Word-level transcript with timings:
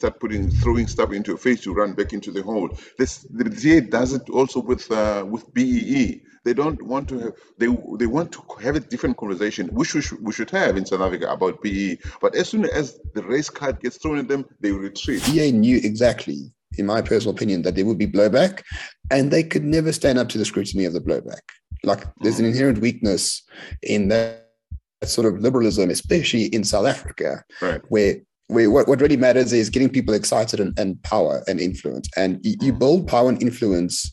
start 0.00 0.18
putting 0.18 0.50
throwing 0.62 0.86
stuff 0.86 1.12
into 1.12 1.32
your 1.32 1.38
face, 1.38 1.66
you 1.66 1.74
run 1.74 1.92
back 1.92 2.12
into 2.14 2.30
the 2.36 2.42
hole. 2.42 2.68
This 2.98 3.12
the 3.30 3.44
DA 3.44 3.80
does 3.80 4.10
it 4.14 4.24
also 4.30 4.58
with 4.60 4.90
uh, 4.90 5.24
with 5.28 5.44
BEE. 5.52 6.22
They 6.46 6.54
don't 6.54 6.80
want 6.92 7.06
to 7.10 7.18
have 7.24 7.34
they 7.58 7.66
they 8.00 8.06
want 8.06 8.32
to 8.32 8.40
have 8.64 8.76
a 8.76 8.80
different 8.80 9.18
conversation, 9.18 9.68
which 9.78 9.92
we 9.94 10.00
should, 10.00 10.20
we 10.26 10.32
should 10.32 10.50
have 10.60 10.78
in 10.78 10.86
South 10.86 11.02
Africa 11.02 11.26
about 11.30 11.60
BEE. 11.62 11.98
But 12.22 12.34
as 12.34 12.48
soon 12.48 12.64
as 12.64 12.98
the 13.14 13.22
race 13.34 13.50
card 13.50 13.80
gets 13.80 13.98
thrown 13.98 14.18
at 14.18 14.28
them, 14.28 14.46
they 14.60 14.72
retreat. 14.72 15.22
DA 15.24 15.52
knew 15.52 15.78
exactly, 15.90 16.50
in 16.78 16.86
my 16.86 17.02
personal 17.02 17.34
opinion, 17.36 17.60
that 17.62 17.74
there 17.76 17.84
would 17.84 17.98
be 17.98 18.06
blowback, 18.16 18.62
and 19.10 19.30
they 19.30 19.42
could 19.42 19.64
never 19.64 19.92
stand 19.92 20.18
up 20.18 20.30
to 20.30 20.38
the 20.38 20.46
scrutiny 20.46 20.86
of 20.86 20.94
the 20.94 21.00
blowback. 21.08 21.44
Like 21.84 22.04
there's 22.22 22.40
an 22.40 22.46
inherent 22.46 22.78
weakness 22.78 23.42
in 23.82 24.08
that 24.08 24.46
sort 25.04 25.26
of 25.26 25.40
liberalism, 25.40 25.90
especially 25.90 26.44
in 26.56 26.64
South 26.64 26.86
Africa, 26.86 27.44
Right. 27.60 27.82
where 27.88 28.16
where 28.50 28.68
what, 28.68 28.88
what 28.88 29.00
really 29.00 29.16
matters 29.16 29.52
is 29.52 29.70
getting 29.70 29.88
people 29.88 30.12
excited 30.12 30.58
and, 30.58 30.76
and 30.76 31.00
power 31.04 31.44
and 31.46 31.60
influence. 31.60 32.08
And 32.16 32.40
you, 32.42 32.56
you 32.60 32.72
build 32.72 33.06
power 33.06 33.28
and 33.28 33.40
influence 33.40 34.12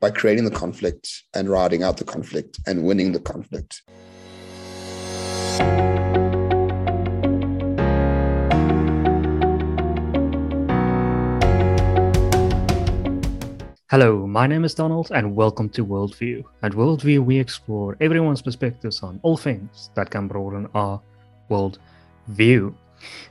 by 0.00 0.10
creating 0.10 0.44
the 0.44 0.52
conflict 0.52 1.10
and 1.34 1.48
riding 1.48 1.82
out 1.82 1.96
the 1.96 2.04
conflict 2.04 2.60
and 2.66 2.84
winning 2.84 3.10
the 3.10 3.18
conflict. 3.18 3.82
Hello, 13.90 14.26
my 14.26 14.46
name 14.46 14.64
is 14.64 14.74
Donald, 14.74 15.10
and 15.12 15.34
welcome 15.34 15.68
to 15.70 15.84
Worldview. 15.84 16.44
At 16.62 16.72
Worldview, 16.72 17.24
we 17.24 17.38
explore 17.38 17.96
everyone's 18.00 18.42
perspectives 18.42 19.02
on 19.02 19.18
all 19.22 19.36
things 19.36 19.90
that 19.96 20.10
can 20.10 20.28
broaden 20.28 20.68
our 20.74 21.00
world 21.48 21.78
view. 22.28 22.76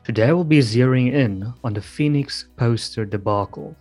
Today, 0.03 0.31
we'll 0.33 0.43
be 0.43 0.59
zeroing 0.59 1.13
in 1.13 1.53
on 1.63 1.73
the 1.73 1.81
Phoenix 1.81 2.47
poster 2.57 3.05
debacle. 3.05 3.75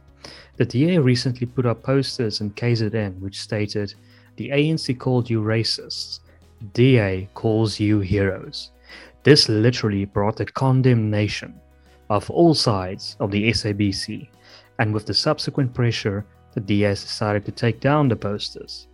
The 0.57 0.65
DA 0.65 0.99
recently 0.99 1.47
put 1.47 1.67
up 1.67 1.83
posters 1.83 2.41
in 2.41 2.53
KZN 2.53 3.19
which 3.21 3.41
stated, 3.41 3.95
The 4.37 4.51
ANC 4.51 4.99
called 4.99 5.29
you 5.29 5.43
racists, 5.43 6.21
DA 6.75 7.29
calls 7.34 7.81
you 7.81 8.01
heroes. 8.01 8.71
This 9.25 9.49
literally 9.49 10.05
brought 10.05 10.37
the 10.37 10.47
condemnation 10.47 11.61
of 12.11 12.31
all 12.31 12.55
sides 12.55 13.17
of 13.21 13.31
the 13.31 13.51
SABC, 13.51 14.29
and 14.79 14.93
with 14.93 15.06
the 15.06 15.15
subsequent 15.15 15.73
pressure, 15.75 16.27
the 16.55 16.61
DA 16.61 16.91
decided 16.91 17.45
to 17.47 17.53
take 17.53 17.81
down 17.81 18.09
the 18.09 18.17
posters. 18.17 18.89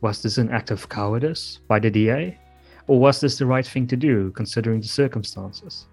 Was 0.00 0.22
this 0.22 0.38
an 0.38 0.50
act 0.50 0.70
of 0.70 0.88
cowardice 0.88 1.60
by 1.68 1.78
the 1.78 1.90
DA? 1.90 2.38
Or 2.86 2.98
was 2.98 3.20
this 3.20 3.38
the 3.38 3.46
right 3.46 3.66
thing 3.66 3.86
to 3.88 3.96
do 3.96 4.30
considering 4.32 4.80
the 4.80 4.88
circumstances? 4.88 5.86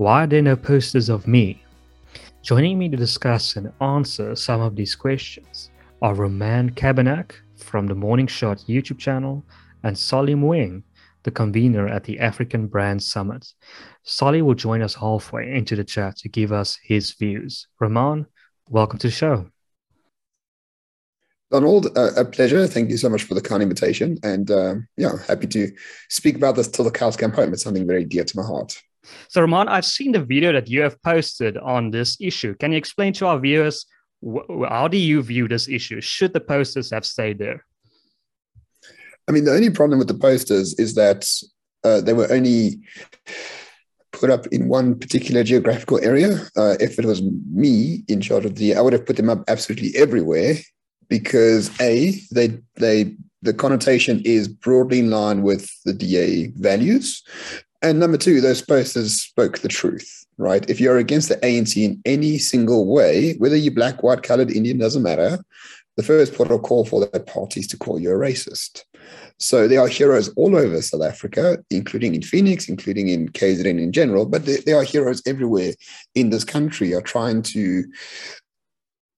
Why 0.00 0.24
are 0.24 0.26
there 0.26 0.40
no 0.40 0.56
posters 0.56 1.10
of 1.10 1.26
me? 1.26 1.62
Joining 2.42 2.78
me 2.78 2.88
to 2.88 2.96
discuss 2.96 3.56
and 3.56 3.70
answer 3.82 4.34
some 4.34 4.62
of 4.62 4.74
these 4.74 4.94
questions 4.94 5.70
are 6.00 6.14
Roman 6.14 6.70
Cabanac 6.70 7.32
from 7.58 7.86
the 7.86 7.94
Morning 7.94 8.26
Shot 8.26 8.64
YouTube 8.66 8.96
channel 8.96 9.44
and 9.82 9.98
Solly 9.98 10.34
Moeng, 10.34 10.84
the 11.24 11.30
convener 11.30 11.86
at 11.86 12.04
the 12.04 12.18
African 12.18 12.66
Brand 12.66 13.02
Summit. 13.02 13.46
Solly 14.02 14.40
will 14.40 14.54
join 14.54 14.80
us 14.80 14.94
halfway 14.94 15.54
into 15.54 15.76
the 15.76 15.84
chat 15.84 16.16
to 16.20 16.30
give 16.30 16.50
us 16.50 16.78
his 16.82 17.10
views. 17.10 17.68
Roman, 17.78 18.24
welcome 18.70 18.98
to 19.00 19.08
the 19.08 19.12
show. 19.12 19.50
Donald, 21.50 21.88
uh, 21.94 22.12
a 22.16 22.24
pleasure. 22.24 22.66
Thank 22.66 22.88
you 22.88 22.96
so 22.96 23.10
much 23.10 23.24
for 23.24 23.34
the 23.34 23.42
kind 23.42 23.62
invitation. 23.62 24.16
And 24.22 24.50
um, 24.50 24.88
yeah, 24.96 25.12
happy 25.28 25.46
to 25.48 25.70
speak 26.08 26.36
about 26.36 26.56
this 26.56 26.68
till 26.68 26.86
the 26.86 26.90
cows 26.90 27.18
come 27.18 27.32
home. 27.32 27.52
It's 27.52 27.64
something 27.64 27.86
very 27.86 28.06
dear 28.06 28.24
to 28.24 28.36
my 28.38 28.46
heart. 28.46 28.80
So, 29.28 29.40
Roman, 29.40 29.68
I've 29.68 29.84
seen 29.84 30.12
the 30.12 30.24
video 30.24 30.52
that 30.52 30.68
you 30.68 30.82
have 30.82 31.00
posted 31.02 31.56
on 31.58 31.90
this 31.90 32.16
issue. 32.20 32.54
Can 32.56 32.72
you 32.72 32.78
explain 32.78 33.12
to 33.14 33.26
our 33.26 33.38
viewers 33.38 33.86
wh- 34.24 34.68
how 34.68 34.88
do 34.88 34.98
you 34.98 35.22
view 35.22 35.48
this 35.48 35.68
issue? 35.68 36.00
Should 36.00 36.32
the 36.32 36.40
posters 36.40 36.90
have 36.90 37.04
stayed 37.04 37.38
there? 37.38 37.64
I 39.28 39.32
mean, 39.32 39.44
the 39.44 39.54
only 39.54 39.70
problem 39.70 39.98
with 39.98 40.08
the 40.08 40.14
posters 40.14 40.78
is 40.78 40.94
that 40.94 41.26
uh, 41.84 42.00
they 42.00 42.12
were 42.12 42.30
only 42.32 42.80
put 44.12 44.30
up 44.30 44.46
in 44.48 44.68
one 44.68 44.98
particular 44.98 45.42
geographical 45.44 45.98
area. 46.04 46.48
Uh, 46.56 46.76
if 46.80 46.98
it 46.98 47.04
was 47.04 47.22
me 47.22 48.04
in 48.08 48.20
charge 48.20 48.44
of 48.44 48.56
the, 48.56 48.74
I 48.74 48.80
would 48.80 48.92
have 48.92 49.06
put 49.06 49.16
them 49.16 49.30
up 49.30 49.44
absolutely 49.48 49.96
everywhere 49.96 50.56
because 51.08 51.70
a 51.80 52.20
they 52.32 52.58
they 52.76 53.16
the 53.42 53.54
connotation 53.54 54.20
is 54.24 54.48
broadly 54.48 54.98
in 54.98 55.10
line 55.10 55.42
with 55.42 55.70
the 55.84 55.94
DA 55.94 56.48
values, 56.56 57.22
and 57.82 57.98
number 57.98 58.16
two, 58.16 58.40
those 58.40 58.62
posters 58.62 59.20
spoke 59.20 59.58
the 59.58 59.68
truth. 59.68 60.16
Right? 60.38 60.68
If 60.70 60.80
you're 60.80 60.96
against 60.96 61.28
the 61.28 61.36
ANC 61.36 61.76
in 61.76 62.00
any 62.06 62.38
single 62.38 62.90
way, 62.90 63.34
whether 63.34 63.56
you're 63.56 63.74
black, 63.74 64.02
white, 64.02 64.22
colored, 64.22 64.50
Indian, 64.50 64.78
doesn't 64.78 65.02
matter. 65.02 65.38
The 65.98 66.02
first 66.02 66.34
port 66.34 66.50
of 66.50 66.62
call 66.62 66.86
for 66.86 67.04
that 67.04 67.26
party 67.26 67.60
is 67.60 67.66
to 67.68 67.76
call 67.76 68.00
you 68.00 68.10
a 68.10 68.14
racist. 68.14 68.84
So 69.38 69.68
there 69.68 69.80
are 69.80 69.88
heroes 69.88 70.28
all 70.36 70.56
over 70.56 70.80
South 70.80 71.02
Africa, 71.02 71.58
including 71.70 72.14
in 72.14 72.22
Phoenix, 72.22 72.68
including 72.70 73.08
in 73.08 73.28
KZN 73.30 73.78
in 73.78 73.92
general, 73.92 74.24
but 74.24 74.46
there, 74.46 74.58
there 74.64 74.76
are 74.76 74.82
heroes 74.82 75.22
everywhere 75.26 75.72
in 76.14 76.30
this 76.30 76.44
country 76.44 76.94
are 76.94 77.02
trying 77.02 77.42
to 77.42 77.84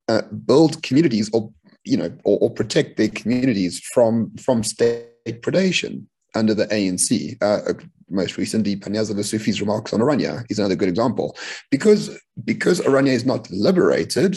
uh, 0.08 0.22
build 0.46 0.82
communities 0.82 1.30
or 1.32 1.52
you 1.84 1.96
know 1.96 2.12
or, 2.24 2.38
or, 2.40 2.50
protect 2.50 2.96
their 2.96 3.08
communities 3.08 3.80
from 3.80 4.30
from 4.36 4.62
state 4.62 5.06
predation 5.26 6.04
under 6.34 6.54
the 6.54 6.66
ANC. 6.66 7.36
Uh, 7.42 7.74
most 8.10 8.36
recently, 8.36 8.76
Panyaza 8.76 9.12
Lesufi's 9.12 9.60
remarks 9.60 9.92
on 9.92 10.00
Orania 10.00 10.44
is 10.50 10.58
another 10.58 10.76
good 10.76 10.88
example. 10.88 11.36
Because 11.70 12.18
because 12.44 12.80
Orania 12.80 13.12
is 13.12 13.24
not 13.24 13.50
liberated, 13.50 14.36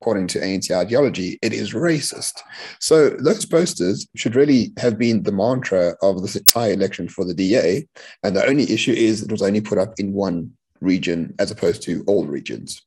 according 0.00 0.26
to 0.28 0.40
ANC 0.40 0.70
ideology, 0.70 1.38
it 1.42 1.52
is 1.52 1.72
racist. 1.72 2.40
So 2.80 3.10
those 3.10 3.46
posters 3.46 4.06
should 4.16 4.36
really 4.36 4.72
have 4.78 4.98
been 4.98 5.22
the 5.22 5.32
mantra 5.32 5.96
of 6.02 6.22
this 6.22 6.36
entire 6.36 6.72
election 6.72 7.08
for 7.08 7.24
the 7.24 7.34
DA. 7.34 7.86
And 8.22 8.36
the 8.36 8.46
only 8.46 8.70
issue 8.70 8.92
is 8.92 9.22
it 9.22 9.32
was 9.32 9.42
only 9.42 9.60
put 9.60 9.78
up 9.78 9.94
in 9.98 10.12
one 10.12 10.52
region 10.80 11.34
as 11.38 11.50
opposed 11.50 11.82
to 11.82 12.04
all 12.06 12.26
regions. 12.26 12.82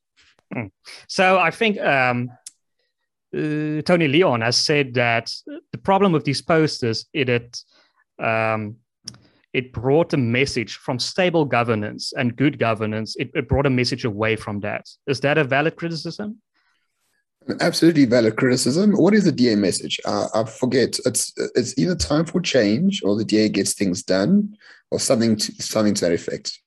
So 1.08 1.38
I 1.38 1.50
think 1.50 1.78
um, 1.80 2.30
uh, 3.34 3.82
Tony 3.82 4.08
Leon 4.08 4.40
has 4.40 4.56
said 4.56 4.94
that 4.94 5.32
the 5.72 5.78
problem 5.78 6.12
with 6.12 6.24
these 6.24 6.42
posters 6.42 7.06
is 7.12 7.28
it 7.28 7.62
um, 8.20 8.76
it 9.52 9.72
brought 9.72 10.12
a 10.12 10.16
message 10.16 10.76
from 10.76 10.98
stable 10.98 11.44
governance 11.44 12.12
and 12.16 12.36
good 12.36 12.58
governance. 12.58 13.16
It, 13.16 13.30
it 13.34 13.48
brought 13.48 13.66
a 13.66 13.70
message 13.70 14.04
away 14.04 14.36
from 14.36 14.60
that. 14.60 14.86
Is 15.06 15.20
that 15.20 15.38
a 15.38 15.44
valid 15.44 15.76
criticism? 15.76 16.40
Absolutely 17.60 18.04
valid 18.04 18.36
criticism. 18.36 18.92
What 18.92 19.14
is 19.14 19.24
the 19.24 19.32
DA 19.32 19.56
message? 19.56 19.98
Uh, 20.04 20.28
I 20.34 20.44
forget. 20.44 20.98
It's 21.06 21.32
it's 21.56 21.76
either 21.78 21.96
time 21.96 22.26
for 22.26 22.40
change 22.40 23.02
or 23.02 23.16
the 23.16 23.24
DA 23.24 23.48
gets 23.48 23.72
things 23.72 24.02
done 24.02 24.56
or 24.90 25.00
something 25.00 25.36
to, 25.36 25.62
something 25.62 25.94
to 25.94 26.04
that 26.04 26.12
effect. 26.12 26.60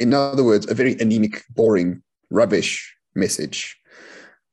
In 0.00 0.12
other 0.12 0.42
words, 0.42 0.68
a 0.68 0.74
very 0.74 0.94
anemic, 0.98 1.44
boring, 1.50 2.02
rubbish 2.30 2.96
message 3.14 3.78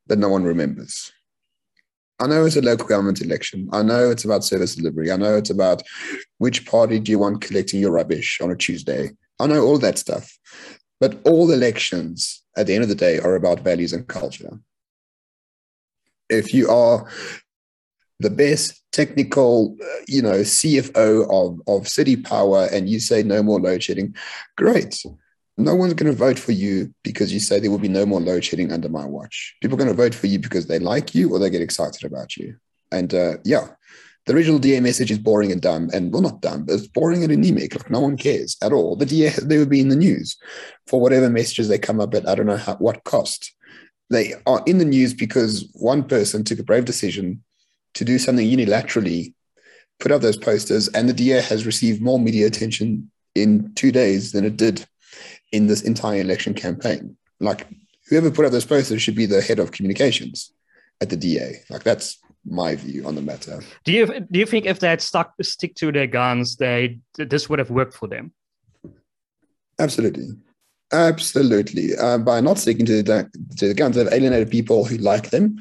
that 0.07 0.19
no 0.19 0.29
one 0.29 0.43
remembers. 0.43 1.11
I 2.21 2.27
know 2.27 2.45
it's 2.45 2.55
a 2.55 2.61
local 2.61 2.87
government 2.87 3.21
election. 3.21 3.67
I 3.73 3.81
know 3.81 4.09
it's 4.09 4.25
about 4.25 4.43
service 4.43 4.75
delivery. 4.75 5.11
I 5.11 5.17
know 5.17 5.35
it's 5.35 5.49
about 5.49 5.81
which 6.37 6.65
party 6.65 6.99
do 6.99 7.11
you 7.11 7.19
want 7.19 7.41
collecting 7.41 7.79
your 7.79 7.91
rubbish 7.91 8.39
on 8.41 8.51
a 8.51 8.55
Tuesday. 8.55 9.11
I 9.39 9.47
know 9.47 9.63
all 9.63 9.79
that 9.79 9.97
stuff. 9.97 10.37
But 10.99 11.19
all 11.25 11.51
elections 11.51 12.43
at 12.55 12.67
the 12.67 12.75
end 12.75 12.83
of 12.83 12.89
the 12.89 12.95
day 12.95 13.17
are 13.19 13.35
about 13.35 13.61
values 13.61 13.91
and 13.91 14.07
culture 14.07 14.59
if 16.31 16.53
you 16.53 16.69
are 16.69 17.07
the 18.19 18.29
best 18.29 18.81
technical, 18.91 19.75
uh, 19.81 20.03
you 20.07 20.21
know, 20.21 20.41
CFO 20.41 21.27
of, 21.29 21.61
of 21.67 21.87
city 21.87 22.15
power 22.15 22.67
and 22.71 22.89
you 22.89 22.99
say 22.99 23.21
no 23.21 23.43
more 23.43 23.59
load 23.59 23.83
shedding, 23.83 24.15
great. 24.57 25.03
No 25.61 25.75
one's 25.75 25.93
going 25.93 26.11
to 26.11 26.17
vote 26.17 26.39
for 26.39 26.51
you 26.51 26.93
because 27.03 27.33
you 27.33 27.39
say 27.39 27.59
there 27.59 27.71
will 27.71 27.77
be 27.77 27.87
no 27.87 28.05
more 28.05 28.19
load 28.19 28.43
shedding 28.43 28.71
under 28.71 28.89
my 28.89 29.05
watch. 29.05 29.55
People 29.61 29.75
are 29.75 29.83
going 29.83 29.95
to 29.95 30.03
vote 30.03 30.15
for 30.15 30.27
you 30.27 30.39
because 30.39 30.67
they 30.67 30.79
like 30.79 31.13
you 31.13 31.31
or 31.31 31.39
they 31.39 31.49
get 31.49 31.61
excited 31.61 32.03
about 32.03 32.35
you. 32.35 32.55
And 32.91 33.13
uh, 33.13 33.37
yeah, 33.45 33.67
the 34.25 34.33
original 34.33 34.59
DA 34.59 34.79
message 34.79 35.11
is 35.11 35.17
boring 35.17 35.51
and 35.51 35.61
dumb, 35.61 35.89
and 35.93 36.13
well, 36.13 36.21
not 36.21 36.41
dumb, 36.41 36.65
but 36.65 36.73
it's 36.73 36.87
boring 36.87 37.23
and 37.23 37.31
anemic. 37.31 37.75
Like 37.75 37.89
no 37.89 38.01
one 38.01 38.17
cares 38.17 38.55
at 38.61 38.71
all. 38.71 38.95
The 38.95 39.05
DA 39.05 39.29
they 39.41 39.57
would 39.57 39.69
be 39.69 39.79
in 39.79 39.89
the 39.89 39.95
news 39.95 40.37
for 40.87 41.01
whatever 41.01 41.29
messages 41.29 41.67
they 41.67 41.79
come 41.79 41.99
up 41.99 42.13
at. 42.13 42.27
I 42.27 42.35
don't 42.35 42.45
know 42.45 42.57
how, 42.57 42.75
what 42.75 43.03
cost 43.03 43.53
they 44.09 44.33
are 44.45 44.61
in 44.67 44.77
the 44.77 44.85
news 44.85 45.13
because 45.13 45.69
one 45.73 46.03
person 46.03 46.43
took 46.43 46.59
a 46.59 46.63
brave 46.63 46.85
decision 46.85 47.43
to 47.93 48.05
do 48.05 48.19
something 48.19 48.47
unilaterally, 48.47 49.33
put 49.99 50.11
up 50.11 50.21
those 50.21 50.37
posters, 50.37 50.87
and 50.89 51.07
the 51.07 51.13
DA 51.13 51.41
has 51.41 51.65
received 51.65 52.01
more 52.01 52.19
media 52.19 52.45
attention 52.45 53.09
in 53.35 53.73
two 53.75 53.91
days 53.91 54.33
than 54.33 54.45
it 54.45 54.57
did 54.57 54.85
in 55.51 55.67
this 55.67 55.81
entire 55.81 56.21
election 56.21 56.53
campaign. 56.53 57.17
Like 57.39 57.67
whoever 58.09 58.31
put 58.31 58.45
up 58.45 58.51
those 58.51 58.65
posters 58.65 59.01
should 59.01 59.15
be 59.15 59.25
the 59.25 59.41
head 59.41 59.59
of 59.59 59.71
communications 59.71 60.53
at 61.01 61.09
the 61.09 61.17
DA. 61.17 61.61
Like 61.69 61.83
that's 61.83 62.19
my 62.45 62.75
view 62.75 63.05
on 63.05 63.15
the 63.15 63.21
matter. 63.21 63.61
Do 63.83 63.91
you 63.91 64.05
do 64.07 64.39
you 64.39 64.45
think 64.45 64.65
if 64.65 64.79
they 64.79 64.87
had 64.87 65.01
stuck 65.01 65.33
stick 65.41 65.75
to 65.75 65.91
their 65.91 66.07
guns, 66.07 66.55
they 66.55 66.99
this 67.17 67.49
would 67.49 67.59
have 67.59 67.69
worked 67.69 67.93
for 67.93 68.07
them? 68.07 68.33
Absolutely. 69.79 70.29
Absolutely. 70.93 71.95
Uh, 71.95 72.17
by 72.17 72.41
not 72.41 72.59
sticking 72.59 72.85
to 72.85 73.01
the, 73.01 73.29
to 73.57 73.69
the 73.69 73.73
guns, 73.73 73.95
they've 73.95 74.11
alienated 74.11 74.51
people 74.51 74.83
who 74.83 74.97
like 74.97 75.29
them 75.29 75.57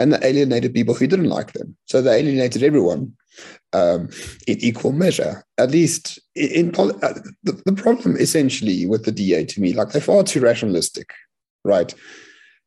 and 0.00 0.12
they 0.12 0.28
alienated 0.28 0.74
people 0.74 0.94
who 0.94 1.06
didn't 1.06 1.28
like 1.28 1.52
them. 1.52 1.76
So 1.86 2.00
they 2.00 2.18
alienated 2.18 2.62
everyone 2.62 3.12
um, 3.72 4.08
in 4.46 4.58
equal 4.60 4.92
measure. 4.92 5.44
At 5.58 5.70
least 5.70 6.18
in, 6.34 6.50
in 6.50 6.74
uh, 6.76 7.14
the, 7.42 7.60
the 7.64 7.72
problem 7.72 8.16
essentially 8.16 8.86
with 8.86 9.04
the 9.04 9.12
DA 9.12 9.44
to 9.46 9.60
me, 9.60 9.72
like 9.72 9.90
they're 9.90 10.00
far 10.00 10.22
too 10.22 10.40
rationalistic, 10.40 11.12
right? 11.64 11.92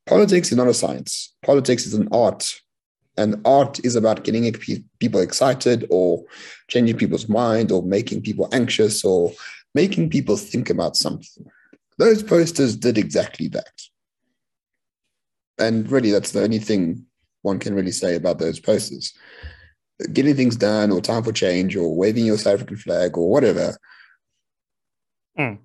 Politics 0.06 0.52
is 0.52 0.58
not 0.58 0.68
a 0.68 0.74
science. 0.74 1.34
Politics 1.44 1.86
is 1.86 1.94
an 1.94 2.08
art. 2.12 2.54
And 3.18 3.42
art 3.46 3.84
is 3.84 3.96
about 3.96 4.24
getting 4.24 4.52
people 5.00 5.20
excited 5.20 5.86
or 5.90 6.24
changing 6.70 6.98
people's 6.98 7.28
mind 7.28 7.72
or 7.72 7.84
making 7.84 8.22
people 8.22 8.48
anxious 8.52 9.04
or 9.04 9.32
making 9.76 10.10
people 10.10 10.38
think 10.38 10.70
about 10.70 10.96
something. 10.96 11.46
Those 11.98 12.24
posters 12.24 12.76
did 12.76 12.98
exactly 12.98 13.48
that. 13.50 13.82
And 15.60 15.92
really, 15.92 16.10
that's 16.10 16.32
the 16.32 16.42
only 16.42 16.58
thing 16.58 17.06
one 17.42 17.60
can 17.60 17.74
really 17.74 17.92
say 17.92 18.16
about 18.16 18.40
those 18.40 18.60
posters. 18.60 19.14
Getting 20.14 20.36
things 20.36 20.56
done, 20.56 20.92
or 20.92 21.02
time 21.02 21.24
for 21.24 21.32
change, 21.32 21.76
or 21.76 21.96
waving 21.96 22.26
your 22.26 22.38
South 22.38 22.56
African 22.56 22.78
flag, 22.78 23.18
or 23.18 23.30
whatever. 23.30 23.78
Mm. 25.38 25.60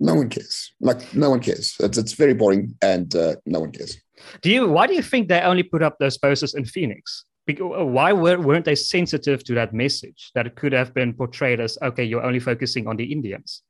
No 0.00 0.14
one 0.16 0.28
cares. 0.28 0.72
Like 0.80 1.14
no 1.14 1.30
one 1.30 1.40
cares. 1.40 1.76
It's 1.78 1.96
it's 1.96 2.12
very 2.14 2.34
boring, 2.34 2.76
and 2.82 3.14
uh, 3.14 3.36
no 3.46 3.60
one 3.60 3.70
cares. 3.70 3.96
Do 4.40 4.50
you? 4.50 4.68
Why 4.68 4.86
do 4.86 4.94
you 4.94 5.02
think 5.02 5.28
they 5.28 5.40
only 5.40 5.62
put 5.62 5.82
up 5.82 5.98
those 5.98 6.18
posters 6.18 6.54
in 6.54 6.64
Phoenix? 6.64 7.24
Why 7.58 8.12
were, 8.12 8.38
weren't 8.38 8.64
they 8.64 8.76
sensitive 8.76 9.42
to 9.44 9.54
that 9.54 9.74
message 9.74 10.30
that 10.34 10.46
it 10.46 10.54
could 10.54 10.72
have 10.72 10.94
been 10.94 11.12
portrayed 11.12 11.60
as 11.60 11.76
okay, 11.82 12.04
you're 12.04 12.22
only 12.22 12.40
focusing 12.40 12.86
on 12.86 12.96
the 12.96 13.12
Indians? 13.12 13.62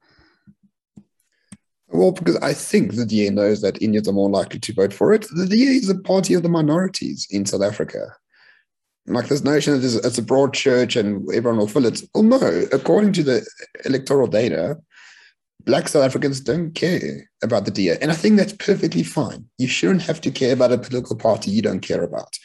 Well, 1.93 2.13
because 2.13 2.37
I 2.37 2.55
think 2.55 2.95
the 2.95 3.05
DA 3.05 3.29
knows 3.31 3.61
that 3.61 3.81
Indians 3.83 4.09
are 4.09 4.13
more 4.13 4.31
likely 4.31 4.59
to 4.61 4.73
vote 4.73 4.95
for 4.95 5.13
it. 5.13 5.27
The 5.35 5.47
DA 5.47 5.73
is 5.77 5.91
a 5.91 5.99
party 5.99 6.33
of 6.35 6.43
the 6.43 6.49
minorities 6.49 7.27
in 7.31 7.45
South 7.45 7.63
Africa. 7.63 8.17
Like 9.07 9.29
this 9.29 9.45
notion 9.45 9.81
that 9.81 10.05
it's 10.05 10.19
a 10.19 10.23
broad 10.23 10.55
church 10.55 10.97
and 10.97 11.29
everyone 11.35 11.59
will 11.59 11.67
fill 11.67 11.87
it. 11.87 12.03
Well, 12.15 12.23
no. 12.23 12.65
According 12.73 13.13
to 13.15 13.23
the 13.23 13.47
electoral 13.85 14.27
data, 14.27 14.79
Black 15.65 15.89
South 15.89 16.05
Africans 16.05 16.41
don't 16.41 16.75
care 16.75 17.29
about 17.43 17.67
the 17.67 17.71
DA. 17.71 17.99
And 18.01 18.11
I 18.11 18.15
think 18.15 18.37
that's 18.37 18.55
perfectly 18.55 19.03
fine. 19.03 19.45
You 19.59 19.69
shouldn't 19.69 20.03
have 20.03 20.21
to 20.23 20.31
care 20.31 20.55
about 20.55 20.73
a 20.73 20.79
political 20.79 21.17
party 21.17 21.51
you 21.51 21.63
don't 21.63 21.81
care 21.81 22.03
about. 22.03 22.37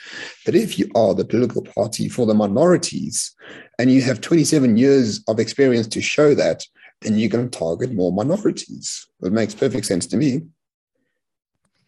But 0.45 0.55
if 0.55 0.77
you 0.77 0.89
are 0.93 1.13
the 1.13 1.25
political 1.25 1.63
party 1.63 2.09
for 2.09 2.25
the 2.25 2.35
minorities 2.35 3.33
and 3.79 3.91
you 3.91 4.01
have 4.01 4.21
27 4.21 4.77
years 4.77 5.23
of 5.27 5.39
experience 5.39 5.87
to 5.87 6.01
show 6.01 6.35
that, 6.35 6.65
then 7.01 7.17
you're 7.17 7.29
going 7.29 7.49
to 7.49 7.59
target 7.59 7.93
more 7.93 8.11
minorities. 8.11 9.07
It 9.21 9.31
makes 9.31 9.53
perfect 9.53 9.85
sense 9.85 10.07
to 10.07 10.17
me. 10.17 10.41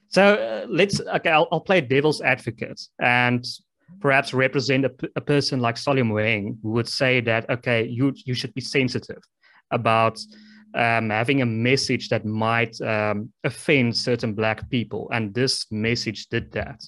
So 0.09 0.33
uh, 0.33 0.65
let's 0.69 0.99
okay. 0.99 1.29
I'll, 1.29 1.47
I'll, 1.51 1.59
play 1.61 1.81
devil's 1.81 2.21
advocate 2.21 2.81
and 2.99 3.45
perhaps 3.99 4.33
represent 4.33 4.85
a, 4.85 5.21
person 5.21 5.59
like 5.59 5.77
Solly 5.77 6.01
Moeng, 6.01 6.57
who 6.63 6.71
would 6.71 6.87
say 6.87 7.21
that 7.21 7.49
okay, 7.49 7.85
you 7.85 8.13
you 8.25 8.33
should 8.33 8.53
be 8.55 8.61
sensitive 8.61 9.21
about 9.69 10.19
um, 10.73 11.11
having 11.11 11.41
a 11.41 11.45
message 11.45 12.09
that 12.09 12.25
might 12.25 12.79
um, 12.81 13.31
offend 13.43 13.95
certain 13.95 14.33
black 14.33 14.67
people, 14.69 15.09
and 15.11 15.33
this 15.33 15.65
message 15.71 16.27
did 16.27 16.51
that. 16.53 16.81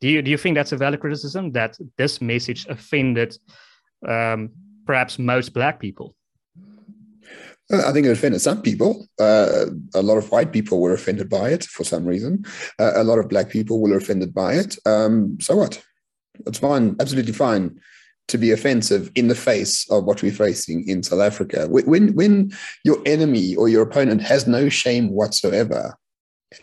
Do 0.00 0.08
you 0.08 0.20
do 0.20 0.30
you 0.30 0.36
think 0.36 0.56
that's 0.56 0.72
a 0.72 0.76
valid 0.76 1.00
criticism 1.00 1.52
that 1.52 1.78
this 1.96 2.20
message 2.20 2.66
offended 2.66 3.36
um, 4.06 4.50
perhaps 4.84 5.18
most 5.18 5.54
black 5.54 5.78
people? 5.78 6.16
Uh, 7.72 7.82
I 7.86 7.92
think 7.92 8.06
it 8.06 8.12
offended 8.12 8.40
some 8.40 8.62
people. 8.62 9.06
Uh, 9.18 9.66
a 9.94 10.02
lot 10.02 10.18
of 10.18 10.30
white 10.30 10.52
people 10.52 10.80
were 10.80 10.92
offended 10.92 11.30
by 11.30 11.50
it 11.50 11.64
for 11.64 11.84
some 11.84 12.04
reason. 12.04 12.44
Uh, 12.78 12.92
a 12.94 13.04
lot 13.04 13.18
of 13.18 13.28
black 13.28 13.48
people 13.48 13.80
were 13.80 13.96
offended 13.96 14.34
by 14.34 14.54
it. 14.54 14.76
Um, 14.86 15.38
so 15.40 15.56
what? 15.56 15.82
It's 16.46 16.58
fine, 16.58 16.96
absolutely 17.00 17.32
fine 17.32 17.80
to 18.28 18.38
be 18.38 18.50
offensive 18.50 19.10
in 19.14 19.28
the 19.28 19.34
face 19.34 19.88
of 19.90 20.04
what 20.04 20.22
we're 20.22 20.32
facing 20.32 20.88
in 20.88 21.02
South 21.02 21.20
Africa. 21.20 21.68
When, 21.68 22.14
when 22.14 22.52
your 22.82 22.98
enemy 23.06 23.54
or 23.54 23.68
your 23.68 23.82
opponent 23.82 24.22
has 24.22 24.46
no 24.46 24.68
shame 24.68 25.10
whatsoever, 25.10 25.96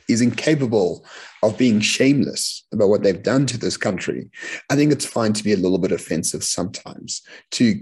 is 0.07 0.21
incapable 0.21 1.05
of 1.43 1.57
being 1.57 1.79
shameless 1.79 2.65
about 2.73 2.89
what 2.89 3.03
they've 3.03 3.23
done 3.23 3.45
to 3.47 3.57
this 3.57 3.77
country, 3.77 4.29
I 4.69 4.75
think 4.75 4.91
it's 4.91 5.05
fine 5.05 5.33
to 5.33 5.43
be 5.43 5.53
a 5.53 5.57
little 5.57 5.77
bit 5.77 5.91
offensive 5.91 6.43
sometimes 6.43 7.21
to 7.51 7.79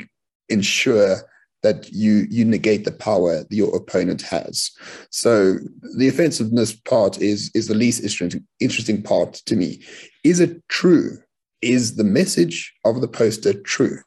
ensure 0.49 1.17
that 1.61 1.91
you 1.91 2.25
you 2.29 2.45
negate 2.45 2.85
the 2.85 2.91
power 2.91 3.43
that 3.43 3.51
your 3.51 3.75
opponent 3.75 4.21
has. 4.21 4.71
So 5.09 5.57
the 5.97 6.07
offensiveness 6.07 6.73
part 6.73 7.21
is 7.21 7.51
is 7.53 7.67
the 7.67 7.75
least 7.75 8.01
interesting 8.01 8.45
interesting 8.59 9.01
part 9.01 9.33
to 9.45 9.55
me. 9.55 9.83
Is 10.23 10.39
it 10.39 10.61
true? 10.69 11.17
Is 11.61 11.95
the 11.95 12.03
message 12.03 12.73
of 12.85 13.01
the 13.01 13.07
poster 13.07 13.53
true? 13.53 13.99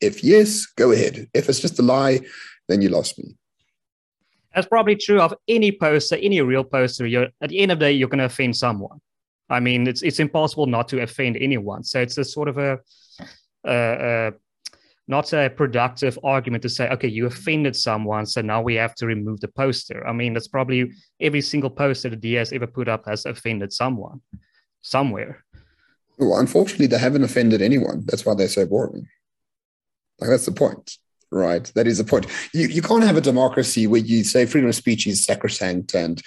If 0.00 0.22
yes, 0.22 0.66
go 0.66 0.92
ahead. 0.92 1.28
If 1.32 1.48
it's 1.48 1.60
just 1.60 1.78
a 1.78 1.82
lie, 1.82 2.20
then 2.68 2.82
you 2.82 2.88
lost 2.88 3.18
me. 3.18 3.36
That's 4.54 4.66
probably 4.66 4.96
true 4.96 5.20
of 5.20 5.34
any 5.48 5.72
poster, 5.72 6.16
any 6.16 6.40
real 6.42 6.64
poster. 6.64 7.06
You're 7.06 7.28
at 7.40 7.48
the 7.48 7.60
end 7.60 7.72
of 7.72 7.78
the 7.78 7.86
day, 7.86 7.92
you're 7.92 8.08
going 8.08 8.18
to 8.18 8.26
offend 8.26 8.56
someone. 8.56 9.00
I 9.48 9.60
mean, 9.60 9.86
it's 9.86 10.02
it's 10.02 10.18
impossible 10.18 10.66
not 10.66 10.88
to 10.88 11.02
offend 11.02 11.36
anyone. 11.36 11.84
So 11.84 12.00
it's 12.00 12.18
a 12.18 12.24
sort 12.24 12.48
of 12.48 12.58
a, 12.58 12.78
a, 13.64 14.28
a 14.28 14.32
not 15.08 15.32
a 15.32 15.50
productive 15.50 16.18
argument 16.22 16.62
to 16.62 16.68
say, 16.68 16.88
okay, 16.90 17.08
you 17.08 17.26
offended 17.26 17.74
someone, 17.74 18.24
so 18.24 18.40
now 18.40 18.62
we 18.62 18.74
have 18.76 18.94
to 18.96 19.06
remove 19.06 19.40
the 19.40 19.48
poster. 19.48 20.06
I 20.06 20.12
mean, 20.12 20.32
that's 20.32 20.48
probably 20.48 20.92
every 21.20 21.40
single 21.40 21.70
poster 21.70 22.10
the 22.10 22.16
DS 22.16 22.52
ever 22.52 22.66
put 22.66 22.88
up 22.88 23.06
has 23.06 23.26
offended 23.26 23.72
someone 23.72 24.20
somewhere. 24.80 25.44
Well, 26.18 26.38
unfortunately, 26.38 26.86
they 26.86 26.98
haven't 26.98 27.24
offended 27.24 27.62
anyone. 27.62 28.04
That's 28.06 28.24
why 28.24 28.34
they're 28.34 28.48
so 28.48 28.66
boring. 28.66 29.08
Like 30.20 30.30
that's 30.30 30.46
the 30.46 30.52
point 30.52 30.98
right? 31.32 31.72
That 31.74 31.86
is 31.86 31.98
the 31.98 32.04
point. 32.04 32.26
You, 32.52 32.68
you 32.68 32.82
can't 32.82 33.02
have 33.02 33.16
a 33.16 33.22
democracy 33.22 33.86
where 33.86 34.00
you 34.00 34.22
say 34.22 34.46
freedom 34.46 34.68
of 34.68 34.74
speech 34.74 35.06
is 35.06 35.24
sacrosanct 35.24 35.94
and, 35.94 36.22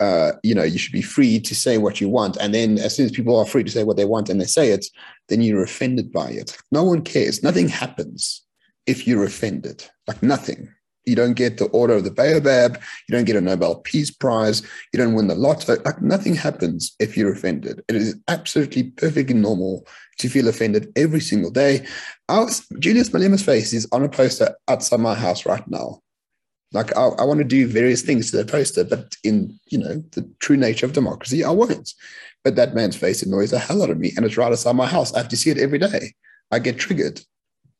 uh, 0.00 0.32
you 0.42 0.54
know, 0.54 0.64
you 0.64 0.78
should 0.78 0.92
be 0.92 1.02
free 1.02 1.40
to 1.40 1.54
say 1.54 1.78
what 1.78 2.00
you 2.00 2.08
want. 2.08 2.36
And 2.36 2.52
then 2.52 2.78
as 2.78 2.96
soon 2.96 3.06
as 3.06 3.12
people 3.12 3.38
are 3.38 3.46
free 3.46 3.64
to 3.64 3.70
say 3.70 3.84
what 3.84 3.96
they 3.96 4.04
want 4.04 4.28
and 4.28 4.40
they 4.40 4.46
say 4.46 4.70
it, 4.70 4.86
then 5.28 5.40
you're 5.40 5.62
offended 5.62 6.12
by 6.12 6.30
it. 6.30 6.56
No 6.72 6.84
one 6.84 7.02
cares. 7.02 7.42
Nothing 7.42 7.68
happens 7.68 8.44
if 8.86 9.06
you're 9.06 9.24
offended, 9.24 9.84
like 10.06 10.22
nothing. 10.22 10.68
You 11.08 11.16
don't 11.16 11.34
get 11.34 11.58
the 11.58 11.66
Order 11.66 11.94
of 11.94 12.04
the 12.04 12.10
Baobab. 12.10 12.80
You 13.08 13.16
don't 13.16 13.24
get 13.24 13.36
a 13.36 13.40
Nobel 13.40 13.76
Peace 13.76 14.10
Prize. 14.10 14.62
You 14.92 14.98
don't 14.98 15.14
win 15.14 15.28
the 15.28 15.34
lotto. 15.34 15.76
Like 15.84 16.02
nothing 16.02 16.34
happens 16.34 16.94
if 17.00 17.16
you're 17.16 17.32
offended. 17.32 17.82
It 17.88 17.96
is 17.96 18.16
absolutely 18.28 18.84
perfectly 18.84 19.34
normal 19.34 19.86
to 20.18 20.28
feel 20.28 20.48
offended 20.48 20.92
every 20.96 21.20
single 21.20 21.50
day. 21.50 21.86
Our, 22.28 22.48
Julius 22.78 23.12
Malema's 23.12 23.42
face 23.42 23.72
is 23.72 23.88
on 23.92 24.04
a 24.04 24.08
poster 24.08 24.54
outside 24.68 25.00
my 25.00 25.14
house 25.14 25.46
right 25.46 25.66
now. 25.68 26.00
Like 26.72 26.94
I, 26.96 27.06
I 27.06 27.24
want 27.24 27.38
to 27.38 27.44
do 27.44 27.66
various 27.66 28.02
things 28.02 28.30
to 28.30 28.36
the 28.36 28.44
poster, 28.44 28.84
but 28.84 29.16
in 29.24 29.58
you 29.70 29.78
know 29.78 30.02
the 30.12 30.30
true 30.38 30.56
nature 30.56 30.84
of 30.84 30.92
democracy, 30.92 31.42
I 31.42 31.50
won't. 31.50 31.94
But 32.44 32.56
that 32.56 32.74
man's 32.74 32.96
face 32.96 33.22
annoys 33.22 33.50
the 33.50 33.58
hell 33.58 33.82
out 33.82 33.90
of 33.90 33.98
me, 33.98 34.12
and 34.16 34.26
it's 34.26 34.36
right 34.36 34.52
outside 34.52 34.76
my 34.76 34.86
house. 34.86 35.14
I 35.14 35.18
have 35.18 35.28
to 35.28 35.36
see 35.36 35.50
it 35.50 35.58
every 35.58 35.78
day. 35.78 36.12
I 36.50 36.58
get 36.58 36.78
triggered 36.78 37.22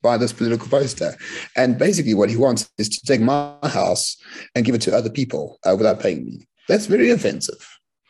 by 0.02 0.16
this 0.16 0.32
political 0.32 0.68
poster. 0.68 1.14
And 1.56 1.78
basically, 1.78 2.14
what 2.14 2.30
he 2.30 2.36
wants 2.36 2.70
is 2.78 2.88
to 2.88 3.00
take 3.06 3.20
my 3.20 3.54
house 3.64 4.16
and 4.54 4.64
give 4.64 4.74
it 4.74 4.82
to 4.82 4.96
other 4.96 5.10
people 5.10 5.58
uh, 5.64 5.74
without 5.76 6.00
paying 6.00 6.24
me. 6.24 6.46
That's 6.68 6.86
very 6.86 7.10
offensive. 7.10 7.66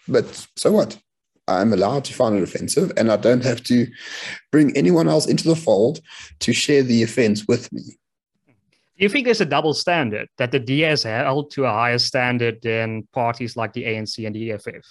But 0.06 0.46
so 0.56 0.72
what? 0.72 0.98
I'm 1.46 1.72
allowed 1.72 2.04
to 2.04 2.14
find 2.14 2.36
it 2.36 2.42
offensive, 2.42 2.92
and 2.96 3.10
I 3.10 3.16
don't 3.16 3.42
have 3.42 3.62
to 3.64 3.86
bring 4.52 4.76
anyone 4.76 5.08
else 5.08 5.26
into 5.26 5.48
the 5.48 5.56
fold 5.56 6.00
to 6.40 6.52
share 6.52 6.82
the 6.82 7.02
offense 7.02 7.48
with 7.48 7.72
me. 7.72 7.82
Do 8.98 9.04
you 9.04 9.08
think 9.08 9.24
there's 9.24 9.40
a 9.40 9.46
double 9.46 9.74
standard 9.74 10.28
that 10.38 10.50
the 10.50 10.58
DS 10.58 11.04
held 11.04 11.52
to 11.52 11.64
a 11.64 11.70
higher 11.70 11.98
standard 11.98 12.60
than 12.62 13.06
parties 13.12 13.56
like 13.56 13.72
the 13.72 13.84
ANC 13.84 14.26
and 14.26 14.34
the 14.34 14.52
EFF? 14.52 14.84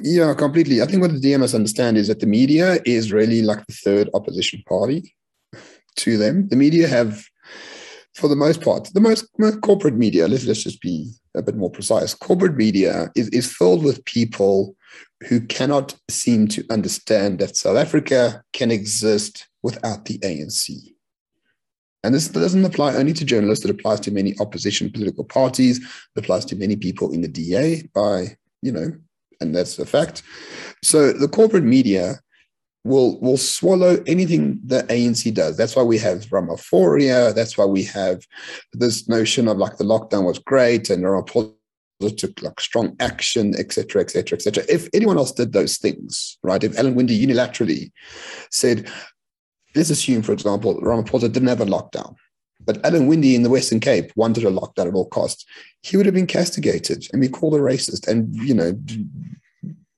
Yeah, 0.00 0.34
completely. 0.34 0.80
I 0.80 0.86
think 0.86 1.02
what 1.02 1.12
the 1.12 1.20
DMS 1.20 1.54
understand 1.54 1.96
is 1.96 2.08
that 2.08 2.20
the 2.20 2.26
media 2.26 2.78
is 2.84 3.12
really 3.12 3.42
like 3.42 3.66
the 3.66 3.72
third 3.72 4.10
opposition 4.14 4.62
party 4.68 5.14
to 5.96 6.16
them. 6.16 6.48
The 6.48 6.56
media 6.56 6.86
have, 6.86 7.24
for 8.14 8.28
the 8.28 8.36
most 8.36 8.62
part, 8.62 8.90
the 8.94 9.00
most, 9.00 9.26
most 9.38 9.60
corporate 9.60 9.96
media, 9.96 10.28
let's, 10.28 10.46
let's 10.46 10.62
just 10.62 10.80
be 10.80 11.12
a 11.34 11.42
bit 11.42 11.56
more 11.56 11.70
precise. 11.70 12.14
Corporate 12.14 12.56
media 12.56 13.10
is, 13.16 13.28
is 13.30 13.52
filled 13.52 13.82
with 13.82 14.04
people 14.04 14.76
who 15.28 15.40
cannot 15.40 15.96
seem 16.08 16.46
to 16.48 16.64
understand 16.70 17.40
that 17.40 17.56
South 17.56 17.76
Africa 17.76 18.44
can 18.52 18.70
exist 18.70 19.48
without 19.62 20.04
the 20.04 20.18
ANC. 20.18 20.94
And 22.04 22.14
this 22.14 22.28
doesn't 22.28 22.64
apply 22.64 22.94
only 22.96 23.12
to 23.14 23.24
journalists, 23.24 23.64
it 23.64 23.70
applies 23.70 24.00
to 24.00 24.10
many 24.10 24.34
opposition 24.40 24.90
political 24.90 25.24
parties, 25.24 25.78
it 25.78 25.84
applies 26.16 26.44
to 26.46 26.56
many 26.56 26.76
people 26.76 27.12
in 27.12 27.20
the 27.20 27.28
DA 27.28 27.88
by, 27.94 28.36
you 28.60 28.72
know, 28.72 28.92
and 29.42 29.54
that's 29.54 29.76
the 29.76 29.86
fact. 29.86 30.22
So 30.82 31.12
the 31.12 31.28
corporate 31.28 31.64
media 31.64 32.20
will 32.84 33.20
will 33.20 33.36
swallow 33.36 34.02
anything 34.06 34.60
the 34.64 34.82
ANC 34.84 35.32
does. 35.34 35.56
That's 35.56 35.76
why 35.76 35.82
we 35.82 35.98
have 35.98 36.26
Ramaphoria. 36.26 37.34
That's 37.34 37.56
why 37.56 37.64
we 37.64 37.84
have 37.84 38.26
this 38.72 39.08
notion 39.08 39.48
of 39.48 39.58
like 39.58 39.76
the 39.76 39.84
lockdown 39.84 40.24
was 40.24 40.38
great 40.38 40.90
and 40.90 41.04
Ramaphosa 41.04 41.54
took 42.16 42.42
like 42.42 42.60
strong 42.60 42.96
action, 42.98 43.54
etc., 43.56 44.02
etc., 44.02 44.36
etc. 44.36 44.64
If 44.68 44.88
anyone 44.92 45.18
else 45.18 45.32
did 45.32 45.52
those 45.52 45.78
things, 45.78 46.38
right? 46.42 46.64
If 46.64 46.76
Alan 46.78 46.96
Winde 46.96 47.10
unilaterally 47.10 47.92
said, 48.50 48.90
let's 49.76 49.90
assume, 49.90 50.22
for 50.22 50.32
example, 50.32 50.80
Ramaphosa 50.80 51.32
didn't 51.32 51.48
have 51.48 51.60
a 51.60 51.66
lockdown, 51.66 52.16
but 52.64 52.84
Alan 52.84 53.06
Winde 53.06 53.26
in 53.26 53.42
the 53.42 53.50
Western 53.50 53.80
Cape 53.80 54.12
wanted 54.16 54.44
a 54.44 54.50
lockdown 54.50 54.88
at 54.88 54.94
all 54.94 55.08
costs, 55.08 55.44
he 55.82 55.96
would 55.96 56.06
have 56.06 56.14
been 56.14 56.26
castigated 56.26 57.06
and 57.12 57.20
be 57.20 57.28
called 57.28 57.54
a 57.54 57.58
racist 57.58 58.06
and, 58.08 58.34
you 58.36 58.54
know, 58.54 58.78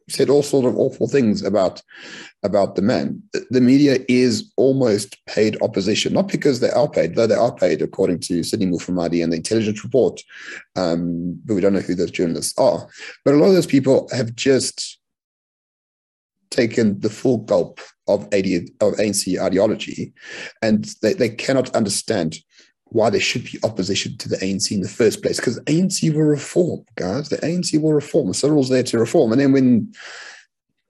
said 0.09 0.29
all 0.29 0.43
sort 0.43 0.67
of 0.67 0.77
awful 0.77 1.09
things 1.09 1.43
about 1.43 1.83
about 2.43 2.75
the 2.77 2.83
man. 2.83 3.23
The 3.51 3.61
media 3.61 3.99
is 4.07 4.53
almost 4.57 5.17
paid 5.27 5.61
opposition, 5.63 6.13
not 6.13 6.29
because 6.29 6.61
they 6.61 6.71
are 6.71 6.89
paid, 6.89 7.15
though 7.15 7.27
they 7.27 7.35
are 7.35 7.55
paid 7.55 7.81
according 7.81 8.21
to 8.21 8.43
Sydney 8.43 8.67
Mufamadi 8.67 9.23
and 9.23 9.33
the 9.33 9.39
intelligence 9.39 9.83
report. 9.83 10.21
Um, 10.77 11.41
but 11.45 11.55
we 11.55 11.63
don't 11.63 11.73
know 11.73 11.81
who 11.81 11.95
those 11.95 12.11
journalists 12.11 12.57
are. 12.59 12.87
But 13.25 13.35
a 13.35 13.39
lot 13.39 13.47
of 13.47 13.55
those 13.55 13.67
people 13.67 14.09
have 14.13 14.35
just 14.35 14.99
taken 16.51 17.01
the 17.01 17.11
full 17.11 17.39
gulp 17.39 17.81
of, 18.07 18.25
AD, 18.33 18.47
of 18.81 18.93
ANC 18.95 19.41
ideology, 19.41 20.13
and 20.61 20.85
they, 21.01 21.15
they 21.15 21.31
cannot 21.31 21.75
understand 21.75 22.37
why 22.95 23.11
there 23.11 23.21
should 23.21 23.43
be 23.43 23.59
opposition 23.65 24.17
to 24.17 24.29
the 24.29 24.37
ANC 24.37 24.71
in 24.71 24.81
the 24.81 24.89
first 24.89 25.21
place. 25.21 25.39
Because 25.39 25.59
ANC 25.63 26.15
will 26.15 26.23
reform, 26.23 26.85
guys. 26.95 27.29
The 27.29 27.39
ANC 27.39 27.81
will 27.81 27.93
reform. 27.93 28.33
Cyril's 28.33 28.69
there 28.69 28.85
to 28.85 28.99
reform. 29.01 29.33
And 29.33 29.41
then 29.41 29.51
when 29.51 29.93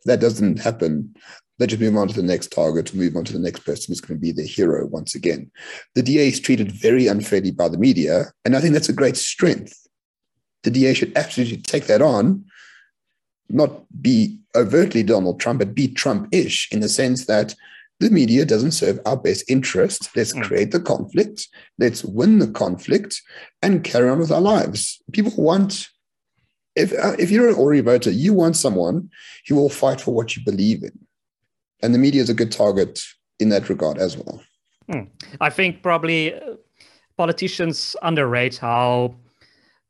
that 0.04 0.20
doesn't 0.20 0.58
happen, 0.58 1.14
they 1.58 1.66
just 1.66 1.80
move 1.80 1.96
on 1.96 2.08
to 2.08 2.14
the 2.14 2.22
next 2.22 2.52
target, 2.52 2.92
move 2.92 3.16
on 3.16 3.24
to 3.24 3.32
the 3.32 3.38
next 3.38 3.60
person 3.60 3.86
who's 3.88 4.02
going 4.02 4.18
to 4.18 4.20
be 4.20 4.32
their 4.32 4.44
hero 4.44 4.86
once 4.86 5.14
again. 5.14 5.50
The 5.94 6.02
DA 6.02 6.28
is 6.28 6.40
treated 6.40 6.70
very 6.72 7.06
unfairly 7.06 7.52
by 7.52 7.70
the 7.70 7.78
media. 7.78 8.26
And 8.44 8.54
I 8.54 8.60
think 8.60 8.74
that's 8.74 8.90
a 8.90 8.92
great 8.92 9.16
strength. 9.16 9.88
The 10.62 10.70
DA 10.70 10.92
should 10.92 11.16
absolutely 11.16 11.62
take 11.62 11.86
that 11.86 12.02
on, 12.02 12.44
not 13.48 13.80
be 14.02 14.38
overtly 14.54 15.02
Donald 15.02 15.40
Trump, 15.40 15.60
but 15.60 15.74
be 15.74 15.88
Trump 15.88 16.28
ish 16.34 16.70
in 16.70 16.80
the 16.80 16.88
sense 16.90 17.24
that 17.24 17.54
the 18.00 18.10
media 18.10 18.44
doesn't 18.44 18.72
serve 18.72 19.00
our 19.06 19.16
best 19.16 19.48
interest. 19.48 20.10
Let's 20.16 20.32
mm. 20.32 20.42
create 20.42 20.70
the 20.72 20.80
conflict, 20.80 21.48
let's 21.78 22.04
win 22.04 22.38
the 22.38 22.48
conflict, 22.48 23.20
and 23.62 23.84
carry 23.84 24.08
on 24.08 24.18
with 24.18 24.32
our 24.32 24.40
lives. 24.40 25.02
People 25.12 25.32
want, 25.36 25.88
if, 26.74 26.92
uh, 26.92 27.16
if 27.18 27.30
you're 27.30 27.48
an 27.48 27.54
Ori 27.54 27.80
voter, 27.80 28.10
you 28.10 28.32
want 28.32 28.56
someone 28.56 29.10
who 29.48 29.54
will 29.54 29.68
fight 29.68 30.00
for 30.00 30.12
what 30.12 30.36
you 30.36 30.44
believe 30.44 30.82
in. 30.82 30.98
And 31.82 31.94
the 31.94 31.98
media 31.98 32.22
is 32.22 32.30
a 32.30 32.34
good 32.34 32.52
target 32.52 33.00
in 33.38 33.48
that 33.50 33.68
regard 33.68 33.98
as 33.98 34.16
well. 34.16 34.42
Mm. 34.90 35.08
I 35.40 35.50
think 35.50 35.82
probably 35.82 36.34
uh, 36.34 36.54
politicians 37.16 37.96
underrate 38.02 38.56
how 38.56 39.14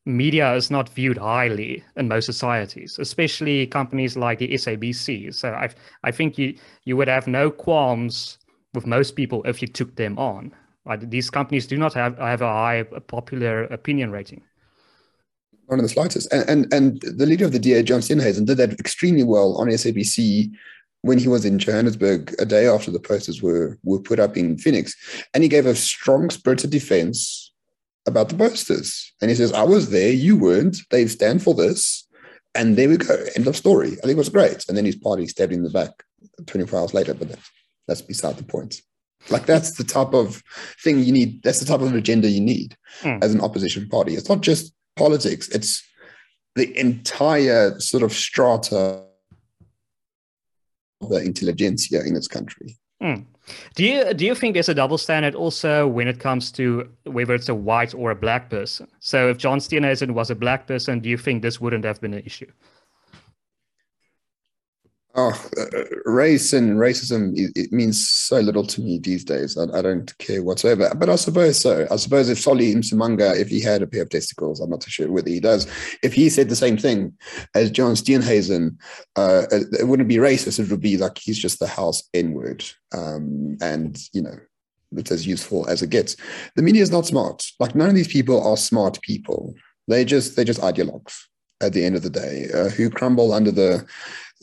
media 0.06 0.54
is 0.54 0.70
not 0.70 0.88
viewed 0.88 1.18
highly 1.18 1.82
in 1.96 2.08
most 2.08 2.26
societies, 2.26 2.98
especially 2.98 3.66
companies 3.66 4.16
like 4.16 4.38
the 4.38 4.48
SABC. 4.48 5.34
So 5.34 5.50
I 5.50 5.70
I 6.02 6.10
think 6.10 6.38
you 6.38 6.54
you 6.84 6.96
would 6.96 7.08
have 7.08 7.26
no 7.26 7.50
qualms 7.50 8.38
with 8.74 8.86
most 8.86 9.16
people 9.16 9.42
if 9.44 9.62
you 9.62 9.68
took 9.68 9.96
them 9.96 10.18
on. 10.18 10.52
Right? 10.84 11.10
These 11.10 11.30
companies 11.30 11.66
do 11.66 11.78
not 11.78 11.94
have 11.94 12.18
have 12.18 12.42
a 12.42 12.52
high 12.52 12.82
popular 13.06 13.64
opinion 13.64 14.10
rating. 14.10 14.42
Not 15.70 15.78
of 15.78 15.82
the 15.82 15.88
slightest. 15.88 16.30
And, 16.32 16.48
and 16.48 16.74
and 16.74 17.00
the 17.00 17.26
leader 17.26 17.46
of 17.46 17.52
the 17.52 17.58
DA, 17.58 17.82
John 17.82 18.00
Steenhuisen, 18.00 18.46
did 18.46 18.58
that 18.58 18.78
extremely 18.78 19.24
well 19.24 19.56
on 19.56 19.68
SABC 19.68 20.50
when 21.00 21.18
he 21.18 21.28
was 21.28 21.44
in 21.44 21.58
Johannesburg 21.58 22.34
a 22.38 22.44
day 22.44 22.66
after 22.66 22.90
the 22.90 23.00
posters 23.00 23.42
were 23.42 23.78
were 23.82 24.00
put 24.00 24.20
up 24.20 24.36
in 24.36 24.58
Phoenix, 24.58 24.94
and 25.32 25.42
he 25.42 25.48
gave 25.48 25.64
a 25.64 25.74
strong 25.74 26.28
spirited 26.28 26.70
defense 26.70 27.43
about 28.06 28.28
the 28.28 28.36
posters. 28.36 29.12
And 29.20 29.30
he 29.30 29.36
says, 29.36 29.52
I 29.52 29.62
was 29.62 29.90
there, 29.90 30.12
you 30.12 30.36
weren't. 30.36 30.78
They 30.90 31.06
stand 31.06 31.42
for 31.42 31.54
this. 31.54 32.06
And 32.54 32.76
there 32.76 32.88
we 32.88 32.96
go. 32.96 33.16
End 33.34 33.46
of 33.46 33.56
story. 33.56 33.88
I 33.88 34.02
think 34.02 34.10
it 34.12 34.16
was 34.16 34.28
great. 34.28 34.64
And 34.68 34.76
then 34.76 34.84
his 34.84 34.96
party 34.96 35.26
stabbed 35.26 35.52
in 35.52 35.64
the 35.64 35.70
back 35.70 35.90
24 36.46 36.78
hours 36.78 36.94
later, 36.94 37.14
but 37.14 37.28
that's, 37.28 37.50
that's 37.88 38.02
beside 38.02 38.36
the 38.36 38.44
point. 38.44 38.80
Like 39.30 39.46
that's 39.46 39.76
the 39.76 39.84
type 39.84 40.12
of 40.12 40.42
thing 40.82 41.00
you 41.00 41.12
need. 41.12 41.42
That's 41.42 41.60
the 41.60 41.66
type 41.66 41.80
of 41.80 41.94
agenda 41.94 42.28
you 42.28 42.40
need 42.40 42.76
mm. 43.00 43.22
as 43.22 43.34
an 43.34 43.40
opposition 43.40 43.88
party. 43.88 44.14
It's 44.14 44.28
not 44.28 44.42
just 44.42 44.74
politics. 44.96 45.48
It's 45.48 45.82
the 46.54 46.78
entire 46.78 47.78
sort 47.80 48.02
of 48.02 48.12
strata 48.12 49.02
of 51.00 51.08
the 51.08 51.22
intelligentsia 51.22 52.02
in 52.04 52.14
this 52.14 52.28
country. 52.28 52.78
Mm. 53.04 53.26
Do 53.74 53.84
you 53.84 54.14
do 54.14 54.24
you 54.24 54.34
think 54.34 54.54
there's 54.54 54.70
a 54.70 54.74
double 54.74 54.96
standard 54.96 55.34
also 55.34 55.86
when 55.86 56.08
it 56.08 56.18
comes 56.18 56.50
to 56.52 56.88
whether 57.04 57.34
it's 57.34 57.50
a 57.50 57.54
white 57.54 57.94
or 57.94 58.10
a 58.10 58.14
black 58.16 58.48
person? 58.48 58.88
So 59.00 59.28
if 59.28 59.36
John 59.36 59.58
Steenhuisen 59.58 60.12
was 60.12 60.30
a 60.30 60.34
black 60.34 60.66
person, 60.66 61.00
do 61.00 61.10
you 61.10 61.18
think 61.18 61.42
this 61.42 61.60
wouldn't 61.60 61.84
have 61.84 62.00
been 62.00 62.14
an 62.14 62.22
issue? 62.24 62.50
Oh, 65.16 65.48
uh, 65.56 65.84
race 66.06 66.52
and 66.52 66.76
racism, 66.76 67.34
it, 67.36 67.72
means 67.72 68.08
so 68.08 68.40
little 68.40 68.66
to 68.66 68.80
me 68.80 68.98
these 68.98 69.22
days. 69.22 69.56
I, 69.56 69.62
I, 69.78 69.80
don't 69.80 70.16
care 70.18 70.42
whatsoever. 70.42 70.92
But 70.96 71.08
I 71.08 71.14
suppose 71.14 71.56
so. 71.60 71.86
I 71.88 71.96
suppose 71.96 72.28
if 72.28 72.40
Solly 72.40 72.74
Msimanga, 72.74 73.38
if 73.38 73.48
he 73.48 73.60
had 73.60 73.80
a 73.80 73.86
pair 73.86 74.02
of 74.02 74.10
testicles, 74.10 74.58
I'm 74.58 74.70
not 74.70 74.80
too 74.80 74.90
sure 74.90 75.12
whether 75.12 75.28
he 75.28 75.38
does, 75.38 75.68
if 76.02 76.12
he 76.14 76.28
said 76.28 76.48
the 76.48 76.56
same 76.56 76.76
thing 76.76 77.12
as 77.54 77.70
John 77.70 77.94
Steenhuisen, 77.94 78.76
uh, 79.14 79.46
it 79.52 79.86
wouldn't 79.86 80.08
be 80.08 80.16
racist. 80.16 80.58
It 80.58 80.68
would 80.68 80.80
be 80.80 80.96
like 80.96 81.16
he's 81.18 81.38
just 81.38 81.60
the 81.60 81.68
house 81.68 82.02
N 82.12 82.32
word. 82.32 82.64
Um, 82.92 83.56
and, 83.60 83.96
you 84.12 84.22
know, 84.22 84.36
it's 84.96 85.12
as 85.12 85.28
useful 85.28 85.68
as 85.68 85.80
it 85.80 85.90
gets. 85.90 86.16
The 86.56 86.62
media 86.62 86.82
is 86.82 86.90
not 86.90 87.06
smart. 87.06 87.46
Like 87.60 87.76
none 87.76 87.88
of 87.88 87.94
these 87.94 88.08
people 88.08 88.44
are 88.44 88.56
smart 88.56 89.00
people. 89.02 89.54
They 89.86 90.04
just, 90.04 90.34
they're 90.34 90.44
just 90.44 90.60
ideologues 90.60 91.14
at 91.60 91.72
the 91.72 91.84
end 91.84 91.94
of 91.94 92.02
the 92.02 92.10
day 92.10 92.48
uh, 92.52 92.68
who 92.68 92.90
crumble 92.90 93.32
under 93.32 93.50
the 93.50 93.86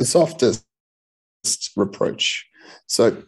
the 0.01 0.05
softest 0.05 0.65
reproach. 1.75 2.45
So 2.87 3.23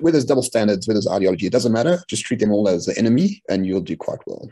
whether 0.00 0.12
there's 0.12 0.24
double 0.24 0.42
standards, 0.42 0.86
whether 0.86 0.96
there's 0.96 1.08
ideology, 1.08 1.46
it 1.46 1.52
doesn't 1.52 1.72
matter. 1.72 1.98
Just 2.08 2.24
treat 2.24 2.38
them 2.40 2.52
all 2.52 2.68
as 2.68 2.86
the 2.86 2.96
enemy, 2.96 3.42
and 3.50 3.66
you'll 3.66 3.80
do 3.80 3.96
quite 3.96 4.20
well. 4.26 4.48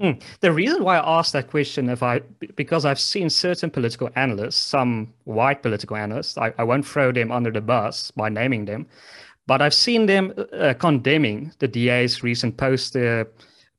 Mm. 0.00 0.20
The 0.40 0.52
reason 0.52 0.82
why 0.82 0.98
I 0.98 1.18
asked 1.18 1.32
that 1.32 1.48
question, 1.48 1.88
if 1.88 2.02
I 2.02 2.20
because 2.56 2.84
I've 2.84 3.00
seen 3.00 3.30
certain 3.30 3.70
political 3.70 4.10
analysts, 4.16 4.56
some 4.56 5.14
white 5.24 5.62
political 5.62 5.96
analysts, 5.96 6.36
I, 6.36 6.52
I 6.58 6.64
won't 6.64 6.86
throw 6.86 7.12
them 7.12 7.30
under 7.30 7.50
the 7.50 7.62
bus 7.62 8.10
by 8.10 8.28
naming 8.28 8.66
them, 8.66 8.86
but 9.46 9.62
I've 9.62 9.72
seen 9.72 10.06
them 10.06 10.34
uh, 10.52 10.74
condemning 10.74 11.52
the 11.60 11.68
DA's 11.68 12.22
recent 12.22 12.56
poster, 12.56 13.30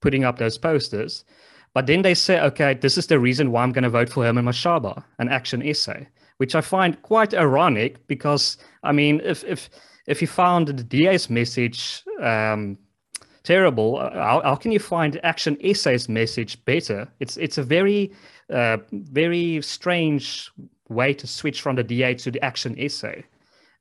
putting 0.02 0.24
up 0.24 0.40
those 0.40 0.58
posters. 0.58 1.26
But 1.74 1.86
then 1.86 2.02
they 2.02 2.16
say, 2.16 2.40
okay, 2.40 2.74
this 2.74 2.98
is 2.98 3.06
the 3.06 3.20
reason 3.20 3.52
why 3.52 3.62
I'm 3.62 3.74
going 3.74 3.84
to 3.84 3.90
vote 3.90 4.10
for 4.10 4.24
Herman 4.24 4.46
Mashaba, 4.46 5.04
an 5.20 5.28
ActionSA 5.28 6.08
which 6.38 6.56
I 6.56 6.62
find 6.62 7.02
quite 7.02 7.34
ironic 7.34 8.06
because 8.08 8.58
I 8.84 8.92
mean, 8.92 9.22
if 9.24 9.44
if 9.44 9.70
if 10.08 10.22
you 10.22 10.28
found 10.28 10.68
the 10.68 10.84
DA's 10.84 11.30
message 11.30 12.04
um, 12.22 12.78
terrible, 13.44 13.98
uh, 13.98 14.12
how, 14.14 14.42
how, 14.42 14.56
can 14.56 14.72
you 14.72 14.80
find 14.80 15.20
ActionSA's 15.24 16.08
message 16.08 16.64
better? 16.66 17.08
It's 17.20 17.38
it's 17.38 17.58
a 17.58 17.64
very 17.64 18.12
uh, 18.50 18.78
very 18.92 19.62
strange 19.62 20.52
way 20.90 21.14
to 21.14 21.28
switch 21.28 21.62
from 21.62 21.76
the 21.76 21.84
DA 21.84 22.14
to 22.16 22.32
the 22.32 22.44
Action 22.44 22.76
Essay, 22.80 23.26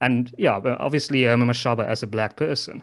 and 0.00 0.34
yeah, 0.38 0.60
obviously 0.80 1.28
um, 1.28 1.42
Mashaba 1.42 1.86
as 1.86 2.02
a 2.02 2.06
black 2.06 2.36
person. 2.36 2.82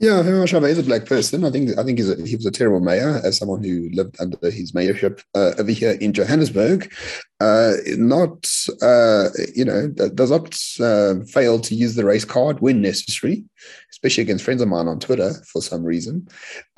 Yeah, 0.00 0.22
Herman 0.22 0.46
Mashaba 0.46 0.70
is 0.70 0.78
a 0.78 0.82
black 0.82 1.04
person. 1.04 1.44
I 1.44 1.50
think 1.50 1.78
I 1.78 1.84
think 1.84 2.00
a, 2.00 2.16
he 2.26 2.34
was 2.34 2.46
a 2.46 2.50
terrible 2.50 2.80
mayor. 2.80 3.20
As 3.22 3.36
someone 3.36 3.62
who 3.62 3.90
lived 3.92 4.16
under 4.18 4.50
his 4.50 4.72
mayorship 4.72 5.22
uh, 5.34 5.52
over 5.58 5.70
here 5.70 5.92
in 6.00 6.14
Johannesburg, 6.14 6.90
uh, 7.38 7.74
not 7.98 8.50
uh, 8.80 9.28
you 9.54 9.66
know 9.66 9.88
does 9.88 10.30
not 10.30 10.58
uh, 10.80 11.22
fail 11.26 11.60
to 11.60 11.74
use 11.74 11.96
the 11.96 12.06
race 12.06 12.24
card 12.24 12.60
when 12.60 12.80
necessary, 12.80 13.44
especially 13.90 14.22
against 14.22 14.42
friends 14.42 14.62
of 14.62 14.68
mine 14.68 14.88
on 14.88 15.00
Twitter 15.00 15.34
for 15.52 15.60
some 15.60 15.84
reason. 15.84 16.26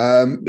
Um, 0.01 0.45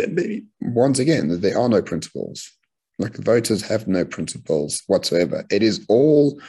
once 0.61 0.97
again, 0.97 1.41
there 1.41 1.59
are 1.59 1.69
no 1.69 1.83
principles. 1.83 2.51
Like 2.97 3.17
voters 3.17 3.61
have 3.67 3.87
no 3.87 4.03
principles 4.03 4.81
whatsoever. 4.87 5.45
It 5.51 5.61
is 5.61 5.85
all 5.89 6.41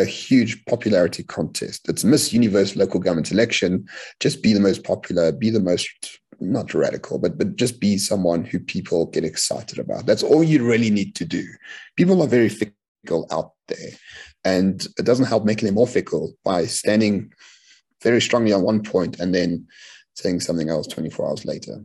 a 0.00 0.04
huge 0.04 0.64
popularity 0.66 1.22
contest. 1.22 1.88
It's 1.88 2.04
Miss 2.04 2.32
Universe 2.32 2.76
local 2.76 3.00
government 3.00 3.32
election. 3.32 3.86
Just 4.20 4.42
be 4.42 4.52
the 4.52 4.60
most 4.60 4.84
popular, 4.84 5.32
be 5.32 5.50
the 5.50 5.60
most 5.60 6.20
not 6.40 6.74
radical, 6.74 7.18
but 7.18 7.38
but 7.38 7.56
just 7.56 7.80
be 7.80 7.96
someone 7.96 8.44
who 8.44 8.58
people 8.58 9.06
get 9.06 9.24
excited 9.24 9.78
about. 9.78 10.06
That's 10.06 10.22
all 10.22 10.44
you 10.44 10.64
really 10.64 10.90
need 10.90 11.14
to 11.16 11.24
do. 11.24 11.44
People 11.96 12.22
are 12.22 12.28
very 12.28 12.48
fickle 12.48 13.26
out 13.30 13.52
there, 13.68 13.90
and 14.44 14.86
it 14.98 15.04
doesn't 15.04 15.26
help 15.26 15.44
making 15.44 15.66
them 15.66 15.76
more 15.76 15.86
fickle 15.86 16.34
by 16.44 16.66
standing 16.66 17.32
very 18.02 18.20
strongly 18.20 18.52
on 18.52 18.62
one 18.62 18.82
point 18.82 19.18
and 19.18 19.34
then 19.34 19.66
saying 20.14 20.40
something 20.40 20.68
else 20.68 20.86
24 20.86 21.28
hours 21.28 21.44
later. 21.44 21.82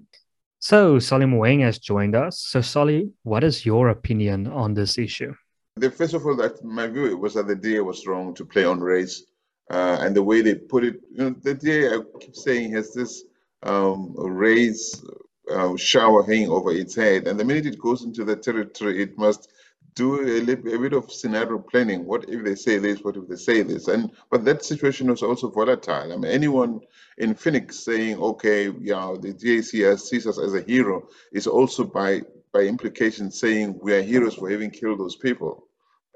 So 0.59 0.99
Solly 0.99 1.25
Moeng 1.25 1.61
has 1.61 1.79
joined 1.79 2.15
us. 2.15 2.39
So 2.39 2.61
Solly, 2.61 3.09
what 3.23 3.43
is 3.43 3.65
your 3.65 3.89
opinion 3.89 4.47
on 4.47 4.73
this 4.73 4.97
issue? 4.97 5.33
The, 5.77 5.89
first 5.89 6.13
of 6.13 6.25
all, 6.25 6.35
that 6.37 6.63
my 6.63 6.87
view 6.87 7.17
was 7.17 7.33
that 7.35 7.47
the 7.47 7.55
DA 7.55 7.79
was 7.79 8.05
wrong 8.05 8.33
to 8.35 8.45
play 8.45 8.65
on 8.65 8.81
race, 8.81 9.23
uh, 9.69 9.97
and 10.01 10.15
the 10.15 10.23
way 10.23 10.41
they 10.41 10.55
put 10.55 10.83
it, 10.83 11.01
you 11.11 11.17
know, 11.17 11.35
the 11.41 11.53
DA 11.53 11.95
I 11.95 11.99
keep 12.19 12.35
saying 12.35 12.73
has 12.73 12.93
this 12.93 13.23
um, 13.63 14.13
race 14.17 15.01
uh, 15.49 15.75
shower 15.77 16.23
hanging 16.23 16.49
over 16.49 16.71
its 16.71 16.95
head, 16.95 17.27
and 17.27 17.39
the 17.39 17.45
minute 17.45 17.65
it 17.65 17.79
goes 17.79 18.03
into 18.03 18.25
the 18.25 18.35
territory, 18.35 19.01
it 19.01 19.17
must 19.17 19.49
do 19.95 20.21
a, 20.21 20.41
little, 20.41 20.73
a 20.73 20.79
bit 20.79 20.93
of 20.93 21.11
scenario 21.11 21.59
planning. 21.59 22.05
What 22.05 22.29
if 22.29 22.43
they 22.43 22.55
say 22.55 22.77
this? 22.77 22.99
What 23.01 23.17
if 23.17 23.27
they 23.27 23.35
say 23.35 23.63
this? 23.63 23.87
And 23.87 24.11
but 24.29 24.45
that 24.45 24.63
situation 24.65 25.09
was 25.09 25.23
also 25.23 25.49
volatile. 25.49 26.13
I 26.13 26.17
mean, 26.17 26.31
anyone 26.31 26.81
in 27.17 27.35
Phoenix 27.35 27.79
saying, 27.79 28.17
"Okay, 28.17 28.71
yeah, 28.81 29.15
the 29.19 29.33
DAC 29.33 29.99
sees 29.99 30.27
us 30.27 30.39
as 30.39 30.53
a 30.53 30.61
hero," 30.61 31.07
is 31.31 31.47
also 31.47 31.85
by 31.85 32.21
by 32.53 32.61
implication 32.61 33.31
saying 33.31 33.79
we 33.81 33.93
are 33.93 34.01
heroes 34.01 34.35
for 34.35 34.49
having 34.49 34.71
killed 34.71 34.99
those 34.99 35.15
people. 35.15 35.67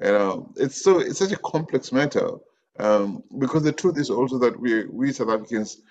You 0.01 0.11
know, 0.11 0.53
it's 0.57 0.83
so 0.83 0.99
it's 0.99 1.19
such 1.19 1.31
a 1.31 1.37
complex 1.37 1.91
matter 1.91 2.29
um, 2.79 3.23
because 3.39 3.63
the 3.63 3.71
truth 3.71 3.97
is 3.97 4.09
also 4.09 4.37
that 4.39 4.59
we 4.59 4.85
we 4.85 5.13
South 5.13 5.29
Africans 5.29 5.81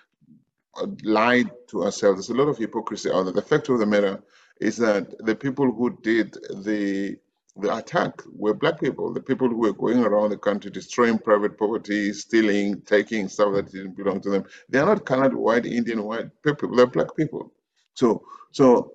lied 1.02 1.50
to 1.68 1.84
ourselves. 1.84 2.18
There's 2.26 2.36
a 2.36 2.42
lot 2.42 2.50
of 2.50 2.58
hypocrisy 2.58 3.10
out 3.10 3.24
there. 3.24 3.32
The 3.32 3.42
fact 3.42 3.68
of 3.68 3.78
the 3.78 3.86
matter 3.86 4.22
is 4.60 4.76
that 4.78 5.16
the 5.24 5.34
people 5.34 5.72
who 5.72 5.98
did 6.02 6.34
the 6.64 7.16
the 7.56 7.76
attack 7.76 8.20
were 8.34 8.52
black 8.52 8.80
people, 8.80 9.12
the 9.12 9.20
people 9.20 9.48
who 9.48 9.58
were 9.58 9.72
going 9.72 10.02
around 10.02 10.30
the 10.30 10.36
country 10.36 10.70
destroying 10.72 11.18
private 11.18 11.56
property, 11.56 12.12
stealing, 12.12 12.80
taking 12.82 13.28
stuff 13.28 13.54
that 13.54 13.70
didn't 13.70 13.96
belong 13.96 14.20
to 14.22 14.30
them. 14.30 14.44
They 14.68 14.80
are 14.80 14.86
not 14.86 15.06
colored, 15.06 15.34
white, 15.34 15.64
Indian, 15.64 16.02
white 16.02 16.30
people. 16.42 16.74
They're 16.74 16.86
black 16.86 17.14
people. 17.16 17.52
So, 17.94 18.24
so 18.50 18.94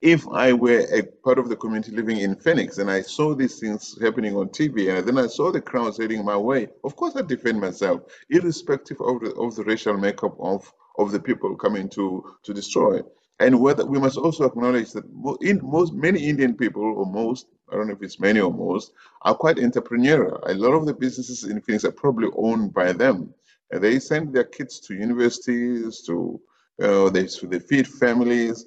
if 0.00 0.28
I 0.28 0.52
were 0.52 0.86
a 0.92 1.02
part 1.24 1.38
of 1.38 1.48
the 1.48 1.56
community 1.56 1.92
living 1.92 2.18
in 2.18 2.36
Phoenix 2.36 2.78
and 2.78 2.90
I 2.90 3.02
saw 3.02 3.34
these 3.34 3.58
things 3.58 3.98
happening 4.00 4.36
on 4.36 4.48
TV 4.48 4.96
and 4.96 5.06
then 5.06 5.18
I 5.18 5.26
saw 5.26 5.50
the 5.50 5.60
crowds 5.60 5.98
heading 5.98 6.24
my 6.24 6.36
way, 6.36 6.68
of 6.84 6.94
course 6.94 7.16
I 7.16 7.22
defend 7.22 7.60
myself, 7.60 8.02
irrespective 8.30 9.00
of 9.00 9.20
the, 9.20 9.34
of 9.34 9.56
the 9.56 9.64
racial 9.64 9.96
makeup 9.96 10.36
of, 10.38 10.72
of 10.98 11.10
the 11.10 11.18
people 11.18 11.56
coming 11.56 11.88
to, 11.90 12.36
to 12.44 12.54
destroy. 12.54 13.00
And 13.40 13.60
whether 13.60 13.84
we 13.84 13.98
must 13.98 14.18
also 14.18 14.44
acknowledge 14.44 14.92
that 14.92 15.04
in 15.40 15.60
most 15.62 15.92
many 15.92 16.28
Indian 16.28 16.54
people, 16.54 16.82
or 16.82 17.06
most, 17.06 17.46
I 17.70 17.76
don't 17.76 17.88
know 17.88 17.94
if 17.94 18.02
it's 18.02 18.18
many 18.20 18.40
or 18.40 18.52
most, 18.52 18.92
are 19.22 19.34
quite 19.34 19.56
entrepreneurial. 19.56 20.40
A 20.48 20.54
lot 20.54 20.72
of 20.74 20.86
the 20.86 20.94
businesses 20.94 21.44
in 21.44 21.60
Phoenix 21.60 21.84
are 21.84 21.92
probably 21.92 22.28
owned 22.36 22.74
by 22.74 22.92
them. 22.92 23.32
And 23.70 23.82
they 23.82 24.00
send 24.00 24.32
their 24.32 24.44
kids 24.44 24.80
to 24.80 24.94
universities, 24.94 26.00
to 26.02 26.40
uh, 26.82 27.10
they, 27.10 27.28
they 27.42 27.58
feed 27.60 27.86
families 27.86 28.64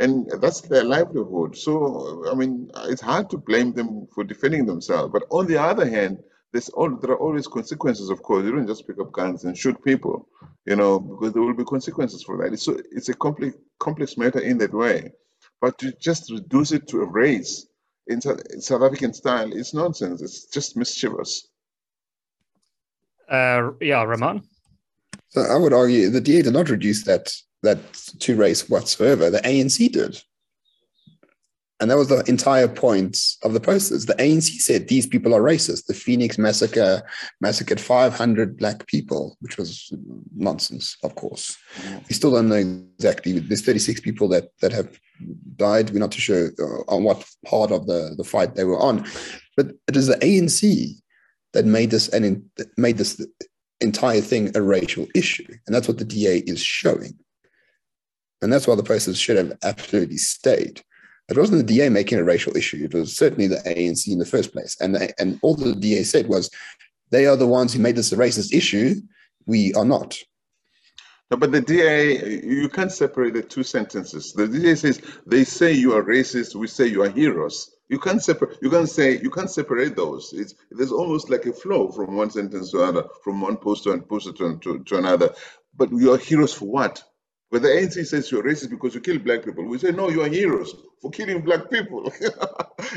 and 0.00 0.30
that's 0.40 0.62
their 0.62 0.82
livelihood. 0.82 1.56
So, 1.56 2.24
I 2.30 2.34
mean, 2.34 2.70
it's 2.84 3.02
hard 3.02 3.28
to 3.30 3.36
blame 3.36 3.72
them 3.72 4.06
for 4.14 4.24
defending 4.24 4.64
themselves. 4.64 5.12
But 5.12 5.24
on 5.30 5.46
the 5.46 5.60
other 5.60 5.88
hand, 5.88 6.18
there's 6.52 6.70
all, 6.70 6.96
there 6.96 7.12
are 7.12 7.18
always 7.18 7.46
consequences, 7.46 8.08
of 8.08 8.22
course. 8.22 8.44
You 8.44 8.52
don't 8.52 8.66
just 8.66 8.86
pick 8.86 8.98
up 8.98 9.12
guns 9.12 9.44
and 9.44 9.56
shoot 9.56 9.76
people, 9.84 10.26
you 10.64 10.74
know, 10.74 10.98
because 10.98 11.34
there 11.34 11.42
will 11.42 11.54
be 11.54 11.64
consequences 11.64 12.22
for 12.22 12.38
that. 12.38 12.54
It's, 12.54 12.62
so, 12.62 12.80
it's 12.90 13.10
a 13.10 13.14
complex, 13.14 13.56
complex 13.78 14.16
matter 14.16 14.40
in 14.40 14.56
that 14.58 14.72
way. 14.72 15.12
But 15.60 15.76
to 15.78 15.92
just 16.00 16.32
reduce 16.32 16.72
it 16.72 16.88
to 16.88 17.02
a 17.02 17.06
race 17.06 17.66
in 18.06 18.22
South 18.22 18.82
African 18.82 19.12
style 19.12 19.52
is 19.52 19.74
nonsense. 19.74 20.22
It's 20.22 20.46
just 20.46 20.78
mischievous. 20.78 21.46
Uh, 23.28 23.72
yeah, 23.82 24.02
Ramon? 24.02 24.42
So 25.28 25.42
I 25.42 25.56
would 25.56 25.74
argue 25.74 26.08
the 26.08 26.22
DA 26.22 26.42
did 26.42 26.54
not 26.54 26.70
reduce 26.70 27.04
that 27.04 27.30
that 27.62 27.92
to 28.20 28.36
race 28.36 28.68
whatsoever. 28.68 29.30
The 29.30 29.40
ANC 29.40 29.92
did. 29.92 30.22
And 31.80 31.90
that 31.90 31.96
was 31.96 32.08
the 32.08 32.22
entire 32.28 32.68
point 32.68 33.18
of 33.42 33.54
the 33.54 33.60
posters. 33.60 34.04
The 34.04 34.14
ANC 34.14 34.60
said 34.60 34.88
these 34.88 35.06
people 35.06 35.34
are 35.34 35.40
racist. 35.40 35.86
The 35.86 35.94
Phoenix 35.94 36.36
massacre 36.36 37.02
massacred 37.40 37.80
500 37.80 38.58
black 38.58 38.86
people, 38.86 39.38
which 39.40 39.56
was 39.56 39.90
nonsense, 40.36 40.98
of 41.02 41.14
course. 41.14 41.56
We 42.06 42.14
still 42.14 42.32
don't 42.32 42.50
know 42.50 42.56
exactly. 42.96 43.38
There's 43.38 43.62
36 43.62 44.02
people 44.02 44.28
that 44.28 44.50
that 44.60 44.72
have 44.72 45.00
died. 45.56 45.90
We're 45.90 46.00
not 46.00 46.12
too 46.12 46.20
sure 46.20 46.50
uh, 46.58 46.94
on 46.94 47.02
what 47.02 47.26
part 47.46 47.70
of 47.70 47.86
the, 47.86 48.14
the 48.14 48.24
fight 48.24 48.56
they 48.56 48.64
were 48.64 48.78
on. 48.78 49.06
But 49.56 49.72
it 49.88 49.96
is 49.96 50.06
the 50.06 50.16
ANC 50.16 50.96
that 51.54 51.64
made 51.64 51.90
this 51.90 52.08
and 52.08 52.44
made 52.76 52.98
this 52.98 53.26
entire 53.80 54.20
thing 54.20 54.54
a 54.54 54.60
racial 54.60 55.06
issue. 55.14 55.46
And 55.66 55.74
that's 55.74 55.88
what 55.88 55.96
the 55.96 56.04
DA 56.04 56.38
is 56.40 56.62
showing. 56.62 57.18
And 58.42 58.52
that's 58.52 58.66
why 58.66 58.74
the 58.74 58.82
posters 58.82 59.18
should 59.18 59.36
have 59.36 59.52
absolutely 59.62 60.16
stayed. 60.16 60.82
It 61.28 61.38
wasn't 61.38 61.66
the 61.66 61.74
DA 61.74 61.88
making 61.88 62.18
a 62.18 62.24
racial 62.24 62.56
issue. 62.56 62.84
It 62.84 62.94
was 62.94 63.16
certainly 63.16 63.46
the 63.46 63.62
ANC 63.66 64.08
in 64.08 64.18
the 64.18 64.26
first 64.26 64.52
place. 64.52 64.76
And, 64.80 64.94
the, 64.94 65.14
and 65.20 65.38
all 65.42 65.54
the 65.54 65.74
DA 65.74 66.02
said 66.02 66.26
was, 66.26 66.50
they 67.10 67.26
are 67.26 67.36
the 67.36 67.46
ones 67.46 67.72
who 67.72 67.80
made 67.80 67.96
this 67.96 68.12
a 68.12 68.16
racist 68.16 68.52
issue. 68.52 68.96
We 69.46 69.72
are 69.74 69.84
not. 69.84 70.18
No, 71.30 71.36
but 71.36 71.52
the 71.52 71.60
DA, 71.60 72.44
you 72.44 72.68
can't 72.68 72.90
separate 72.90 73.34
the 73.34 73.42
two 73.42 73.62
sentences. 73.62 74.32
The 74.32 74.48
DA 74.48 74.74
says 74.74 75.00
they 75.26 75.44
say 75.44 75.72
you 75.72 75.92
are 75.92 76.02
racist. 76.02 76.56
We 76.56 76.66
say 76.66 76.86
you 76.86 77.02
are 77.02 77.10
heroes. 77.10 77.70
You 77.88 78.00
can't 78.00 78.22
separate. 78.22 78.58
You 78.60 78.70
can't 78.70 78.88
say 78.88 79.20
you 79.20 79.30
can't 79.30 79.50
separate 79.50 79.94
those. 79.94 80.32
It's 80.32 80.54
there's 80.72 80.90
almost 80.90 81.30
like 81.30 81.46
a 81.46 81.52
flow 81.52 81.90
from 81.92 82.16
one 82.16 82.30
sentence 82.30 82.72
to 82.72 82.82
another, 82.82 83.04
from 83.22 83.40
one 83.40 83.56
poster 83.56 83.92
and 83.92 84.08
poster 84.08 84.32
to, 84.32 84.58
to, 84.58 84.82
to 84.82 84.96
another. 84.96 85.32
But 85.76 85.92
you 85.92 86.12
are 86.12 86.18
heroes 86.18 86.52
for 86.52 86.66
what? 86.66 87.02
But 87.50 87.62
the 87.62 87.68
ANC 87.68 88.06
says 88.06 88.30
you're 88.30 88.44
racist 88.44 88.70
because 88.70 88.94
you 88.94 89.00
kill 89.00 89.18
black 89.18 89.44
people. 89.44 89.64
We 89.64 89.78
say, 89.78 89.90
no, 89.90 90.08
you 90.08 90.22
are 90.22 90.28
heroes 90.28 90.72
for 91.00 91.10
killing 91.10 91.40
black 91.42 91.68
people. 91.68 92.12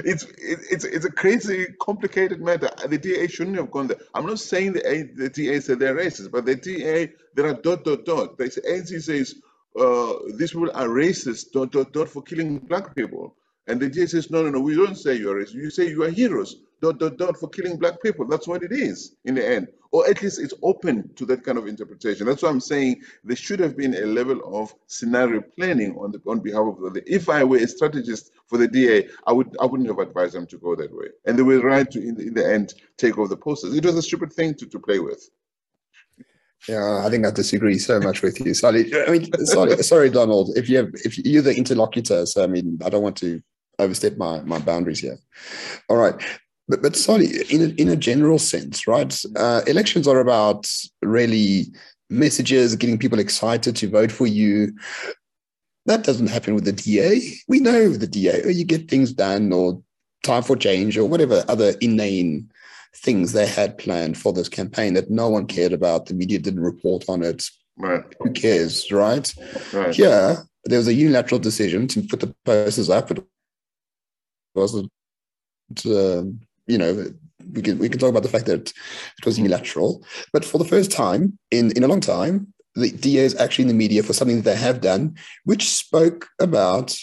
it's, 0.06 0.26
it's, 0.38 0.84
it's 0.86 1.06
a 1.06 1.12
crazy, 1.12 1.66
complicated 1.82 2.40
matter. 2.40 2.70
The 2.88 3.00
DA 3.00 3.28
shouldn't 3.28 3.58
have 3.58 3.72
gone 3.72 3.88
there. 3.88 3.98
I'm 4.14 4.28
not 4.28 4.40
saying 4.40 4.74
the, 4.74 5.10
the 5.16 5.30
DA 5.30 5.60
said 5.60 5.80
they're 5.80 5.96
racist, 5.96 6.30
but 6.32 6.46
the 6.46 6.56
DA, 6.56 7.12
there 7.34 7.48
are 7.48 7.56
dot, 7.56 7.84
dot, 7.84 8.06
dot. 8.06 8.38
The 8.38 8.46
ANC 8.46 9.02
says 9.02 9.36
uh, 9.80 10.14
these 10.38 10.52
people 10.52 10.70
are 10.76 10.88
racist, 10.88 11.52
dot, 11.52 11.72
dot, 11.72 11.92
dot, 11.92 12.10
for 12.10 12.22
killing 12.22 12.60
black 12.60 12.96
people. 12.96 13.36
And 13.66 13.80
the 13.80 13.90
DA 13.90 14.06
says, 14.06 14.30
no, 14.30 14.44
no, 14.44 14.52
no, 14.52 14.60
we 14.60 14.76
don't 14.76 14.96
say 14.96 15.16
you're 15.16 15.42
racist. 15.42 15.56
You 15.56 15.72
say 15.72 15.90
you 15.90 16.04
are 16.04 16.12
heroes, 16.12 16.58
dot, 16.80 17.00
dot, 17.00 17.18
dot, 17.18 17.38
for 17.38 17.50
killing 17.50 17.78
black 17.78 18.04
people. 18.04 18.28
That's 18.28 18.48
what 18.48 18.62
it 18.62 18.72
is 18.72 19.16
in 19.26 19.34
the 19.34 19.48
end 19.48 19.68
or 19.94 20.10
at 20.10 20.24
least 20.24 20.40
it's 20.40 20.56
open 20.64 21.08
to 21.14 21.24
that 21.24 21.44
kind 21.44 21.58
of 21.58 21.68
interpretation. 21.68 22.26
That's 22.26 22.42
why 22.42 22.50
I'm 22.50 22.60
saying 22.60 23.04
there 23.24 23.36
should 23.36 23.60
have 23.60 23.78
been 23.78 23.94
a 23.94 24.08
level 24.08 24.42
of 24.44 24.74
scenario 24.88 25.42
planning 25.56 25.96
on 26.00 26.12
the 26.12 26.20
on 26.26 26.40
behalf 26.40 26.66
of 26.68 26.94
the. 26.96 27.04
If 27.06 27.30
I 27.30 27.44
were 27.44 27.58
a 27.58 27.68
strategist 27.68 28.32
for 28.48 28.58
the 28.58 28.68
DA, 28.68 29.08
I 29.28 29.32
would 29.32 29.56
I 29.62 29.66
wouldn't 29.66 29.88
have 29.88 30.00
advised 30.00 30.34
them 30.34 30.48
to 30.48 30.58
go 30.58 30.76
that 30.76 30.94
way, 30.94 31.10
and 31.26 31.38
they 31.38 31.44
were 31.44 31.60
right 31.60 31.90
to 31.92 32.00
in 32.02 32.16
the, 32.16 32.24
in 32.24 32.34
the 32.34 32.46
end 32.46 32.74
take 32.98 33.20
off 33.20 33.30
the 33.30 33.38
posters. 33.38 33.76
It 33.78 33.86
was 33.86 33.96
a 33.96 34.02
stupid 34.02 34.34
thing 34.34 34.56
to, 34.56 34.66
to 34.66 34.80
play 34.80 34.98
with. 34.98 35.30
Yeah, 36.68 37.04
I 37.06 37.10
think 37.10 37.28
I 37.28 37.32
disagree 37.32 37.78
so 37.78 38.00
much 38.00 38.24
with 38.24 38.40
you. 38.40 38.56
Sorry, 38.56 38.92
I 39.08 39.12
mean, 39.12 39.32
sorry, 39.46 39.78
sorry, 39.84 40.10
Donald. 40.10 40.58
If 40.58 40.70
you 40.70 40.78
have, 40.78 40.90
if 41.06 41.20
you're 41.20 41.44
the 41.44 41.56
interlocutor, 41.56 42.26
so 42.26 42.44
I 42.44 42.48
mean, 42.48 42.80
I 42.84 42.90
don't 42.90 43.04
want 43.04 43.18
to 43.18 43.44
overstep 43.78 44.18
my 44.18 44.42
my 44.42 44.58
boundaries 44.58 45.02
here. 45.02 45.20
All 45.88 45.98
right, 45.98 46.16
but, 46.68 46.82
but 46.82 46.96
sorry, 46.96 47.28
in 47.50 47.62
a, 47.62 47.82
in 47.82 47.90
a 47.90 47.96
general 47.96 48.40
sense, 48.40 48.88
right? 48.88 49.22
Uh, 49.36 49.62
elections 49.68 50.08
are 50.08 50.20
about 50.20 50.70
really 51.02 51.68
messages, 52.10 52.76
getting 52.76 52.98
people 52.98 53.20
excited 53.20 53.76
to 53.76 53.90
vote 53.90 54.12
for 54.12 54.28
you. 54.28 54.74
That 55.86 56.04
doesn't 56.04 56.28
happen 56.28 56.56
with 56.56 56.64
the 56.64 56.72
DA. 56.72 57.22
We 57.48 57.60
know 57.60 57.90
the 57.90 58.08
DA, 58.08 58.44
or 58.44 58.52
you 58.52 58.64
get 58.64 58.90
things 58.90 59.12
done, 59.12 59.52
or 59.52 59.82
time 60.24 60.44
for 60.44 60.56
change, 60.56 60.98
or 60.98 61.06
whatever 61.06 61.44
other 61.50 61.74
inane 61.82 62.50
things 62.96 63.34
they 63.34 63.48
had 63.48 63.78
planned 63.78 64.18
for 64.18 64.32
this 64.32 64.48
campaign 64.48 64.94
that 64.94 65.10
no 65.10 65.28
one 65.28 65.48
cared 65.48 65.74
about. 65.74 66.06
The 66.06 66.14
media 66.14 66.40
didn't 66.40 66.62
report 66.62 67.04
on 67.10 67.24
it. 67.24 67.44
Right. 67.78 68.04
Who 68.22 68.32
cares, 68.32 68.90
right? 68.92 69.34
Right. 69.74 69.94
Here, 69.94 70.38
there 70.64 70.78
was 70.78 70.88
a 70.88 70.94
unilateral 70.94 71.40
decision 71.40 71.88
to 71.90 72.04
put 72.04 72.22
the 72.22 72.34
posters 72.46 72.90
up. 72.90 73.12
It 73.12 73.26
wasn't. 74.56 74.92
Um, 75.86 76.40
you 76.68 76.78
know, 76.78 77.06
we 77.54 77.62
can 77.62 77.78
we 77.78 77.90
can 77.90 78.00
talk 78.00 78.10
about 78.10 78.24
the 78.24 78.30
fact 78.30 78.46
that 78.46 78.72
it 79.20 79.26
was 79.26 79.38
unilateral. 79.38 80.04
But 80.32 80.46
for 80.46 80.58
the 80.58 80.66
first 80.66 80.92
time 80.92 81.38
in 81.52 81.72
in 81.72 81.84
a 81.84 81.88
long 81.88 82.02
time, 82.02 82.54
the 82.76 82.92
DA 82.92 83.26
is 83.26 83.36
actually 83.36 83.64
in 83.64 83.68
the 83.68 83.74
media 83.74 84.04
for 84.04 84.14
something 84.14 84.38
that 84.38 84.46
they 84.46 84.56
have 84.56 84.82
done, 84.82 85.16
which 85.46 85.70
spoke 85.70 86.30
about 86.40 86.96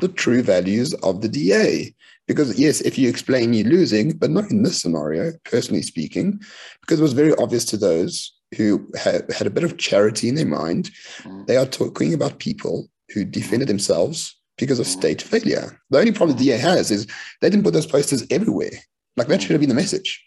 the 0.00 0.08
true 0.08 0.42
values 0.42 0.94
of 0.94 1.20
the 1.20 1.28
DA. 1.28 1.94
Because 2.28 2.58
yes, 2.58 2.80
if 2.80 2.98
you 2.98 3.08
explain 3.08 3.52
you're 3.52 3.68
losing, 3.68 4.12
but 4.12 4.30
not 4.30 4.50
in 4.50 4.62
this 4.62 4.80
scenario, 4.80 5.32
personally 5.44 5.82
speaking, 5.82 6.40
because 6.80 7.00
it 7.00 7.02
was 7.02 7.12
very 7.12 7.34
obvious 7.34 7.64
to 7.66 7.76
those 7.76 8.32
who 8.56 8.86
had, 8.96 9.30
had 9.32 9.46
a 9.46 9.50
bit 9.50 9.64
of 9.64 9.78
charity 9.78 10.28
in 10.28 10.34
their 10.34 10.46
mind. 10.46 10.90
Mm. 11.22 11.46
They 11.46 11.56
are 11.56 11.66
talking 11.66 12.14
about 12.14 12.38
people 12.38 12.88
who 13.12 13.24
defended 13.24 13.68
themselves 13.68 14.36
because 14.58 14.78
of 14.78 14.86
state 14.86 15.22
failure. 15.22 15.80
The 15.90 15.98
only 15.98 16.12
problem 16.12 16.36
the 16.36 16.44
DA 16.44 16.58
has 16.58 16.90
is 16.90 17.06
they 17.40 17.50
didn't 17.50 17.64
put 17.64 17.72
those 17.72 17.86
posters 17.86 18.24
everywhere. 18.30 18.70
Like 19.16 19.28
that 19.28 19.36
hmm. 19.36 19.40
should 19.42 19.50
have 19.52 19.60
been 19.60 19.68
the 19.68 19.74
message 19.74 20.24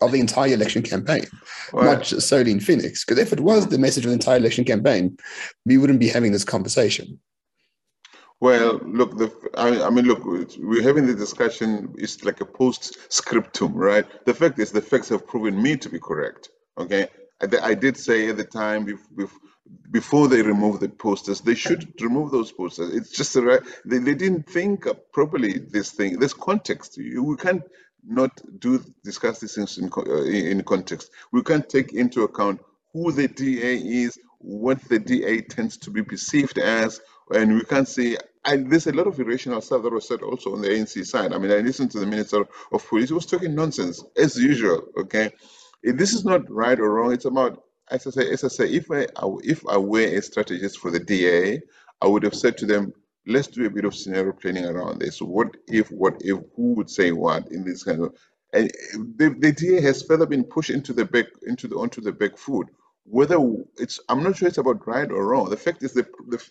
of 0.00 0.12
the 0.12 0.20
entire 0.20 0.54
election 0.54 0.82
campaign, 0.82 1.24
right. 1.72 1.84
not 1.84 2.04
just 2.04 2.28
solely 2.28 2.52
in 2.52 2.60
Phoenix. 2.60 3.04
Because 3.04 3.18
if 3.18 3.32
it 3.32 3.40
was 3.40 3.66
the 3.66 3.78
message 3.78 4.04
of 4.04 4.10
the 4.10 4.14
entire 4.14 4.36
election 4.36 4.64
campaign, 4.64 5.16
we 5.66 5.76
wouldn't 5.76 6.00
be 6.00 6.08
having 6.08 6.32
this 6.32 6.44
conversation. 6.44 7.18
Well, 8.40 8.80
look, 8.84 9.18
the, 9.18 9.32
I, 9.56 9.82
I 9.86 9.90
mean, 9.90 10.04
look, 10.04 10.24
we're 10.24 10.82
having 10.82 11.06
the 11.06 11.14
discussion. 11.14 11.92
It's 11.98 12.24
like 12.24 12.40
a 12.40 12.44
post-scriptum, 12.44 13.74
right? 13.74 14.06
The 14.26 14.34
fact 14.34 14.60
is, 14.60 14.70
the 14.70 14.80
facts 14.80 15.08
have 15.08 15.26
proven 15.26 15.60
me 15.60 15.76
to 15.76 15.88
be 15.88 15.98
correct. 15.98 16.50
Okay, 16.78 17.08
I, 17.42 17.48
I 17.70 17.74
did 17.74 17.96
say 17.96 18.28
at 18.28 18.36
the 18.36 18.44
time, 18.44 18.96
before 19.90 20.28
they 20.28 20.42
remove 20.42 20.78
the 20.78 20.88
posters, 20.88 21.40
they 21.40 21.56
should 21.56 22.00
remove 22.00 22.30
those 22.30 22.52
posters. 22.52 22.94
It's 22.94 23.10
just 23.10 23.34
a. 23.34 23.60
They, 23.84 23.98
they 23.98 24.14
didn't 24.14 24.48
think 24.48 24.86
properly 25.12 25.58
this 25.58 25.90
thing, 25.90 26.20
this 26.20 26.32
context. 26.32 26.96
You, 26.96 27.24
we 27.24 27.36
can't 27.36 27.64
not 28.06 28.40
do 28.60 28.84
discuss 29.04 29.40
these 29.40 29.54
things 29.54 29.78
in, 29.78 29.90
uh, 29.96 30.22
in 30.24 30.62
context. 30.64 31.10
We 31.32 31.42
can't 31.42 31.68
take 31.68 31.92
into 31.94 32.24
account 32.24 32.60
who 32.92 33.12
the 33.12 33.28
DA 33.28 33.76
is, 33.76 34.18
what 34.38 34.80
the 34.88 34.98
DA 34.98 35.42
tends 35.42 35.76
to 35.78 35.90
be 35.90 36.02
perceived 36.02 36.58
as, 36.58 37.00
and 37.30 37.54
we 37.54 37.62
can't 37.64 37.88
say. 37.88 38.16
And 38.44 38.70
there's 38.70 38.86
a 38.86 38.92
lot 38.92 39.06
of 39.06 39.20
irrational 39.20 39.60
stuff 39.60 39.82
that 39.82 39.92
was 39.92 40.08
said 40.08 40.22
also 40.22 40.54
on 40.54 40.62
the 40.62 40.68
ANC 40.68 41.04
side. 41.06 41.32
I 41.34 41.38
mean, 41.38 41.52
I 41.52 41.58
listened 41.58 41.90
to 41.92 42.00
the 42.00 42.06
Minister 42.06 42.46
of 42.72 42.88
Police; 42.88 43.08
he 43.10 43.14
was 43.14 43.26
talking 43.26 43.54
nonsense 43.54 44.02
as 44.16 44.36
usual. 44.36 44.84
Okay, 44.98 45.32
this 45.82 46.14
is 46.14 46.24
not 46.24 46.50
right 46.50 46.78
or 46.80 46.90
wrong. 46.90 47.12
It's 47.12 47.26
about 47.26 47.62
as 47.90 48.06
I 48.06 48.10
say, 48.10 48.30
as 48.32 48.44
I 48.44 48.48
say, 48.48 48.70
if 48.70 48.90
I 48.90 49.06
if 49.44 49.66
I 49.68 49.78
were 49.78 50.00
a 50.00 50.22
strategist 50.22 50.78
for 50.78 50.90
the 50.90 51.00
DA, 51.00 51.60
I 52.02 52.06
would 52.06 52.22
have 52.24 52.34
said 52.34 52.58
to 52.58 52.66
them, 52.66 52.92
let's 53.26 53.48
do 53.48 53.66
a 53.66 53.70
bit 53.70 53.84
of 53.84 53.94
scenario 53.94 54.32
planning 54.32 54.64
around 54.66 55.00
this. 55.00 55.20
What 55.20 55.56
if, 55.66 55.90
what 55.90 56.16
if, 56.20 56.38
who 56.56 56.74
would 56.74 56.90
say 56.90 57.12
what 57.12 57.48
in 57.50 57.64
this 57.64 57.84
kind 57.84 58.02
of, 58.02 58.14
and 58.52 58.70
the, 59.16 59.34
the 59.38 59.52
DA 59.52 59.80
has 59.82 60.02
further 60.02 60.26
been 60.26 60.44
pushed 60.44 60.70
into 60.70 60.92
the 60.92 61.04
back, 61.04 61.26
into 61.46 61.68
the, 61.68 61.76
onto 61.76 62.00
the 62.00 62.12
back 62.12 62.38
foot. 62.38 62.68
Whether 63.04 63.38
it's, 63.78 64.00
I'm 64.08 64.22
not 64.22 64.36
sure 64.36 64.48
it's 64.48 64.58
about 64.58 64.86
right 64.86 65.10
or 65.10 65.28
wrong. 65.28 65.50
The 65.50 65.56
fact 65.56 65.82
is 65.82 65.92
that 65.94 66.06
the, 66.28 66.42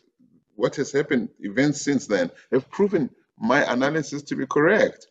what 0.55 0.75
has 0.75 0.91
happened, 0.91 1.29
events 1.39 1.81
since 1.81 2.07
then, 2.07 2.31
have 2.51 2.69
proven 2.69 3.09
my 3.39 3.71
analysis 3.71 4.23
to 4.23 4.35
be 4.35 4.45
correct. 4.47 5.07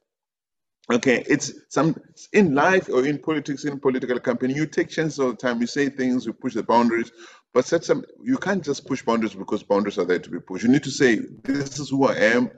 Okay, 0.92 1.24
it's 1.28 1.52
some 1.68 1.96
in 2.32 2.54
life 2.54 2.88
or 2.88 3.04
in 3.04 3.18
politics, 3.18 3.64
in 3.64 3.80
political 3.80 4.20
campaign, 4.20 4.50
you 4.50 4.66
take 4.66 4.88
chances 4.88 5.18
all 5.18 5.30
the 5.30 5.36
time. 5.36 5.60
You 5.60 5.66
say 5.66 5.88
things, 5.88 6.24
you 6.24 6.32
push 6.32 6.54
the 6.54 6.62
boundaries, 6.62 7.10
but 7.56 7.64
set 7.64 7.84
some. 7.84 8.04
You 8.22 8.36
can't 8.36 8.62
just 8.62 8.86
push 8.86 9.00
boundaries 9.00 9.32
because 9.32 9.62
boundaries 9.62 9.96
are 9.96 10.04
there 10.04 10.18
to 10.18 10.28
be 10.28 10.40
pushed. 10.40 10.64
You 10.64 10.70
need 10.70 10.82
to 10.82 10.90
say, 10.90 11.20
"This 11.42 11.78
is 11.78 11.88
who 11.88 12.04
I 12.04 12.14
am." 12.16 12.50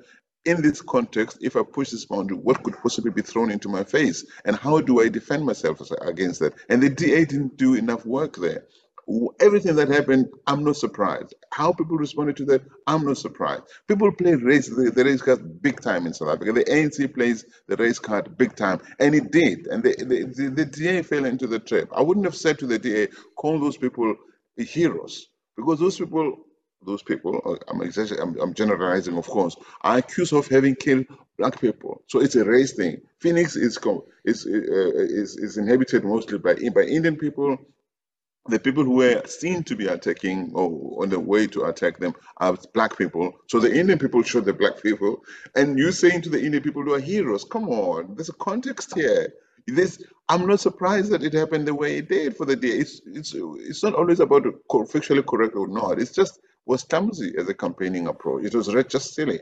In 0.44 0.60
this 0.60 0.80
context, 0.82 1.38
if 1.40 1.54
I 1.54 1.62
push 1.62 1.90
this 1.90 2.04
boundary, 2.04 2.36
what 2.36 2.64
could 2.64 2.74
possibly 2.74 3.12
be 3.12 3.22
thrown 3.22 3.52
into 3.52 3.68
my 3.68 3.84
face, 3.84 4.26
and 4.44 4.56
how 4.56 4.80
do 4.80 5.00
I 5.00 5.08
defend 5.08 5.46
myself 5.46 5.80
against 6.00 6.40
that? 6.40 6.54
And 6.68 6.82
the 6.82 6.90
DA 6.90 7.24
didn't 7.26 7.56
do 7.56 7.74
enough 7.74 8.04
work 8.06 8.34
there 8.38 8.64
everything 9.40 9.74
that 9.76 9.88
happened, 9.88 10.28
I'm 10.46 10.64
not 10.64 10.76
surprised. 10.76 11.34
How 11.52 11.72
people 11.72 11.96
responded 11.96 12.36
to 12.38 12.44
that, 12.46 12.62
I'm 12.86 13.04
not 13.04 13.16
surprised. 13.16 13.62
People 13.86 14.12
play 14.12 14.34
race 14.34 14.68
the, 14.68 14.90
the 14.90 15.04
race 15.04 15.22
card 15.22 15.62
big 15.62 15.80
time 15.80 16.06
in 16.06 16.12
South 16.12 16.28
Africa. 16.28 16.52
The 16.52 16.64
ANC 16.64 17.14
plays 17.14 17.44
the 17.66 17.76
race 17.76 17.98
card 17.98 18.36
big 18.36 18.54
time, 18.54 18.80
and 18.98 19.14
it 19.14 19.30
did. 19.30 19.66
And 19.66 19.82
the, 19.82 19.94
the, 19.98 20.24
the, 20.24 20.50
the 20.50 20.64
DA 20.66 21.02
fell 21.02 21.24
into 21.24 21.46
the 21.46 21.58
trap. 21.58 21.88
I 21.94 22.02
wouldn't 22.02 22.26
have 22.26 22.36
said 22.36 22.58
to 22.58 22.66
the 22.66 22.78
DA, 22.78 23.08
call 23.36 23.58
those 23.58 23.76
people 23.76 24.14
heroes, 24.64 25.28
because 25.56 25.78
those 25.80 25.98
people, 25.98 26.38
those 26.84 27.02
people, 27.02 27.58
I'm, 27.68 27.80
I'm, 27.80 28.40
I'm 28.40 28.54
generalizing, 28.54 29.16
of 29.16 29.26
course, 29.26 29.56
are 29.82 29.98
accused 29.98 30.32
of 30.32 30.46
having 30.48 30.74
killed 30.76 31.06
black 31.38 31.60
people. 31.60 32.02
So 32.06 32.20
it's 32.20 32.36
a 32.36 32.44
race 32.44 32.74
thing. 32.74 33.00
Phoenix 33.20 33.56
is 33.56 33.78
is 34.24 34.46
uh, 34.46 34.50
is, 34.50 35.36
is 35.36 35.58
inhabited 35.58 36.04
mostly 36.04 36.38
by 36.38 36.54
by 36.74 36.82
Indian 36.82 37.16
people 37.16 37.58
the 38.48 38.58
people 38.58 38.82
who 38.82 38.96
were 38.96 39.22
seen 39.26 39.62
to 39.64 39.76
be 39.76 39.86
attacking 39.86 40.52
or 40.54 41.02
on 41.02 41.10
the 41.10 41.20
way 41.20 41.46
to 41.46 41.64
attack 41.64 41.98
them 41.98 42.14
are 42.38 42.56
black 42.72 42.96
people. 42.96 43.32
So 43.46 43.60
the 43.60 43.74
Indian 43.74 43.98
people 43.98 44.22
shot 44.22 44.46
the 44.46 44.54
black 44.54 44.82
people, 44.82 45.22
and 45.54 45.78
you 45.78 45.92
saying 45.92 46.22
to 46.22 46.30
the 46.30 46.42
Indian 46.42 46.62
people 46.62 46.82
who 46.82 46.94
are 46.94 47.00
heroes, 47.00 47.44
come 47.44 47.68
on, 47.68 48.14
there's 48.14 48.30
a 48.30 48.34
context 48.34 48.94
here. 48.94 49.34
This 49.74 50.02
I'm 50.28 50.46
not 50.46 50.60
surprised 50.60 51.10
that 51.12 51.22
it 51.22 51.32
happened 51.32 51.66
the 51.66 51.74
way 51.74 51.98
it 51.98 52.08
did 52.08 52.36
for 52.36 52.44
the 52.44 52.56
day. 52.56 52.68
It's 52.68 53.00
it's 53.06 53.34
it's 53.34 53.82
not 53.82 53.94
always 53.94 54.20
about 54.20 54.44
factually 54.70 55.26
correct 55.26 55.54
or 55.56 55.68
not. 55.68 56.00
It's 56.00 56.12
just 56.12 56.40
was 56.66 56.84
clumsy 56.84 57.32
as 57.38 57.48
a 57.48 57.54
campaigning 57.54 58.06
approach. 58.08 58.44
It 58.44 58.54
was 58.54 58.68
just 58.88 59.14
silly. 59.14 59.40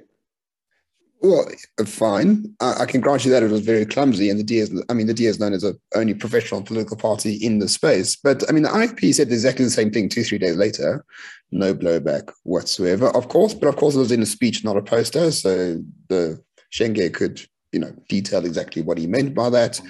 Well, 1.21 1.47
fine. 1.87 2.55
I, 2.61 2.83
I, 2.83 2.87
can 2.87 3.01
grant 3.01 3.25
you 3.25 3.31
that 3.31 3.43
it 3.43 3.51
was 3.51 3.63
very 3.63 3.87
clumsy, 3.87 4.29
and 4.29 4.39
the 4.39 4.45
D 4.45 4.59
is, 4.59 4.83
I 4.91 4.93
mean, 4.93 5.07
the 5.07 5.15
D 5.15 5.27
is 5.27 5.41
known 5.41 5.55
as 5.55 5.65
a 5.65 5.75
only 5.95 6.13
professional 6.13 6.63
political 6.63 6.97
party 6.97 7.35
in 7.35 7.59
the 7.59 7.69
space. 7.69 8.17
But 8.17 8.49
I 8.49 8.53
mean, 8.53 8.65
the 8.65 8.69
IFP 8.69 9.15
said 9.15 9.29
exactly 9.29 9.65
the 9.65 9.71
same 9.71 9.91
thing 9.91 10.09
two, 10.09 10.23
three 10.23 10.39
days 10.39 10.57
later. 10.57 11.05
No 11.51 11.75
blowback 11.75 12.31
whatsoever, 12.43 13.09
of 13.17 13.29
course. 13.29 13.55
But 13.55 13.69
of 13.69 13.77
course, 13.77 13.95
it 13.95 14.01
was 14.01 14.13
in 14.13 14.23
a 14.23 14.27
speech, 14.27 14.63
not 14.63 14.77
a 14.77 14.83
poster. 14.83 15.31
So 15.33 15.83
the 16.09 16.43
Shenge 16.71 17.15
could, 17.15 17.41
you 17.73 17.81
know, 17.81 17.95
detail 18.09 18.45
exactly 18.45 18.83
what 18.83 18.99
he 18.99 19.07
meant 19.07 19.35
by 19.35 19.51
that. 19.51 19.81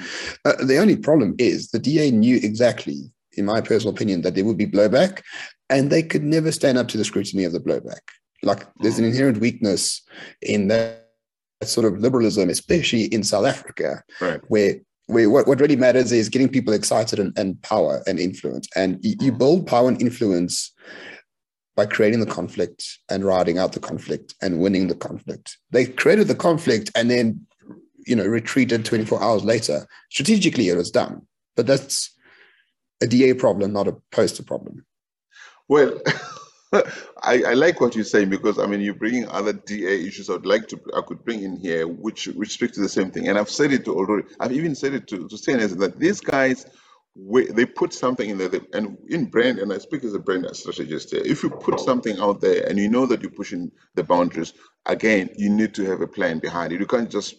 Uh, 0.45 0.65
the 0.65 0.79
only 0.79 0.97
problem 0.97 1.35
is 1.39 1.71
the 1.71 1.79
DA 1.79 2.11
knew 2.11 2.37
exactly, 2.43 3.13
in 3.37 3.45
my 3.45 3.61
personal 3.61 3.95
opinion, 3.95 4.23
that 4.23 4.35
there 4.35 4.45
would 4.45 4.59
be 4.59 4.67
blowback, 4.67 5.23
and 5.71 5.91
they 5.91 6.03
could 6.03 6.23
never 6.23 6.53
stand 6.53 6.79
up 6.79 6.89
to 6.89 6.99
the 6.99 7.05
scrutiny 7.05 7.45
of 7.45 7.53
the 7.53 7.61
blowback. 7.61 8.01
Like, 8.43 8.67
there's 8.81 8.99
an 8.99 9.05
inherent 9.05 9.39
weakness 9.39 10.03
in 10.43 10.69
that 10.69 11.07
sort 11.63 11.87
of 11.91 11.99
liberalism, 11.99 12.51
especially 12.51 13.05
in 13.05 13.23
South 13.23 13.47
Africa, 13.47 14.03
right. 14.21 14.41
where 14.49 14.77
where 15.07 15.31
what, 15.31 15.47
what 15.47 15.61
really 15.61 15.77
matters 15.77 16.11
is 16.11 16.29
getting 16.29 16.49
people 16.49 16.75
excited 16.75 17.19
and, 17.19 17.37
and 17.39 17.61
power 17.63 18.03
and 18.07 18.19
influence. 18.19 18.69
And 18.75 18.99
you, 19.03 19.15
you 19.21 19.33
build 19.33 19.67
power 19.67 19.89
and 19.89 20.01
influence 20.01 20.73
by 21.77 21.87
creating 21.87 22.21
the 22.21 22.27
conflict 22.27 22.99
and 23.11 23.25
riding 23.25 23.59
out 23.59 23.73
the 23.73 23.81
conflict 23.81 24.35
and 24.43 24.59
winning 24.59 24.89
the 24.89 24.95
conflict. 24.95 25.59
They 25.71 25.87
created 25.87 26.27
the 26.29 26.35
conflict 26.35 26.91
and 26.97 27.11
then, 27.11 27.46
you 28.07 28.17
know, 28.17 28.25
retreated 28.25 28.85
24 28.85 29.23
hours 29.23 29.45
later. 29.45 29.87
Strategically, 30.11 30.69
it 30.69 30.77
was 30.77 30.91
done. 30.91 31.23
But 31.57 31.67
that's 31.67 32.11
a 33.03 33.07
DA 33.07 33.35
problem, 33.35 33.73
not 33.73 33.89
a 33.89 33.97
poster 34.13 34.43
problem. 34.43 34.87
Well, 35.69 36.01
I, 36.73 36.83
I, 37.23 37.55
like 37.55 37.81
what 37.81 37.95
you're 37.95 38.05
saying 38.05 38.29
because 38.29 38.59
I 38.59 38.67
mean 38.67 38.81
you're 38.81 38.95
bringing 38.95 39.29
other 39.29 39.53
DA 39.53 40.05
issues 40.05 40.29
I'd 40.29 40.45
like 40.45 40.67
to 40.69 40.81
I 40.97 41.01
could 41.01 41.25
bring 41.25 41.43
in 41.43 41.57
here 41.57 41.87
which 41.87 42.27
which 42.27 42.53
speak 42.53 42.73
to 42.73 42.81
the 42.81 42.89
same 42.89 43.11
thing 43.11 43.29
and 43.29 43.39
I've 43.39 43.49
said 43.49 43.73
it 43.73 43.85
to 43.85 43.95
already 43.95 44.29
I've 44.41 44.53
even 44.53 44.75
said 44.75 44.93
it 44.93 45.07
to 45.09 45.29
to 45.29 45.37
CNS 45.37 45.79
that 45.79 45.99
these 45.99 46.21
guys 46.21 46.67
they 47.55 47.65
put 47.65 47.95
something 47.95 48.29
in 48.29 48.37
there 48.37 48.51
and 48.75 48.99
in 49.09 49.27
brand 49.27 49.59
and 49.61 49.73
I 49.73 49.79
speak 49.79 50.05
as 50.05 50.13
a 50.15 50.19
brand 50.19 50.47
strategist 50.55 51.13
here 51.13 51.23
if 51.25 51.43
you 51.43 51.51
put 51.51 51.81
something 51.81 52.19
out 52.19 52.41
there 52.41 52.69
and 52.69 52.79
you 52.79 52.89
know 52.89 53.07
that 53.07 53.23
you're 53.23 53.31
pushing 53.31 53.71
the 53.95 54.03
boundaries 54.03 54.53
again 54.87 55.31
you 55.37 55.49
need 55.49 55.73
to 55.75 55.85
have 55.85 56.01
a 56.01 56.09
plan 56.09 56.41
behind 56.41 56.73
it 56.73 56.81
you 56.81 56.87
can't 56.87 57.11
just 57.11 57.37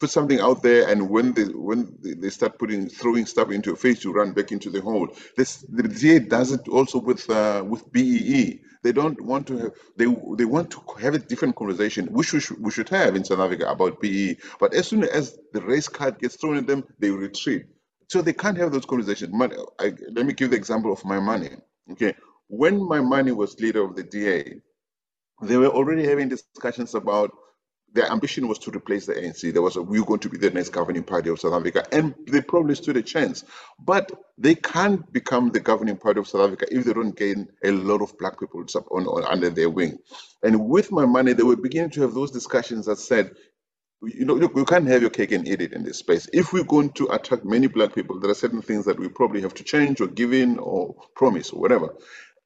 put 0.00 0.10
something 0.10 0.40
out 0.40 0.62
there 0.62 0.88
and 0.88 1.08
when 1.08 1.32
they 1.32 1.44
when 1.44 1.96
they 2.02 2.30
start 2.30 2.58
putting 2.58 2.88
throwing 2.88 3.26
stuff 3.26 3.50
into 3.50 3.70
your 3.70 3.76
face 3.76 4.02
you 4.02 4.12
run 4.12 4.32
back 4.32 4.50
into 4.50 4.70
the 4.70 4.80
hole. 4.80 5.08
This 5.36 5.64
the 5.68 5.84
DA 5.84 6.18
does 6.20 6.52
it 6.52 6.66
also 6.68 6.98
with 7.00 7.28
uh, 7.30 7.64
with 7.66 7.90
BEE 7.92 8.60
they 8.82 8.92
don't 8.92 9.20
want 9.20 9.46
to 9.46 9.58
have 9.58 9.72
they 9.96 10.06
they 10.36 10.44
want 10.44 10.70
to 10.72 10.82
have 11.00 11.14
a 11.14 11.18
different 11.18 11.54
conversation 11.54 12.06
which 12.08 12.32
we 12.32 12.40
should, 12.40 12.60
we 12.60 12.72
should 12.72 12.88
have 12.88 13.14
in 13.14 13.24
South 13.24 13.38
Africa 13.38 13.66
about 13.68 14.00
BEE 14.00 14.36
but 14.58 14.74
as 14.74 14.88
soon 14.88 15.04
as 15.04 15.38
the 15.52 15.62
race 15.62 15.88
card 15.88 16.18
gets 16.18 16.36
thrown 16.36 16.56
at 16.56 16.66
them 16.66 16.84
they 16.98 17.10
retreat. 17.10 17.66
So 18.08 18.20
they 18.20 18.34
can't 18.34 18.58
have 18.58 18.72
those 18.72 18.84
conversations. 18.84 19.32
Money, 19.32 19.56
I, 19.80 19.94
let 20.10 20.26
me 20.26 20.34
give 20.34 20.50
the 20.50 20.56
example 20.56 20.92
of 20.92 21.00
Maimane 21.02 21.60
okay? 21.92 22.14
When 22.48 22.80
Maimane 22.80 23.34
was 23.36 23.58
leader 23.60 23.84
of 23.84 23.94
the 23.96 24.02
DA 24.02 24.60
they 25.42 25.56
were 25.56 25.68
already 25.68 26.04
having 26.06 26.28
discussions 26.28 26.94
about 26.94 27.32
their 27.94 28.10
ambition 28.10 28.48
was 28.48 28.58
to 28.60 28.70
replace 28.70 29.06
the 29.06 29.14
ANC. 29.14 29.52
There 29.52 29.62
was 29.62 29.76
a, 29.76 29.82
we 29.82 30.00
were 30.00 30.06
going 30.06 30.20
to 30.20 30.28
be 30.28 30.38
the 30.38 30.50
next 30.50 30.70
governing 30.70 31.04
party 31.04 31.30
of 31.30 31.40
South 31.40 31.54
Africa, 31.54 31.84
and 31.92 32.14
they 32.28 32.40
probably 32.40 32.74
stood 32.74 32.96
a 32.96 33.02
chance. 33.02 33.44
But 33.78 34.10
they 34.38 34.54
can't 34.54 35.10
become 35.12 35.50
the 35.50 35.60
governing 35.60 35.96
party 35.98 36.20
of 36.20 36.28
South 36.28 36.42
Africa 36.46 36.66
if 36.70 36.84
they 36.84 36.92
don't 36.92 37.16
gain 37.16 37.48
a 37.64 37.72
lot 37.72 38.02
of 38.02 38.16
black 38.18 38.40
people 38.40 38.64
on, 38.90 39.06
on, 39.06 39.24
under 39.24 39.50
their 39.50 39.70
wing. 39.70 39.98
And 40.42 40.68
with 40.68 40.90
Maimane, 40.90 41.36
they 41.36 41.42
were 41.42 41.56
beginning 41.56 41.90
to 41.90 42.02
have 42.02 42.14
those 42.14 42.30
discussions 42.30 42.86
that 42.86 42.98
said, 42.98 43.32
you 44.02 44.24
know, 44.24 44.34
look, 44.34 44.56
you 44.56 44.64
can't 44.64 44.86
have 44.88 45.00
your 45.02 45.10
cake 45.10 45.32
and 45.32 45.46
eat 45.48 45.60
it 45.62 45.72
in 45.72 45.84
this 45.84 45.98
space. 45.98 46.28
If 46.32 46.52
we're 46.52 46.64
going 46.64 46.90
to 46.92 47.08
attract 47.08 47.44
many 47.44 47.68
black 47.68 47.94
people, 47.94 48.20
there 48.20 48.30
are 48.30 48.34
certain 48.34 48.62
things 48.62 48.84
that 48.86 48.98
we 48.98 49.08
probably 49.08 49.42
have 49.42 49.54
to 49.54 49.64
change 49.64 50.00
or 50.00 50.08
give 50.08 50.32
in 50.32 50.58
or 50.58 50.94
promise 51.16 51.50
or 51.50 51.60
whatever. 51.60 51.94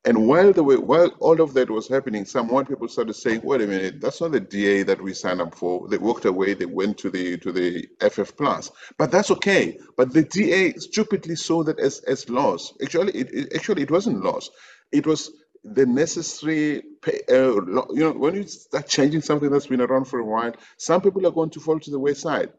And 0.04 0.26
while 0.28 0.52
the 0.52 0.64
while 0.64 1.10
all 1.20 1.40
of 1.40 1.54
that 1.54 1.70
was 1.70 1.88
happening, 1.88 2.26
some 2.26 2.48
white 2.48 2.68
people 2.68 2.88
started 2.88 3.14
saying, 3.14 3.42
"Wait 3.44 3.62
a 3.62 3.68
minute, 3.68 4.02
that's 4.02 4.20
not 4.20 4.32
the 4.32 4.40
DA 4.40 4.82
that 4.84 5.00
we 5.00 5.14
signed 5.14 5.40
up 5.40 5.54
for." 5.54 5.88
They 5.88 6.00
walked 6.00 6.26
away. 6.26 6.56
They 6.56 6.66
went 6.66 6.98
to 7.00 7.10
the 7.12 7.38
to 7.38 7.52
the 7.52 7.88
FF 8.00 8.36
plus, 8.36 8.72
but 8.98 9.12
that's 9.12 9.30
okay. 9.30 9.78
But 9.96 10.12
the 10.12 10.24
DA 10.24 10.74
stupidly 10.74 11.36
saw 11.36 11.62
that 11.64 11.80
as 11.80 12.00
as 12.00 12.28
loss. 12.30 12.74
Actually, 12.82 13.12
it, 13.14 13.32
it 13.32 13.54
actually 13.54 13.84
it 13.84 13.92
wasn't 13.92 14.24
loss. 14.24 14.50
It 14.92 15.06
was 15.06 15.30
the 15.64 15.86
necessary. 15.86 16.82
Pay, 17.04 17.20
uh, 17.30 17.52
you 17.92 18.00
know, 18.00 18.12
when 18.12 18.34
you 18.34 18.44
start 18.48 18.88
changing 18.88 19.22
something 19.22 19.50
that's 19.52 19.68
been 19.68 19.82
around 19.82 20.06
for 20.06 20.18
a 20.20 20.26
while, 20.26 20.54
some 20.78 21.00
people 21.02 21.28
are 21.28 21.32
going 21.32 21.50
to 21.52 21.60
fall 21.60 21.80
to 21.80 21.92
the 21.92 22.00
wayside. 22.00 22.50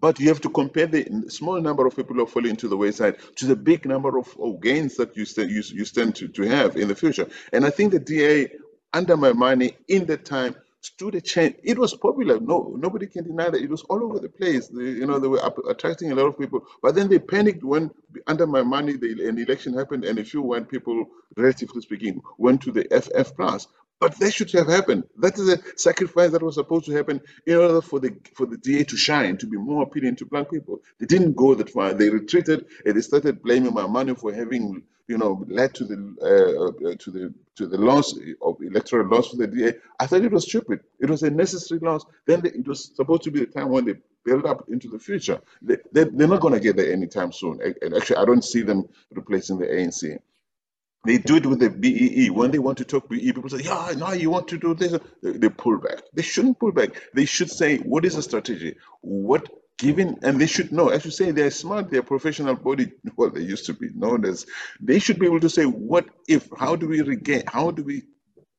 But 0.00 0.20
you 0.20 0.28
have 0.28 0.40
to 0.42 0.50
compare 0.50 0.86
the 0.86 1.06
small 1.28 1.60
number 1.60 1.86
of 1.86 1.96
people 1.96 2.16
who 2.16 2.24
are 2.24 2.28
falling 2.28 2.50
into 2.50 2.68
the 2.68 2.76
wayside 2.76 3.16
to 3.36 3.46
the 3.46 3.56
big 3.56 3.86
number 3.86 4.18
of, 4.18 4.36
gains 4.60 4.96
that 4.96 5.16
you, 5.16 5.24
you, 5.48 5.62
you 5.74 5.84
stand 5.86 6.16
to, 6.16 6.28
to 6.28 6.42
have 6.44 6.76
in 6.76 6.88
the 6.88 6.94
future. 6.96 7.28
And 7.52 7.64
I 7.66 7.70
think 7.70 7.92
the 7.92 8.00
DA, 8.00 8.50
under 8.92 9.16
Maimane 9.16 9.74
in 9.88 10.06
that 10.06 10.24
time, 10.26 10.56
stood 10.82 11.14
a 11.16 11.20
chance. 11.22 11.56
It 11.64 11.78
was 11.78 11.94
popular. 11.94 12.40
No, 12.40 12.76
nobody 12.78 13.06
can 13.08 13.24
deny 13.24 13.50
that. 13.50 13.62
It 13.62 13.70
was 13.70 13.82
all 13.84 14.04
over 14.04 14.20
the 14.20 14.28
place. 14.28 14.70
You 14.72 15.06
know, 15.06 15.18
they 15.18 15.28
were 15.28 15.44
up- 15.44 15.58
attracting 15.68 16.12
a 16.12 16.14
lot 16.16 16.26
of 16.26 16.38
people. 16.38 16.62
But 16.82 16.94
then 16.94 17.08
they 17.08 17.18
panicked 17.18 17.64
when, 17.64 17.90
under 18.28 18.46
Maimane, 18.46 19.00
the, 19.00 19.28
an 19.28 19.38
election 19.38 19.74
happened, 19.74 20.04
and 20.04 20.18
a 20.18 20.24
few 20.24 20.42
white 20.42 20.68
people, 20.68 21.06
relatively 21.36 21.82
speaking, 21.82 22.22
went 22.38 22.62
to 22.62 22.72
the 22.72 22.84
FF 22.92 23.34
plus. 23.36 23.68
But 24.00 24.18
that 24.20 24.32
should 24.32 24.52
have 24.52 24.68
happened. 24.68 25.04
That 25.18 25.38
is 25.38 25.48
a 25.48 25.58
sacrifice 25.76 26.30
that 26.32 26.42
was 26.42 26.56
supposed 26.56 26.86
to 26.86 26.92
happen 26.92 27.20
in 27.46 27.56
order 27.56 27.82
for 27.82 28.00
the 28.00 28.16
for 28.36 28.46
the 28.46 28.58
DA 28.58 28.84
to 28.84 28.96
shine, 28.96 29.38
to 29.38 29.46
be 29.46 29.56
more 29.58 29.84
appealing 29.84 30.16
to 30.18 30.26
black 30.26 30.50
people. 30.50 30.82
They 31.00 31.06
didn't 31.06 31.34
go 31.34 31.54
that 31.56 31.70
far. 31.70 31.94
They 31.94 32.10
retreated 32.10 32.66
and 32.86 32.96
they 32.96 33.00
started 33.00 33.42
blaming 33.42 33.72
Maimane 33.72 34.18
for 34.18 34.32
having, 34.34 34.84
you 35.08 35.18
know, 35.18 35.44
led 35.48 35.74
to 35.76 35.84
the 35.86 35.96
uh, 36.22 36.94
to 36.98 37.10
the 37.10 37.34
to 37.56 37.66
the 37.66 37.78
loss 37.78 38.14
of 38.42 38.58
electoral 38.62 39.08
loss 39.08 39.30
for 39.30 39.36
the 39.38 39.48
DA. 39.48 39.74
I 40.00 40.06
thought 40.06 40.22
it 40.24 40.32
was 40.32 40.44
stupid. 40.44 40.80
It 41.00 41.10
was 41.10 41.24
a 41.24 41.30
necessary 41.30 41.80
loss. 41.80 42.04
Then 42.26 42.42
they, 42.42 42.50
it 42.50 42.68
was 42.68 42.92
supposed 42.94 43.24
to 43.24 43.32
be 43.32 43.40
the 43.40 43.46
time 43.46 43.70
when 43.70 43.86
they 43.86 43.94
build 44.24 44.46
up 44.46 44.66
into 44.70 44.88
the 44.88 44.98
future. 45.00 45.40
They, 45.62 45.78
they, 45.92 46.04
they're 46.04 46.28
not 46.28 46.42
going 46.42 46.54
to 46.54 46.60
get 46.60 46.76
there 46.76 46.92
anytime 46.92 47.32
soon. 47.32 47.60
And 47.82 47.96
actually, 47.96 48.16
I 48.18 48.26
don't 48.26 48.44
see 48.44 48.62
them 48.62 48.88
replacing 49.12 49.58
the 49.58 49.66
ANC. 49.66 50.20
They 51.06 51.18
do 51.18 51.36
it 51.36 51.46
with 51.46 51.60
the 51.60 51.70
BEE. 51.70 52.30
When 52.30 52.50
they 52.50 52.58
want 52.58 52.78
to 52.78 52.84
talk 52.84 53.08
BEE, 53.08 53.32
people 53.32 53.50
say, 53.50 53.62
yeah, 53.64 53.92
now 53.96 54.12
you 54.12 54.30
want 54.30 54.48
to 54.48 54.58
do 54.58 54.74
this. 54.74 54.98
They, 55.22 55.48
pull 55.48 55.78
back. 55.78 56.02
They 56.12 56.22
shouldn't 56.22 56.58
pull 56.58 56.72
back. 56.72 56.90
They 57.14 57.24
should 57.24 57.50
say, 57.50 57.78
what 57.78 58.04
is 58.04 58.16
the 58.16 58.22
strategy? 58.22 58.76
What 59.02 59.48
given, 59.78 60.18
and 60.22 60.40
they 60.40 60.46
should 60.46 60.72
know, 60.72 60.88
as 60.88 61.04
you 61.04 61.10
say, 61.10 61.30
they're 61.30 61.50
smart, 61.50 61.90
they're 61.90 62.02
professional 62.02 62.56
body, 62.56 62.92
well, 63.16 63.30
they 63.30 63.42
used 63.42 63.66
to 63.66 63.74
be 63.74 63.90
known 63.94 64.24
as, 64.24 64.46
they 64.80 64.98
should 64.98 65.18
be 65.18 65.26
able 65.26 65.40
to 65.40 65.50
say, 65.50 65.64
what 65.64 66.06
if, 66.28 66.48
how 66.58 66.76
do 66.76 66.88
we 66.88 67.02
regain, 67.02 67.42
how 67.46 67.70
do 67.70 67.84
we, 67.84 68.02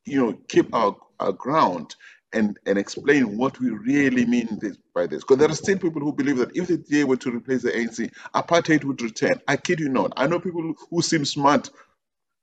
you 0.05 0.19
know, 0.19 0.37
keep 0.47 0.73
our, 0.73 0.95
our 1.19 1.31
ground 1.31 1.95
and, 2.33 2.57
and 2.65 2.77
explain 2.77 3.37
what 3.37 3.59
we 3.59 3.69
really 3.69 4.25
mean 4.25 4.59
this, 4.61 4.77
by 4.93 5.07
this. 5.07 5.23
Because 5.23 5.37
there 5.37 5.49
are 5.49 5.55
still 5.55 5.77
people 5.77 6.01
who 6.01 6.13
believe 6.13 6.37
that 6.37 6.55
if 6.55 6.67
the 6.67 6.77
DA 6.77 7.03
were 7.03 7.17
to 7.17 7.31
replace 7.31 7.63
the 7.63 7.71
ANC, 7.71 8.11
apartheid 8.35 8.83
would 8.83 9.01
return. 9.01 9.41
I 9.47 9.57
kid 9.57 9.79
you 9.79 9.89
not. 9.89 10.13
I 10.17 10.27
know 10.27 10.39
people 10.39 10.73
who 10.89 11.01
seem 11.01 11.25
smart 11.25 11.69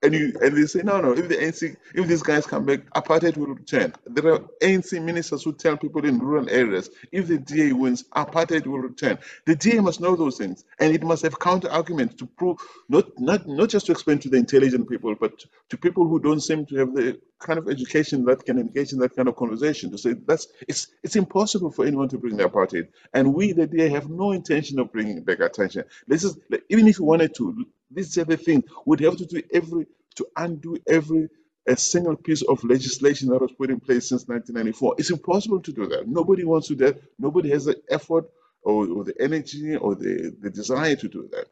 and 0.04 0.14
you 0.14 0.34
and 0.42 0.56
they 0.56 0.66
say 0.66 0.82
no 0.84 1.00
no 1.02 1.12
if 1.12 1.28
the 1.28 1.36
ANC 1.36 1.76
if 1.96 2.08
these 2.08 2.22
guys 2.22 2.46
come 2.46 2.66
back 2.66 2.82
apartheid 2.94 3.38
will 3.38 3.48
return. 3.48 3.94
There 4.06 4.34
are 4.34 4.40
ANC 4.62 5.02
ministers 5.02 5.44
who 5.44 5.54
tell 5.54 5.78
people 5.78 6.06
in 6.06 6.20
rural 6.20 6.50
areas 6.50 6.90
if 7.12 7.28
the 7.28 7.38
DA 7.38 7.72
wins 7.72 8.04
apartheid 8.16 8.66
will 8.68 8.80
return. 8.80 9.18
The 9.46 9.56
DA 9.56 9.80
must 9.80 10.00
know 10.02 10.16
those 10.16 10.38
things 10.38 10.64
and 10.80 10.94
it 10.94 11.04
must 11.04 11.24
have 11.24 11.40
counter 11.40 11.70
arguments 11.70 12.16
to 12.16 12.26
prove 12.26 12.58
not 12.88 13.06
not 13.20 13.48
not 13.48 13.70
just 13.70 13.86
to 13.88 13.92
explain 13.92 14.20
to 14.20 14.30
the 14.30 14.38
intelligent 14.38 14.88
people 14.90 15.16
but 15.16 15.44
to 15.70 15.78
people 15.78 16.08
who 16.08 16.20
don't 16.20 16.42
seem 16.42 16.66
to 16.68 16.76
have 16.76 16.94
the 16.94 17.20
kind 17.40 17.58
of 17.58 17.68
education 17.68 18.24
that 18.26 18.44
can 18.44 18.58
engage 18.58 18.92
in 18.92 19.00
that 19.00 19.16
kind 19.16 19.28
of 19.28 19.36
conversation 19.36 19.90
to 19.90 19.98
say 19.98 20.14
that's 20.14 20.48
it's 20.68 20.88
it's 21.02 21.16
impossible 21.16 21.70
for 21.72 21.86
anyone 21.86 22.08
to 22.10 22.18
bring 22.18 22.36
the 22.36 22.44
apartheid. 22.48 22.88
And 23.14 23.34
we 23.34 23.52
the 23.52 23.66
DA 23.66 23.88
have 23.90 24.10
no 24.10 24.32
intention 24.32 24.78
of 24.78 24.92
bringing 24.92 25.22
back 25.24 25.40
attention. 25.40 25.84
This 26.08 26.24
is 26.24 26.38
even 26.70 26.88
if 26.88 26.98
we 27.00 27.06
wanted 27.06 27.34
to 27.36 27.66
this 27.94 28.16
is 28.16 28.24
the 28.26 28.36
thing. 28.36 28.64
We'd 28.86 29.00
have 29.00 29.16
to 29.18 29.26
do 29.26 29.42
every 29.52 29.86
to 30.16 30.26
undo 30.36 30.78
every 30.88 31.28
a 31.68 31.76
single 31.76 32.16
piece 32.16 32.42
of 32.42 32.62
legislation 32.64 33.28
that 33.30 33.40
was 33.40 33.52
put 33.52 33.70
in 33.70 33.80
place 33.80 34.08
since 34.10 34.28
1994. 34.28 34.96
It's 34.98 35.10
impossible 35.10 35.60
to 35.62 35.72
do 35.72 35.86
that. 35.88 36.08
Nobody 36.08 36.44
wants 36.44 36.68
to 36.68 36.74
do 36.76 36.86
that. 36.86 37.02
Nobody 37.18 37.50
has 37.50 37.66
the 37.66 37.80
effort 37.90 38.26
or, 38.62 38.86
or 38.88 39.04
the 39.04 39.14
energy 39.20 39.76
or 39.76 39.94
the, 39.94 40.36
the 40.40 40.50
desire 40.50 40.96
to 40.96 41.08
do 41.08 41.28
that. 41.32 41.46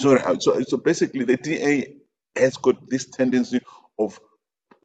So, 0.00 0.18
so, 0.40 0.62
so 0.62 0.76
basically, 0.78 1.24
the 1.24 1.36
DA 1.36 1.96
has 2.36 2.56
got 2.56 2.88
this 2.90 3.06
tendency 3.06 3.60
of 3.98 4.20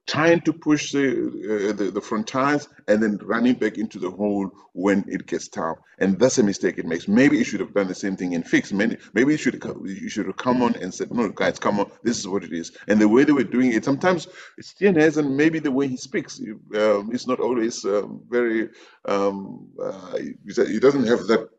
trying 0.07 0.41
to 0.41 0.53
push 0.53 0.91
the, 0.91 1.69
uh, 1.69 1.73
the 1.73 1.91
the 1.91 2.01
frontiers 2.01 2.67
and 2.87 3.01
then 3.01 3.17
running 3.23 3.55
back 3.55 3.77
into 3.77 3.99
the 3.99 4.09
hole 4.09 4.51
when 4.73 5.03
it 5.07 5.25
gets 5.25 5.47
tough. 5.47 5.77
And 5.99 6.19
that's 6.19 6.37
a 6.37 6.43
mistake 6.43 6.77
it 6.77 6.85
makes. 6.85 7.07
Maybe 7.07 7.39
it 7.39 7.45
should 7.45 7.59
have 7.59 7.73
done 7.73 7.87
the 7.87 7.95
same 7.95 8.15
thing 8.15 8.35
and 8.35 8.45
fix 8.45 8.71
maybe 8.71 8.97
maybe 9.13 9.31
you 9.33 9.37
should 9.37 9.63
you 9.85 10.09
should 10.09 10.27
have 10.27 10.37
come 10.37 10.61
on 10.61 10.75
and 10.75 10.93
said 10.93 11.11
no 11.13 11.29
guys 11.29 11.59
come 11.59 11.79
on. 11.79 11.91
This 12.03 12.19
is 12.19 12.27
what 12.27 12.43
it 12.43 12.53
is. 12.53 12.71
And 12.87 13.01
the 13.01 13.07
way 13.09 13.23
they 13.23 13.31
were 13.33 13.43
doing 13.43 13.73
it 13.73 13.85
sometimes 13.85 14.27
Steenhuisen 14.61 15.25
and 15.25 15.37
maybe 15.37 15.59
the 15.59 15.71
way 15.71 15.87
he 15.87 15.97
speaks 15.97 16.39
um, 16.75 17.11
is 17.13 17.27
not 17.27 17.39
always 17.39 17.83
um, 17.85 18.21
very 18.29 18.69
um, 19.05 19.69
uh, 19.81 20.17
he 20.17 20.79
doesn't 20.79 21.07
have 21.07 21.27
that 21.27 21.49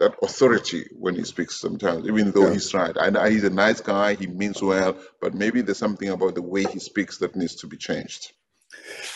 that 0.00 0.14
authority 0.22 0.86
when 0.92 1.14
he 1.14 1.24
speaks 1.24 1.60
sometimes, 1.60 2.06
even 2.06 2.30
though 2.32 2.46
yeah. 2.46 2.54
he's 2.54 2.74
right. 2.74 2.96
I, 2.98 3.30
he's 3.30 3.44
a 3.44 3.50
nice 3.50 3.80
guy, 3.80 4.14
he 4.14 4.26
means 4.26 4.60
well, 4.60 4.96
but 5.20 5.34
maybe 5.34 5.60
there's 5.62 5.78
something 5.78 6.08
about 6.08 6.34
the 6.34 6.42
way 6.42 6.64
he 6.64 6.78
speaks 6.78 7.18
that 7.18 7.36
needs 7.36 7.54
to 7.56 7.66
be 7.66 7.76
changed. 7.76 8.32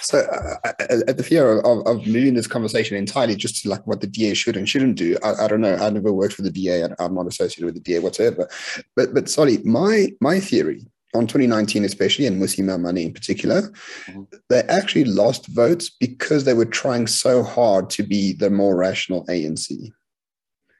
So, 0.00 0.18
uh, 0.20 0.72
at 0.88 1.16
the 1.16 1.22
fear 1.22 1.60
of, 1.60 1.86
of 1.86 2.06
moving 2.06 2.34
this 2.34 2.46
conversation 2.46 2.96
entirely 2.96 3.34
just 3.36 3.62
to 3.62 3.68
like 3.68 3.86
what 3.86 4.00
the 4.00 4.06
DA 4.06 4.34
should 4.34 4.56
and 4.56 4.68
shouldn't 4.68 4.96
do, 4.96 5.16
I, 5.22 5.44
I 5.44 5.48
don't 5.48 5.60
know. 5.60 5.74
I 5.74 5.90
never 5.90 6.12
worked 6.12 6.34
for 6.34 6.42
the 6.42 6.50
DA, 6.50 6.82
and 6.82 6.94
I'm 6.98 7.14
not 7.14 7.26
associated 7.26 7.64
with 7.64 7.74
the 7.74 7.80
DA 7.80 7.98
whatsoever. 7.98 8.48
But, 8.94 9.14
but 9.14 9.28
sorry, 9.28 9.58
my 9.64 10.12
my 10.20 10.40
theory 10.40 10.86
on 11.14 11.26
2019, 11.26 11.84
especially, 11.84 12.26
and 12.26 12.40
Mmusi 12.40 12.64
Maimane 12.64 13.06
in 13.06 13.12
particular, 13.12 13.62
mm-hmm. 14.06 14.22
they 14.48 14.60
actually 14.62 15.04
lost 15.04 15.46
votes 15.48 15.90
because 15.90 16.44
they 16.44 16.54
were 16.54 16.66
trying 16.66 17.06
so 17.06 17.42
hard 17.42 17.90
to 17.90 18.02
be 18.02 18.32
the 18.32 18.50
more 18.50 18.76
rational 18.76 19.26
ANC. 19.26 19.92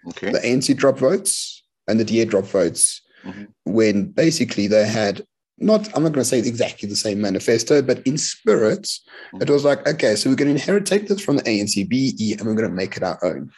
Okay. 0.08 0.30
The 0.30 0.38
ANC 0.38 0.76
drop 0.76 0.98
votes 0.98 1.62
and 1.86 1.98
the 1.98 2.04
DA 2.04 2.24
drop 2.24 2.44
votes 2.44 3.02
mm-hmm. 3.24 3.44
when 3.64 4.06
basically 4.06 4.66
they 4.66 4.86
had 4.86 5.22
not, 5.58 5.86
I'm 5.96 6.04
not 6.04 6.12
going 6.12 6.22
to 6.22 6.24
say 6.24 6.38
exactly 6.38 6.88
the 6.88 6.96
same 6.96 7.20
manifesto, 7.20 7.82
but 7.82 8.06
in 8.06 8.16
spirit, 8.16 8.82
mm-hmm. 8.82 9.42
it 9.42 9.50
was 9.50 9.64
like, 9.64 9.86
okay, 9.88 10.14
so 10.14 10.30
we're 10.30 10.36
going 10.36 10.54
to 10.54 10.60
inherit 10.60 10.86
take 10.86 11.08
this 11.08 11.20
from 11.20 11.36
the 11.36 11.42
ANC, 11.42 11.88
BE, 11.88 12.36
and 12.38 12.46
we're 12.46 12.54
going 12.54 12.68
to 12.68 12.74
make 12.74 12.96
it 12.96 13.02
our 13.02 13.18
own. 13.24 13.50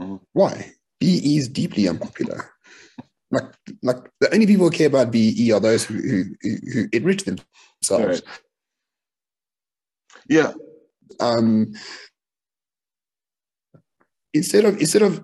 Mm-hmm. 0.00 0.16
Why? 0.32 0.72
BE 0.98 1.36
is 1.36 1.48
deeply 1.48 1.88
unpopular. 1.88 2.50
Like, 3.30 3.54
like 3.82 4.10
the 4.20 4.32
only 4.32 4.46
people 4.46 4.66
who 4.66 4.70
care 4.70 4.88
about 4.88 5.10
BE 5.10 5.52
are 5.52 5.60
those 5.60 5.84
who, 5.84 5.94
who, 5.94 6.24
who 6.72 6.88
enrich 6.92 7.24
themselves. 7.24 7.44
Right. 7.90 8.22
Yeah. 10.28 10.52
Um, 11.18 11.72
instead 14.34 14.64
of 14.64 14.78
instead 14.80 15.02
of 15.02 15.22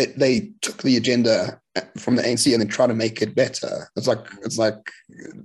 it, 0.00 0.18
they 0.18 0.50
took 0.62 0.82
the 0.82 0.96
agenda 0.96 1.60
from 1.96 2.16
the 2.16 2.22
ANC 2.22 2.52
and 2.52 2.60
then 2.60 2.68
try 2.68 2.86
to 2.86 2.94
make 2.94 3.22
it 3.22 3.34
better. 3.34 3.90
It's 3.96 4.06
like 4.06 4.26
it's 4.42 4.58
like, 4.58 4.90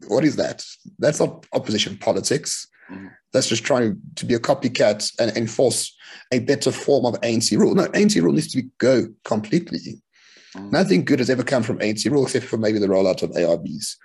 what 0.08 0.24
is 0.24 0.36
that? 0.38 0.66
That's 1.00 1.20
not 1.20 1.46
opposition 1.54 1.98
politics. 1.98 2.68
Mm-hmm. 2.90 3.08
That's 3.34 3.50
just 3.50 3.66
trying 3.66 4.00
to 4.16 4.26
be 4.26 4.34
a 4.34 4.40
copycat 4.40 5.12
and 5.20 5.36
enforce 5.36 5.96
a 6.32 6.40
better 6.40 6.72
form 6.72 7.06
of 7.06 7.20
ANC 7.22 7.58
rule. 7.58 7.76
No, 7.76 7.88
ANC 7.88 8.22
rule 8.22 8.34
needs 8.34 8.52
to 8.52 8.62
be 8.62 8.70
go 8.78 9.08
completely. 9.24 10.02
Mm-hmm. 10.56 10.70
Nothing 10.70 11.06
good 11.06 11.20
has 11.20 11.30
ever 11.30 11.44
come 11.44 11.64
from 11.64 11.80
ANC 11.80 12.10
rule 12.10 12.24
except 12.24 12.46
for 12.46 12.58
maybe 12.58 12.80
the 12.80 12.88
rollout 12.88 13.24
of 13.24 13.32
ARVs 13.32 13.96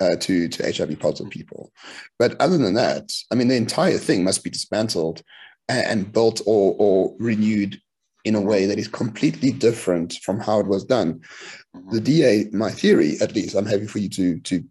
uh, 0.00 0.16
to 0.16 0.48
to 0.48 0.72
HIV 0.72 0.98
positive 0.98 1.30
people. 1.30 1.72
But 2.18 2.40
other 2.40 2.58
than 2.58 2.74
that, 2.74 3.12
I 3.32 3.34
mean, 3.34 3.48
the 3.48 3.56
entire 3.56 3.98
thing 3.98 4.22
must 4.22 4.44
be 4.44 4.50
dismantled 4.50 5.22
and, 5.68 5.86
and 5.86 6.12
built 6.12 6.40
or 6.46 6.76
or 6.78 7.14
renewed 7.18 7.80
in 8.26 8.34
a 8.34 8.40
way 8.40 8.66
that 8.66 8.78
is 8.78 8.88
completely 8.88 9.52
different 9.52 10.14
from 10.24 10.40
how 10.40 10.58
it 10.58 10.66
was 10.66 10.84
done. 10.84 11.20
Mm-hmm. 11.74 11.94
The 11.94 12.00
DA, 12.00 12.44
my 12.52 12.70
theory, 12.70 13.16
at 13.20 13.34
least, 13.34 13.54
I'm 13.54 13.66
happy 13.66 13.86
for 13.86 14.00
you 14.00 14.10
to 14.10 14.40
to 14.40 14.64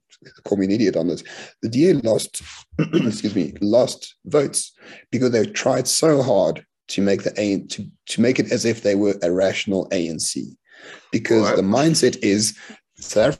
call 0.43 0.57
me 0.57 0.65
an 0.65 0.71
idiot 0.71 0.95
on 0.95 1.07
this. 1.07 1.23
The 1.61 1.69
DA 1.69 1.93
lost, 1.93 2.41
excuse 2.79 3.35
me, 3.35 3.53
lost 3.61 4.15
votes 4.25 4.73
because 5.11 5.31
they 5.31 5.45
tried 5.45 5.87
so 5.87 6.21
hard 6.21 6.65
to 6.89 7.01
make 7.01 7.23
the 7.23 7.33
A 7.37 7.61
to, 7.61 7.85
to 8.07 8.21
make 8.21 8.39
it 8.39 8.51
as 8.51 8.65
if 8.65 8.83
they 8.83 8.95
were 8.95 9.15
a 9.23 9.31
rational 9.31 9.89
ANC. 9.89 10.55
Because 11.11 11.43
what? 11.43 11.55
the 11.55 11.63
mindset 11.63 12.17
is 12.21 12.57
South 12.97 13.39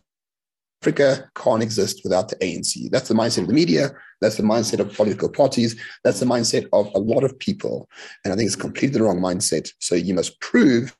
Africa 0.86 1.28
can't 1.36 1.64
exist 1.64 2.02
without 2.04 2.30
the 2.30 2.36
ANC. 2.38 2.92
That's 2.92 3.08
the 3.08 3.16
mindset 3.16 3.40
of 3.40 3.48
the 3.48 3.54
media. 3.54 3.90
That's 4.22 4.38
the 4.38 4.44
mindset 4.44 4.80
of 4.80 4.94
political 4.94 5.30
parties. 5.30 5.76
That's 6.04 6.20
the 6.20 6.28
mindset 6.28 6.68
of 6.74 6.92
a 6.94 7.00
lot 7.00 7.24
of 7.24 7.38
people. 7.40 7.90
And 8.24 8.32
I 8.32 8.36
think 8.36 8.46
it's 8.46 8.56
completely 8.56 9.00
the 9.00 9.04
wrong 9.04 9.20
mindset. 9.20 9.72
So 9.80 9.96
you 9.96 10.14
must 10.14 10.40
prove 10.42 10.96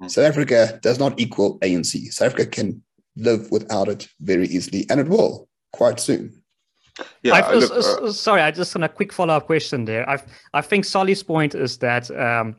mm. 0.00 0.08
South 0.08 0.24
Africa 0.24 0.78
does 0.82 1.00
not 1.00 1.18
equal 1.18 1.58
ANC. 1.60 2.12
South 2.12 2.28
Africa 2.28 2.46
can 2.46 2.80
live 3.16 3.50
without 3.50 3.88
it 3.88 4.08
very 4.20 4.46
easily, 4.46 4.86
and 4.88 5.00
it 5.00 5.08
will 5.08 5.48
quite 5.72 5.98
soon. 5.98 6.40
Yeah, 7.22 7.34
I, 7.34 7.54
look, 7.54 7.72
uh, 7.72 8.12
sorry, 8.12 8.42
I 8.42 8.52
just 8.52 8.74
on 8.76 8.84
a 8.84 8.88
quick 8.88 9.12
follow 9.12 9.34
up 9.34 9.46
question 9.46 9.84
there. 9.84 10.08
I 10.08 10.22
I 10.54 10.60
think 10.60 10.84
Solly's 10.84 11.22
point 11.22 11.54
is 11.54 11.78
that 11.78 12.10
um, 12.12 12.56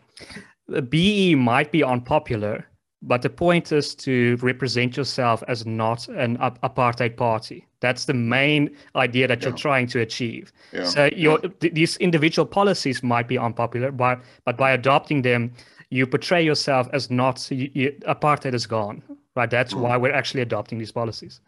BE 0.89 1.35
might 1.35 1.71
be 1.71 1.83
unpopular, 1.83 2.68
but 3.01 3.21
the 3.21 3.29
point 3.29 3.71
is 3.71 3.95
to 3.95 4.35
represent 4.41 4.97
yourself 4.97 5.41
as 5.47 5.65
not 5.65 6.07
an 6.09 6.37
apartheid 6.37 7.15
party. 7.15 7.65
That's 7.79 8.05
the 8.05 8.13
main 8.13 8.75
idea 8.95 9.27
that 9.27 9.41
you're 9.41 9.53
trying 9.53 9.87
to 9.87 10.01
achieve. 10.01 10.51
Yeah. 10.73 10.83
So 10.83 11.09
your 11.15 11.39
yeah. 11.41 11.49
th- 11.61 11.73
these 11.73 11.97
individual 11.97 12.45
policies 12.45 13.01
might 13.01 13.27
be 13.27 13.37
unpopular, 13.37 13.91
but 13.91 14.19
but 14.43 14.57
by 14.57 14.71
adopting 14.71 15.21
them, 15.21 15.53
you 15.89 16.05
portray 16.05 16.43
yourself 16.43 16.89
as 16.91 17.09
not 17.09 17.49
you, 17.49 17.71
you, 17.73 17.91
apartheid 18.07 18.53
is 18.53 18.67
gone. 18.67 19.01
Right. 19.35 19.49
That's 19.49 19.73
mm. 19.73 19.79
why 19.79 19.95
we're 19.95 20.13
actually 20.13 20.41
adopting 20.41 20.77
these 20.77 20.91
policies. 20.91 21.39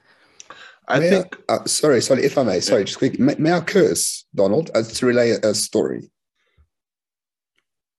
I 0.87 0.99
may 0.99 1.09
think 1.09 1.37
I, 1.49 1.53
uh, 1.53 1.65
sorry, 1.65 2.01
sorry, 2.01 2.23
if 2.23 2.37
I 2.37 2.43
may, 2.43 2.59
sorry, 2.59 2.85
just 2.85 2.97
quick. 2.97 3.19
May, 3.19 3.35
may 3.37 3.51
I 3.51 3.61
curse, 3.61 4.25
Donald, 4.33 4.71
uh, 4.73 4.83
to 4.83 5.05
relay 5.05 5.31
a, 5.31 5.49
a 5.49 5.53
story? 5.53 6.09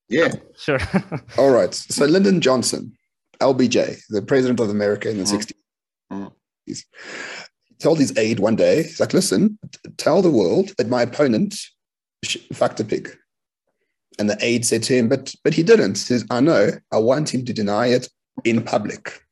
yeah, 0.08 0.32
Sure. 0.58 0.78
All 1.38 1.50
right. 1.50 1.72
So 1.72 2.04
Lyndon 2.04 2.40
Johnson, 2.40 2.92
LBJ, 3.40 4.00
the 4.08 4.22
president 4.22 4.60
of 4.60 4.70
America 4.70 5.08
in 5.10 5.18
the 5.18 5.24
Mhm. 5.24 5.28
60s, 5.28 5.54
Mhm. 6.12 6.32
he 6.66 6.74
told 7.78 7.98
his 7.98 8.16
aide 8.16 8.38
one 8.38 8.56
day, 8.56 8.82
he's 8.84 9.00
like, 9.00 9.12
listen, 9.14 9.58
tell 9.96 10.22
the 10.22 10.30
world 10.30 10.72
that 10.78 10.88
my 10.88 11.02
opponent 11.02 11.54
fucked 12.52 12.80
a 12.80 12.84
pig. 12.84 13.16
And 14.18 14.28
the 14.28 14.36
aide 14.40 14.64
said 14.66 14.82
to 14.84 14.94
him, 14.94 15.08
but 15.08 15.34
but 15.42 15.54
he 15.54 15.62
didn't. 15.62 15.96
He 15.98 16.04
says, 16.04 16.24
I 16.30 16.40
know. 16.40 16.70
I 16.92 16.98
want 16.98 17.34
him 17.34 17.44
to 17.46 17.52
deny 17.52 17.86
it 17.86 18.08
in 18.44 18.62
public. 18.62 19.22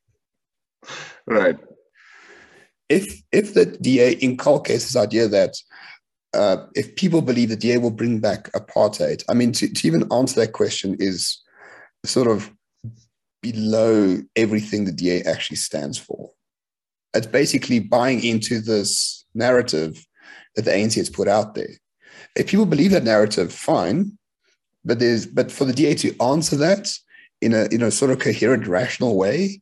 right. 1.27 1.57
If 2.89 3.21
if 3.31 3.53
the 3.53 3.65
DA 3.65 4.13
inculcates 4.13 4.83
this 4.85 4.95
idea 4.95 5.27
that 5.27 5.53
uh, 6.33 6.65
if 6.75 6.95
people 6.95 7.21
believe 7.21 7.49
the 7.49 7.55
DA 7.55 7.77
will 7.77 7.91
bring 7.91 8.19
back 8.19 8.51
apartheid, 8.53 9.23
I 9.29 9.33
mean, 9.33 9.51
to, 9.53 9.67
to 9.67 9.87
even 9.87 10.11
answer 10.11 10.39
that 10.39 10.53
question 10.53 10.95
is 10.99 11.41
sort 12.05 12.27
of 12.27 12.51
below 13.41 14.19
everything 14.35 14.85
the 14.85 14.91
DA 14.91 15.23
actually 15.23 15.57
stands 15.57 15.97
for. 15.97 16.31
It's 17.13 17.27
basically 17.27 17.79
buying 17.79 18.23
into 18.23 18.61
this 18.61 19.25
narrative 19.33 20.05
that 20.55 20.63
the 20.63 20.71
ANC 20.71 20.95
has 20.95 21.09
put 21.09 21.27
out 21.27 21.55
there. 21.55 21.69
If 22.35 22.47
people 22.47 22.65
believe 22.65 22.91
that 22.91 23.03
narrative, 23.03 23.51
fine, 23.51 24.17
but 24.85 24.99
there's 24.99 25.25
but 25.25 25.51
for 25.51 25.65
the 25.65 25.73
DA 25.73 25.95
to 25.95 26.15
answer 26.21 26.55
that 26.57 26.91
in 27.41 27.53
a 27.53 27.65
in 27.65 27.81
a 27.81 27.91
sort 27.91 28.11
of 28.11 28.19
coherent, 28.19 28.67
rational 28.67 29.17
way 29.17 29.61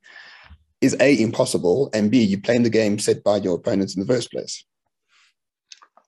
is 0.82 0.96
a 1.00 1.22
impossible, 1.22 1.90
and 1.94 2.12
b 2.12 2.22
you 2.24 2.40
playing 2.40 2.64
the 2.64 2.70
game 2.70 3.00
set 3.00 3.24
by 3.24 3.38
your 3.38 3.56
opponents 3.56 3.96
in 3.96 4.02
the 4.02 4.14
first 4.14 4.32
place. 4.32 4.64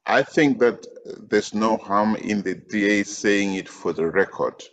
I 0.05 0.23
think 0.23 0.59
that 0.59 0.85
there's 1.29 1.53
no 1.53 1.77
harm 1.77 2.15
in 2.15 2.41
the 2.41 2.55
DA 2.55 3.03
saying 3.03 3.55
it 3.55 3.69
for 3.69 3.93
the 3.93 4.07
record. 4.07 4.63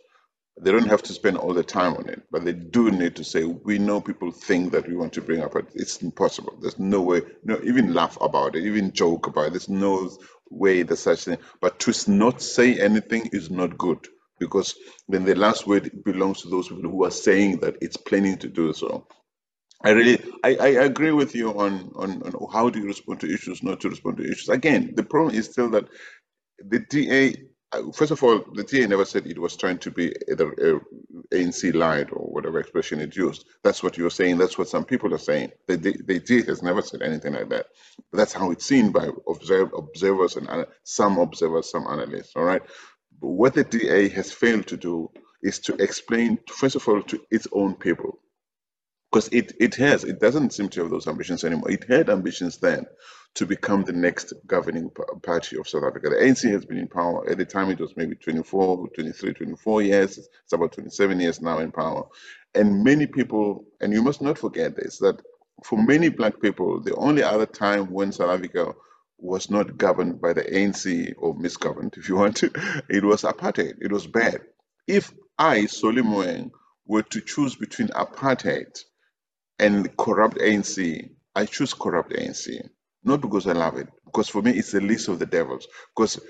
They 0.62 0.72
don't 0.72 0.88
have 0.88 1.02
to 1.04 1.12
spend 1.14 1.38
all 1.38 1.54
the 1.54 1.64
time 1.64 1.94
on 1.96 2.08
it, 2.08 2.22
but 2.30 2.44
they 2.44 2.52
do 2.54 2.90
need 2.90 3.16
to 3.16 3.24
say, 3.24 3.44
we 3.44 3.78
know 3.78 4.00
people 4.00 4.32
think 4.32 4.72
that 4.72 4.88
we 4.88 4.96
want 4.96 5.12
to 5.14 5.22
bring 5.22 5.42
up, 5.42 5.54
but 5.54 5.66
it's 5.74 6.02
impossible. 6.02 6.58
There's 6.60 6.78
no 6.78 7.02
way, 7.02 7.22
no, 7.44 7.60
even 7.64 7.94
laugh 7.94 8.18
about 8.20 8.56
it, 8.56 8.64
even 8.64 8.92
joke 8.92 9.28
about 9.28 9.48
it. 9.48 9.50
There's 9.52 9.68
no 9.68 10.10
way 10.50 10.82
there's 10.82 11.00
such 11.00 11.24
thing. 11.24 11.38
But 11.60 11.80
to 11.80 12.10
not 12.10 12.42
say 12.42 12.78
anything 12.80 13.30
is 13.32 13.50
not 13.50 13.78
good 13.78 14.08
because 14.40 14.74
then 15.08 15.24
the 15.24 15.36
last 15.36 15.66
word 15.66 16.04
belongs 16.04 16.42
to 16.42 16.50
those 16.50 16.68
people 16.68 16.90
who 16.90 17.04
are 17.04 17.10
saying 17.12 17.58
that 17.58 17.76
it's 17.82 17.98
planning 17.98 18.38
to 18.38 18.48
do 18.48 18.72
so. 18.72 19.06
I 19.82 19.90
really, 19.90 20.22
I, 20.44 20.56
I 20.56 20.68
agree 20.84 21.12
with 21.12 21.34
you 21.34 21.50
on, 21.58 21.92
on, 21.96 22.22
on 22.22 22.52
how 22.52 22.70
do 22.70 22.80
you 22.80 22.86
respond 22.86 23.20
to 23.20 23.32
issues, 23.32 23.62
not 23.62 23.80
to 23.82 23.90
respond 23.90 24.18
to 24.18 24.24
issues. 24.24 24.48
Again, 24.50 24.94
the 24.96 25.04
problem 25.04 25.34
is 25.34 25.46
still 25.46 25.70
that 25.70 25.86
the 26.58 26.80
DA, 26.80 27.34
first 27.94 28.12
of 28.12 28.22
all, 28.22 28.44
the 28.54 28.64
DA 28.64 28.86
never 28.88 29.04
said 29.04 29.26
it 29.26 29.38
was 29.38 29.56
trying 29.56 29.78
to 29.78 29.90
be 29.92 30.14
either 30.30 30.52
ANC 31.32 31.74
lite 31.74 32.12
or 32.12 32.26
whatever 32.26 32.60
expression 32.60 33.00
it 33.00 33.16
used. 33.16 33.46
That's 33.64 33.82
what 33.82 33.98
you're 33.98 34.10
saying. 34.10 34.38
That's 34.38 34.58
what 34.58 34.68
some 34.68 34.84
people 34.84 35.14
are 35.14 35.18
saying. 35.18 35.52
The, 35.68 35.76
the, 35.76 35.96
the 36.06 36.20
DA 36.20 36.42
has 36.46 36.62
never 36.62 36.82
said 36.82 37.02
anything 37.02 37.34
like 37.34 37.50
that. 37.50 37.66
But 38.12 38.18
that's 38.18 38.34
how 38.34 38.50
it's 38.52 38.66
seen 38.66 38.92
by 38.92 39.10
observe, 39.28 39.70
observers 39.76 40.36
and 40.36 40.48
some 40.84 41.18
observers, 41.18 41.70
some 41.70 41.86
analysts. 41.88 42.32
All 42.36 42.44
right. 42.44 42.62
But 43.20 43.28
what 43.28 43.54
the 43.54 43.64
DA 43.64 44.08
has 44.10 44.32
failed 44.32 44.68
to 44.68 44.76
do 44.78 45.10
is 45.42 45.60
to 45.60 45.74
explain, 45.82 46.38
first 46.48 46.76
of 46.76 46.88
all, 46.88 47.02
to 47.04 47.20
its 47.30 47.48
own 47.52 47.74
people 47.76 48.18
because 49.10 49.28
it, 49.28 49.52
it 49.60 49.74
has 49.76 50.04
it 50.04 50.20
doesn't 50.20 50.52
seem 50.52 50.68
to 50.68 50.82
have 50.82 50.90
those 50.90 51.06
ambitions 51.08 51.44
anymore 51.44 51.70
it 51.70 51.84
had 51.88 52.10
ambitions 52.10 52.58
then 52.58 52.86
to 53.34 53.46
become 53.46 53.84
the 53.84 53.92
next 53.92 54.32
governing 54.46 54.90
party 55.22 55.58
of 55.58 55.68
south 55.68 55.84
africa. 55.84 56.10
The 56.10 56.16
anc 56.16 56.50
has 56.50 56.64
been 56.64 56.78
in 56.78 56.88
power. 56.88 57.28
At 57.28 57.38
the 57.38 57.44
time 57.44 57.70
it 57.70 57.80
was 57.80 57.96
maybe 57.96 58.16
24 58.16 58.88
23 58.94 59.34
24 59.34 59.82
years. 59.82 60.18
It's 60.18 60.52
about 60.52 60.72
27 60.72 61.20
years 61.20 61.40
now 61.40 61.58
in 61.58 61.70
power. 61.72 62.04
And 62.54 62.82
many 62.84 63.06
people 63.06 63.64
and 63.80 63.92
you 63.92 64.02
must 64.02 64.22
not 64.22 64.38
forget 64.38 64.76
this 64.76 64.98
that 64.98 65.20
for 65.64 65.82
many 65.82 66.08
black 66.08 66.40
people 66.40 66.80
the 66.80 66.94
only 66.96 67.22
other 67.22 67.46
time 67.46 67.90
when 67.90 68.12
south 68.12 68.30
africa 68.30 68.72
was 69.18 69.50
not 69.50 69.76
governed 69.76 70.20
by 70.20 70.32
the 70.32 70.42
anc 70.42 71.14
or 71.18 71.34
misgoverned 71.36 71.96
if 71.98 72.08
you 72.08 72.16
want 72.16 72.36
to 72.36 72.50
it 72.88 73.04
was 73.04 73.22
apartheid. 73.22 73.74
It 73.80 73.92
was 73.92 74.06
bad. 74.06 74.40
If 74.86 75.12
i 75.38 75.66
Solly 75.66 76.02
Moeng, 76.02 76.50
were 76.88 77.02
to 77.02 77.20
choose 77.20 77.54
between 77.54 77.88
apartheid 77.88 78.80
and 79.58 79.94
corrupt 79.96 80.38
ANC, 80.38 81.10
I 81.36 81.44
choose 81.44 81.74
corrupt 81.74 82.12
ANC. 82.12 82.68
Not 83.04 83.22
because 83.22 83.46
I 83.48 83.52
love 83.52 83.78
it, 83.78 83.88
because 84.06 84.28
for 84.28 84.42
me 84.42 84.52
it's 84.52 84.72
the 84.72 84.80
least 84.80 85.08
of 85.08 85.18
the 85.18 85.26
devils. 85.26 85.68
Because 85.96 86.20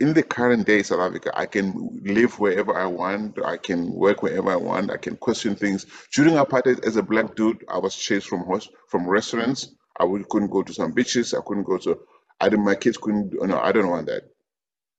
in 0.00 0.14
the 0.14 0.22
current 0.22 0.66
day 0.66 0.82
South 0.84 1.00
Africa, 1.00 1.32
I 1.34 1.46
can 1.46 2.00
live 2.04 2.38
wherever 2.40 2.76
I 2.76 2.86
want, 2.86 3.38
I 3.44 3.58
can 3.58 3.92
work 3.92 4.22
wherever 4.22 4.50
I 4.52 4.56
want, 4.56 4.92
I 4.92 4.98
can 4.98 5.16
question 5.16 5.56
things. 5.56 5.86
During 6.14 6.34
apartheid, 6.34 6.86
as 6.86 6.96
a 6.96 7.02
black 7.02 7.34
dude, 7.36 7.64
I 7.68 7.78
was 7.78 7.96
chased 7.96 8.28
from 8.28 8.44
hos- 8.44 8.70
from 8.88 9.08
restaurants. 9.08 9.74
I 10.00 10.04
would, 10.04 10.28
couldn't 10.30 10.50
go 10.52 10.62
to 10.62 10.74
some 10.74 10.92
beaches. 10.92 11.34
I 11.34 11.40
couldn't 11.46 11.64
go 11.64 11.78
to. 11.78 12.00
I 12.40 12.48
didn't. 12.50 12.64
My 12.66 12.76
kids 12.76 12.98
couldn't. 12.98 13.34
No, 13.42 13.58
I 13.60 13.72
don't 13.72 13.90
want 13.90 14.06
that. 14.08 14.24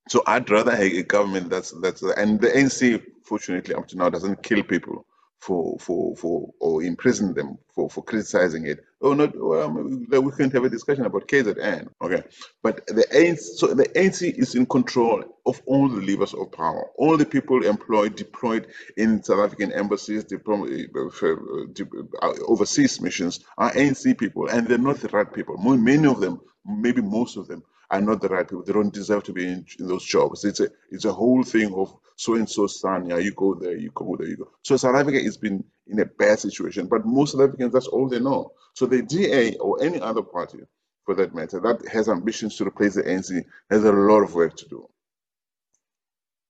So 0.09 0.23
I'd 0.27 0.49
rather 0.51 0.71
have 0.71 0.81
a 0.81 1.03
government 1.03 1.49
that's 1.51 1.73
that's 1.81 2.03
and 2.03 2.41
the 2.41 2.49
ANC, 2.49 3.03
fortunately, 3.25 3.75
up 3.75 3.87
to 3.89 3.97
now, 3.97 4.09
doesn't 4.11 4.43
kill 4.43 4.63
people 4.63 5.06
for 5.39 5.77
for 5.79 6.15
for 6.15 6.53
or 6.59 6.83
imprison 6.83 7.33
them 7.33 7.57
for 7.73 7.89
for 7.89 8.03
criticizing 8.03 8.65
it. 8.65 8.83
Oh, 9.01 9.13
not 9.13 9.31
well, 9.35 9.69
we 9.71 10.31
can 10.31 10.49
have 10.51 10.63
a 10.63 10.69
discussion 10.69 11.05
about 11.05 11.27
KZN, 11.27 11.89
okay? 12.01 12.23
But 12.63 12.85
the 12.87 13.05
ANC, 13.13 13.39
so 13.39 13.67
the 13.73 13.85
ANC 13.89 14.37
is 14.37 14.55
in 14.55 14.65
control 14.65 15.23
of 15.45 15.61
all 15.67 15.87
the 15.87 16.01
levers 16.01 16.33
of 16.33 16.51
power. 16.51 16.87
All 16.97 17.15
the 17.17 17.25
people 17.25 17.63
employed, 17.65 18.15
deployed 18.15 18.67
in 18.97 19.23
South 19.23 19.39
African 19.39 19.71
embassies, 19.71 20.23
deployed, 20.23 20.89
uh, 20.95 22.33
overseas 22.47 22.99
missions 22.99 23.41
are 23.57 23.71
ANC 23.73 24.17
people, 24.17 24.47
and 24.47 24.67
they're 24.67 24.79
not 24.79 24.97
the 24.99 25.09
right 25.09 25.31
people. 25.31 25.57
Many 25.57 26.07
of 26.07 26.19
them, 26.19 26.41
maybe 26.65 27.01
most 27.01 27.37
of 27.37 27.47
them, 27.47 27.63
are 27.91 28.01
not 28.01 28.21
the 28.21 28.29
right 28.29 28.47
people. 28.47 28.63
They 28.63 28.73
don't 28.73 28.93
deserve 28.93 29.23
to 29.25 29.33
be 29.33 29.47
in, 29.47 29.65
in 29.79 29.87
those 29.87 30.05
jobs. 30.05 30.45
It's 30.45 30.59
a 30.59 30.69
it's 30.91 31.05
a 31.05 31.13
whole 31.13 31.43
thing 31.43 31.73
of 31.73 31.95
so 32.17 32.35
and 32.35 32.49
so 32.49 32.67
son. 32.67 33.09
Yeah, 33.09 33.17
you 33.17 33.33
go 33.33 33.55
there, 33.55 33.77
you 33.77 33.91
go 33.95 34.15
there, 34.17 34.27
you 34.27 34.37
go. 34.37 34.51
So 34.63 34.77
South 34.77 34.95
Africa 34.95 35.21
has 35.23 35.37
been 35.37 35.63
in 35.87 35.99
a 35.99 36.05
bad 36.05 36.39
situation, 36.39 36.87
but 36.87 37.05
most 37.05 37.33
South 37.33 37.41
Africans 37.47 37.73
that's 37.73 37.87
all 37.87 38.09
they 38.09 38.19
know. 38.19 38.53
So 38.75 38.85
the 38.87 39.03
DA 39.03 39.55
or 39.57 39.83
any 39.83 40.01
other 40.01 40.23
party, 40.23 40.59
for 41.05 41.15
that 41.15 41.35
matter, 41.35 41.59
that 41.61 41.87
has 41.91 42.09
ambitions 42.09 42.57
to 42.57 42.65
replace 42.67 42.95
the 42.95 43.03
ANC 43.03 43.43
has 43.71 43.83
a 43.85 43.91
lot 43.91 44.21
of 44.23 44.35
work 44.35 44.57
to 44.57 44.67
do. 44.69 44.89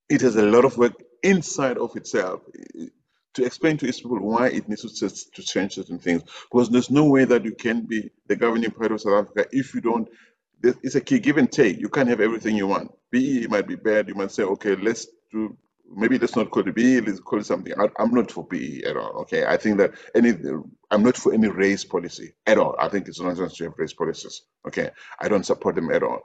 It 0.09 0.21
has 0.21 0.35
a 0.37 0.43
lot 0.43 0.65
of 0.65 0.77
work 0.77 0.93
inside 1.23 1.77
of 1.77 1.95
itself 1.97 2.41
to 3.35 3.45
explain 3.45 3.77
to 3.77 3.87
its 3.87 4.01
people 4.01 4.19
why 4.19 4.49
it 4.49 4.69
needs 4.69 4.81
to, 4.83 5.09
to 5.09 5.43
change 5.43 5.75
certain 5.75 5.99
things. 5.99 6.23
Because 6.51 6.69
there's 6.69 6.91
no 6.91 7.05
way 7.05 7.25
that 7.25 7.45
you 7.45 7.53
can 7.53 7.81
be 7.83 8.11
the 8.27 8.35
governing 8.37 8.71
party 8.71 8.95
of 8.95 9.01
South 9.01 9.25
Africa 9.27 9.47
if 9.53 9.75
you 9.75 9.81
don't 9.81 10.09
it's 10.63 10.95
a 10.95 11.01
key 11.01 11.19
give 11.19 11.37
and 11.37 11.51
take. 11.51 11.79
You 11.79 11.89
can't 11.89 12.09
have 12.09 12.21
everything 12.21 12.55
you 12.55 12.67
want. 12.67 12.91
BEE 13.11 13.47
might 13.47 13.67
be 13.67 13.75
bad. 13.75 14.07
You 14.07 14.15
might 14.15 14.31
say, 14.31 14.43
okay, 14.43 14.75
let's 14.75 15.07
do 15.31 15.55
maybe 15.89 16.17
let's 16.17 16.35
not 16.35 16.51
call 16.51 16.67
it 16.67 16.75
BEE, 16.75 17.01
let's 17.01 17.19
call 17.19 17.39
it 17.39 17.45
something. 17.45 17.73
I, 17.79 17.87
I'm 17.99 18.13
not 18.13 18.31
for 18.31 18.45
BEE 18.45 18.83
at 18.85 18.97
all. 18.97 19.11
Okay, 19.21 19.45
I 19.45 19.57
think 19.57 19.77
that 19.77 19.91
any 20.15 20.33
I'm 20.91 21.03
not 21.03 21.17
for 21.17 21.33
any 21.33 21.47
race 21.47 21.83
policy 21.83 22.33
at 22.45 22.57
all. 22.57 22.75
I 22.79 22.89
think 22.89 23.07
it's 23.07 23.19
nonsense 23.19 23.55
to 23.57 23.65
have 23.65 23.73
race 23.77 23.93
policies. 23.93 24.43
Okay, 24.67 24.89
I 25.19 25.27
don't 25.27 25.45
support 25.45 25.75
them 25.75 25.91
at 25.91 26.03
all. 26.03 26.21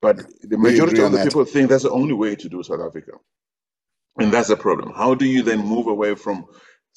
But 0.00 0.18
the 0.42 0.58
majority 0.58 1.02
of 1.02 1.12
the 1.12 1.18
that. 1.18 1.26
people 1.26 1.44
think 1.44 1.70
that's 1.70 1.84
the 1.84 1.90
only 1.90 2.14
way 2.14 2.36
to 2.36 2.48
do 2.48 2.62
South 2.62 2.80
Africa. 2.80 3.12
And 4.18 4.32
that's 4.32 4.48
the 4.48 4.56
problem. 4.56 4.92
How 4.94 5.14
do 5.14 5.26
you 5.26 5.42
then 5.42 5.60
move 5.60 5.88
away 5.88 6.14
from 6.14 6.46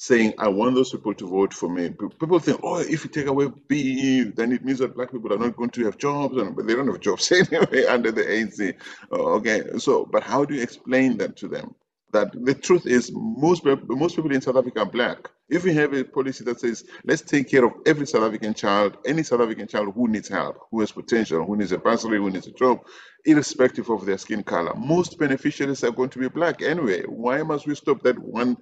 saying, 0.00 0.32
I 0.38 0.48
want 0.48 0.74
those 0.74 0.92
people 0.92 1.12
to 1.12 1.28
vote 1.28 1.52
for 1.52 1.68
me? 1.68 1.90
People 1.90 2.38
think, 2.38 2.60
oh, 2.62 2.78
if 2.78 3.04
you 3.04 3.10
take 3.10 3.26
away 3.26 3.48
BEE, 3.68 4.22
then 4.34 4.50
it 4.50 4.64
means 4.64 4.78
that 4.78 4.94
black 4.94 5.12
people 5.12 5.30
are 5.30 5.38
not 5.38 5.56
going 5.56 5.68
to 5.68 5.84
have 5.84 5.98
jobs, 5.98 6.38
and 6.38 6.56
but 6.56 6.66
they 6.66 6.74
don't 6.74 6.86
have 6.86 7.00
jobs 7.00 7.30
anyway 7.52 7.84
under 7.84 8.10
the 8.10 8.22
ANC. 8.22 8.74
Okay, 9.12 9.62
so 9.78 10.06
but 10.06 10.22
how 10.22 10.46
do 10.46 10.54
you 10.54 10.62
explain 10.62 11.18
that 11.18 11.36
to 11.36 11.48
them? 11.48 11.74
That 12.12 12.32
the 12.34 12.54
truth 12.54 12.86
is, 12.86 13.12
most 13.14 13.64
most 13.64 14.16
people 14.16 14.32
in 14.32 14.40
South 14.40 14.56
Africa 14.56 14.80
are 14.80 14.86
black. 14.86 15.30
If 15.50 15.64
we 15.64 15.74
have 15.74 15.94
a 15.94 16.04
policy 16.04 16.44
that 16.44 16.60
says, 16.60 16.84
let's 17.04 17.22
take 17.22 17.50
care 17.50 17.64
of 17.64 17.72
every 17.86 18.06
South 18.06 18.22
African 18.24 18.54
child, 18.54 18.96
any 19.06 19.22
South 19.24 19.40
African 19.42 19.68
child 19.68 19.92
who 19.94 20.08
needs 20.08 20.28
help, 20.28 20.58
who 20.70 20.80
has 20.80 20.92
potential, 20.92 21.44
who 21.44 21.56
needs 21.56 21.72
a 21.72 21.78
bursary, 21.78 22.18
who 22.18 22.30
needs 22.30 22.46
a 22.48 22.52
job, 22.52 22.80
irrespective 23.26 23.90
of 23.90 24.06
their 24.06 24.18
skin 24.18 24.42
color. 24.42 24.74
Most 24.76 25.18
beneficiaries 25.18 25.84
are 25.84 25.92
going 25.92 26.10
to 26.10 26.18
be 26.20 26.28
black 26.28 26.62
anyway. 26.62 27.02
Why 27.04 27.42
must 27.42 27.66
we 27.66 27.74
stop 27.76 28.02
that 28.04 28.18
one 28.18 28.56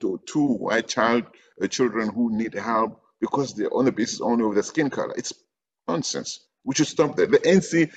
to 0.00 0.20
two 0.26 0.46
white 0.46 0.88
child 0.88 1.24
uh, 1.62 1.66
children 1.68 2.10
who 2.10 2.36
need 2.36 2.54
help 2.54 3.02
because 3.20 3.54
they're 3.54 3.74
on 3.74 3.86
the 3.86 3.92
basis 3.92 4.20
only 4.22 4.46
of 4.46 4.54
their 4.54 4.62
skin 4.64 4.90
color? 4.90 5.14
It's 5.16 5.34
nonsense. 5.88 6.40
We 6.64 6.74
should 6.74 6.88
stop 6.88 7.16
that. 7.16 7.30
The 7.30 7.38
ANC 7.38 7.90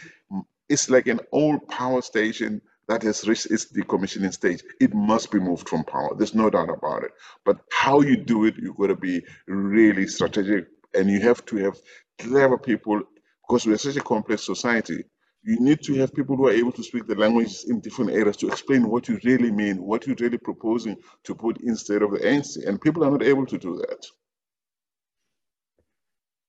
is 0.70 0.90
like 0.90 1.08
an 1.08 1.22
old 1.32 1.68
power 1.68 2.02
station 2.02 2.62
that 2.92 3.04
has 3.04 3.26
reached 3.26 3.46
its 3.50 3.72
decommissioning 3.72 4.34
stage. 4.34 4.62
It 4.82 4.94
must 4.94 5.32
be 5.32 5.40
moved 5.40 5.70
from 5.70 5.86
power. 5.86 6.14
There's 6.14 6.36
no 6.36 6.50
doubt 6.50 6.70
about 6.70 7.04
it. 7.06 7.12
But 7.46 7.60
how 7.72 8.02
you 8.02 8.18
do 8.18 8.44
it, 8.44 8.56
you've 8.58 8.76
got 8.76 8.88
to 8.88 8.98
be 8.98 9.24
really 9.48 10.08
strategic 10.08 10.68
and 10.94 11.10
you 11.10 11.22
have 11.22 11.46
to 11.46 11.56
have 11.58 11.78
clever 12.20 12.58
people 12.58 13.02
because 13.48 13.66
we're 13.66 13.78
such 13.78 13.96
a 13.96 14.02
complex 14.02 14.46
society. 14.46 15.06
You 15.44 15.58
need 15.62 15.82
to 15.84 15.96
have 15.96 16.14
people 16.14 16.36
who 16.36 16.48
are 16.50 16.52
able 16.52 16.74
to 16.74 16.84
speak 16.84 17.08
the 17.08 17.16
languages 17.16 17.66
in 17.70 17.80
different 17.80 18.12
areas 18.12 18.36
to 18.38 18.50
explain 18.50 18.90
what 18.90 19.08
you 19.08 19.18
really 19.24 19.52
mean, 19.52 19.82
what 19.82 20.06
you're 20.06 20.18
really 20.20 20.38
proposing 20.38 20.98
to 21.24 21.34
put 21.34 21.62
instead 21.62 22.02
of 22.02 22.12
the 22.12 22.20
ANC. 22.20 22.68
And 22.68 22.82
people 22.82 23.06
are 23.06 23.12
not 23.12 23.24
able 23.24 23.46
to 23.46 23.58
do 23.58 23.78
that. 23.78 24.06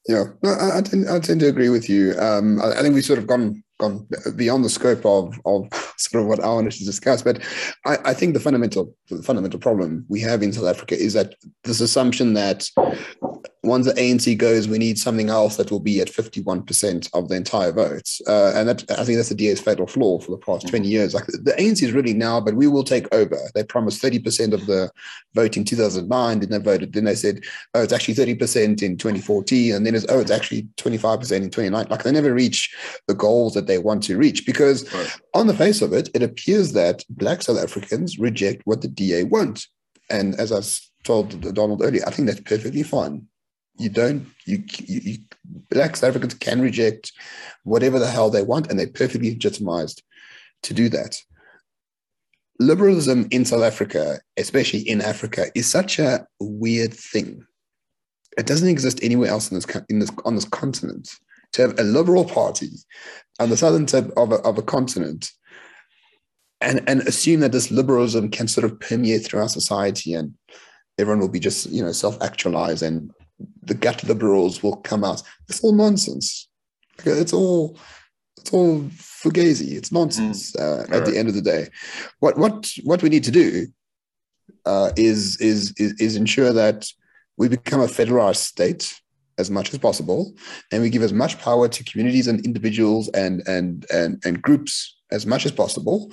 Yeah, 0.08 0.24
no, 0.42 0.50
I, 0.50 0.78
I, 0.78 0.80
tend, 0.82 1.08
I 1.08 1.20
tend 1.20 1.38
to 1.40 1.48
agree 1.48 1.68
with 1.68 1.88
you. 1.88 2.14
Um, 2.18 2.60
I, 2.60 2.72
I 2.72 2.82
think 2.82 2.96
we've 2.96 3.04
sort 3.04 3.20
of 3.20 3.28
gone 3.28 3.61
gone 3.78 4.06
beyond 4.36 4.64
the 4.64 4.70
scope 4.70 5.04
of 5.04 5.38
of 5.44 5.66
sort 5.98 6.22
of 6.22 6.28
what 6.28 6.42
I 6.42 6.48
wanted 6.48 6.72
to 6.72 6.84
discuss. 6.84 7.22
But 7.22 7.42
I, 7.86 7.98
I 8.04 8.14
think 8.14 8.34
the 8.34 8.40
fundamental 8.40 8.94
the 9.08 9.22
fundamental 9.22 9.60
problem 9.60 10.04
we 10.08 10.20
have 10.20 10.42
in 10.42 10.52
South 10.52 10.66
Africa 10.66 10.96
is 10.96 11.12
that 11.14 11.34
this 11.64 11.80
assumption 11.80 12.34
that 12.34 12.68
once 13.64 13.86
the 13.86 13.92
ANC 13.92 14.36
goes, 14.38 14.66
we 14.66 14.78
need 14.78 14.98
something 14.98 15.28
else 15.28 15.56
that 15.56 15.70
will 15.70 15.80
be 15.80 16.00
at 16.00 16.08
51% 16.08 17.08
of 17.14 17.28
the 17.28 17.36
entire 17.36 17.70
votes. 17.70 18.20
Uh, 18.26 18.52
and 18.56 18.68
that 18.68 18.90
I 18.90 19.04
think 19.04 19.16
that's 19.16 19.28
the 19.28 19.36
DA's 19.36 19.60
fatal 19.60 19.86
flaw 19.86 20.18
for 20.18 20.32
the 20.32 20.38
past 20.38 20.66
20 20.66 20.88
years. 20.88 21.14
Like 21.14 21.26
the 21.26 21.54
ANC 21.56 21.82
is 21.82 21.92
really 21.92 22.12
now, 22.12 22.40
but 22.40 22.54
we 22.54 22.66
will 22.66 22.82
take 22.82 23.12
over. 23.14 23.38
They 23.54 23.62
promised 23.62 24.02
30% 24.02 24.52
of 24.52 24.66
the 24.66 24.90
vote 25.34 25.56
in 25.56 25.64
2009, 25.64 26.40
then 26.40 26.50
they 26.50 26.58
voted, 26.58 26.92
then 26.92 27.04
they 27.04 27.14
said, 27.14 27.44
oh, 27.74 27.82
it's 27.82 27.92
actually 27.92 28.14
30% 28.14 28.82
in 28.82 28.96
2014, 28.96 29.74
and 29.74 29.86
then 29.86 29.94
it's, 29.94 30.06
oh, 30.08 30.18
it's 30.18 30.32
actually 30.32 30.62
25% 30.76 31.14
in 31.14 31.50
2029. 31.50 31.86
Like 31.88 32.02
they 32.02 32.10
never 32.10 32.34
reach 32.34 32.74
the 33.06 33.14
goals 33.14 33.54
that 33.54 33.68
they 33.68 33.78
want 33.78 34.02
to 34.04 34.18
reach 34.18 34.44
because 34.44 34.92
right. 34.92 35.20
on 35.34 35.46
the 35.46 35.54
face 35.54 35.82
of 35.82 35.92
it, 35.92 36.08
it 36.14 36.22
appears 36.22 36.72
that 36.72 37.04
Black 37.10 37.42
South 37.42 37.62
Africans 37.62 38.18
reject 38.18 38.62
what 38.64 38.82
the 38.82 38.88
DA 38.88 39.22
wants. 39.22 39.68
And 40.10 40.34
as 40.34 40.50
I 40.50 40.60
told 41.04 41.54
Donald 41.54 41.80
earlier, 41.82 42.02
I 42.08 42.10
think 42.10 42.26
that's 42.26 42.40
perfectly 42.40 42.82
fine 42.82 43.28
you 43.78 43.88
don't 43.88 44.26
you, 44.46 44.62
you, 44.78 45.00
you, 45.02 45.18
black 45.70 45.96
South 45.96 46.10
Africans 46.10 46.34
can 46.34 46.60
reject 46.60 47.12
whatever 47.64 47.98
the 47.98 48.10
hell 48.10 48.30
they 48.30 48.42
want, 48.42 48.68
and 48.68 48.78
they're 48.78 48.86
perfectly 48.86 49.30
legitimized 49.30 50.02
to 50.64 50.74
do 50.74 50.88
that. 50.90 51.18
Liberalism 52.60 53.26
in 53.30 53.44
South 53.44 53.62
Africa, 53.62 54.20
especially 54.36 54.80
in 54.80 55.00
Africa, 55.00 55.46
is 55.54 55.68
such 55.68 55.98
a 55.98 56.26
weird 56.38 56.94
thing. 56.94 57.44
It 58.38 58.46
doesn't 58.46 58.68
exist 58.68 59.00
anywhere 59.02 59.30
else 59.30 59.50
in 59.50 59.56
this, 59.56 59.66
in 59.88 59.98
this 59.98 60.10
on 60.24 60.34
this 60.34 60.44
continent. 60.44 61.10
To 61.54 61.62
have 61.62 61.78
a 61.78 61.82
liberal 61.82 62.24
party 62.24 62.70
on 63.38 63.50
the 63.50 63.58
southern 63.58 63.84
tip 63.84 64.10
of 64.16 64.32
a, 64.32 64.36
of 64.36 64.56
a 64.56 64.62
continent 64.62 65.30
and, 66.62 66.82
and 66.88 67.00
assume 67.02 67.40
that 67.40 67.52
this 67.52 67.70
liberalism 67.70 68.30
can 68.30 68.48
sort 68.48 68.64
of 68.64 68.78
permeate 68.80 69.24
through 69.24 69.40
our 69.40 69.48
society 69.48 70.14
and 70.14 70.34
everyone 70.98 71.20
will 71.20 71.28
be 71.28 71.40
just 71.40 71.68
you 71.70 71.82
know 71.82 71.92
self-actualized 71.92 72.82
and 72.82 73.10
the 73.62 73.74
gut 73.74 74.04
liberals 74.04 74.62
will 74.62 74.76
come 74.76 75.04
out. 75.04 75.22
It's 75.48 75.62
all 75.62 75.72
nonsense. 75.72 76.48
It's 77.04 77.32
all 77.32 77.78
it's 78.38 78.52
all 78.52 78.80
fugazi. 78.80 79.72
It's 79.72 79.92
nonsense. 79.92 80.52
Mm. 80.52 80.60
Uh, 80.60 80.82
at 80.82 80.90
right. 80.90 81.04
the 81.04 81.18
end 81.18 81.28
of 81.28 81.34
the 81.34 81.42
day, 81.42 81.68
what 82.20 82.36
what 82.36 82.70
what 82.84 83.02
we 83.02 83.08
need 83.08 83.24
to 83.24 83.30
do 83.30 83.66
uh, 84.66 84.90
is, 84.96 85.40
is 85.40 85.72
is 85.78 85.92
is 86.00 86.16
ensure 86.16 86.52
that 86.52 86.86
we 87.36 87.48
become 87.48 87.80
a 87.80 87.86
federalized 87.86 88.36
state 88.36 89.00
as 89.38 89.50
much 89.50 89.72
as 89.72 89.78
possible, 89.78 90.34
and 90.70 90.82
we 90.82 90.90
give 90.90 91.02
as 91.02 91.12
much 91.12 91.38
power 91.38 91.68
to 91.68 91.84
communities 91.84 92.26
and 92.26 92.44
individuals 92.44 93.08
and 93.10 93.42
and 93.46 93.86
and 93.92 94.22
and 94.24 94.42
groups 94.42 94.96
as 95.10 95.26
much 95.26 95.46
as 95.46 95.52
possible. 95.52 96.10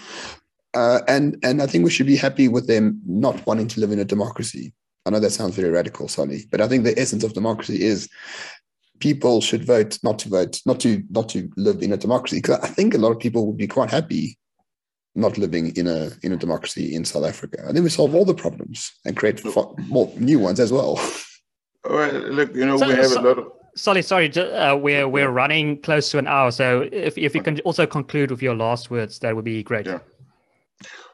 Uh, 0.76 1.02
and 1.08 1.38
and 1.44 1.62
I 1.62 1.68
think 1.68 1.84
we 1.84 1.92
should 1.92 2.06
be 2.08 2.16
happy 2.16 2.48
with 2.48 2.68
them 2.68 3.02
not 3.06 3.46
wanting 3.46 3.68
to 3.70 3.80
live 3.80 3.92
in 3.92 4.00
a 4.00 4.06
democracy. 4.06 4.74
I 5.10 5.12
know 5.12 5.20
that 5.22 5.32
sounds 5.32 5.56
very 5.56 5.72
radical, 5.72 6.08
Sonny, 6.08 6.44
but 6.52 6.62
I 6.62 6.68
think 6.68 6.84
the 6.84 6.98
essence 7.00 7.24
of 7.24 7.34
democracy 7.34 7.82
is 7.82 8.08
people 9.00 9.42
should 9.42 9.66
vote 9.66 9.98
not 10.04 10.20
to 10.20 10.30
vote, 10.30 10.62
not 10.68 10.80
to 10.82 11.02
not 11.10 11.30
to 11.30 11.50
live 11.58 11.82
in 11.82 11.92
a 11.92 11.98
democracy. 11.98 12.38
Because 12.38 12.60
I 12.60 12.68
think 12.68 12.94
a 12.94 13.00
lot 13.00 13.12
of 13.12 13.18
people 13.18 13.48
would 13.48 13.58
be 13.58 13.66
quite 13.66 13.90
happy 13.90 14.38
not 15.16 15.40
living 15.40 15.76
in 15.76 15.88
a 15.88 16.12
in 16.22 16.32
a 16.32 16.38
democracy 16.38 16.94
in 16.94 17.06
South 17.06 17.26
Africa. 17.26 17.58
And 17.66 17.76
then 17.76 17.84
we 17.84 17.90
solve 17.90 18.14
all 18.14 18.24
the 18.24 18.36
problems 18.36 18.92
and 19.04 19.18
create 19.18 19.44
more 19.88 20.14
new 20.16 20.38
ones 20.38 20.60
as 20.60 20.72
well. 20.72 21.00
Well, 21.90 22.12
look, 22.12 22.54
you 22.54 22.68
know, 22.68 22.78
so, 22.78 22.88
we 22.88 22.94
have 22.94 23.08
so, 23.08 23.22
a 23.22 23.24
lot 23.24 23.40
of. 23.40 23.52
Sorry, 23.76 24.04
sorry, 24.04 24.32
uh, 24.38 24.76
we're 24.76 25.10
we're 25.10 25.32
running 25.32 25.82
close 25.82 26.12
to 26.12 26.20
an 26.20 26.28
hour. 26.28 26.52
So 26.52 26.88
if 26.92 27.18
if 27.18 27.34
you 27.34 27.42
can 27.42 27.60
also 27.62 27.88
conclude 27.88 28.30
with 28.30 28.44
your 28.44 28.56
last 28.56 28.92
words, 28.92 29.18
that 29.20 29.36
would 29.36 29.46
be 29.46 29.64
great. 29.64 29.88
Yeah. 29.88 30.02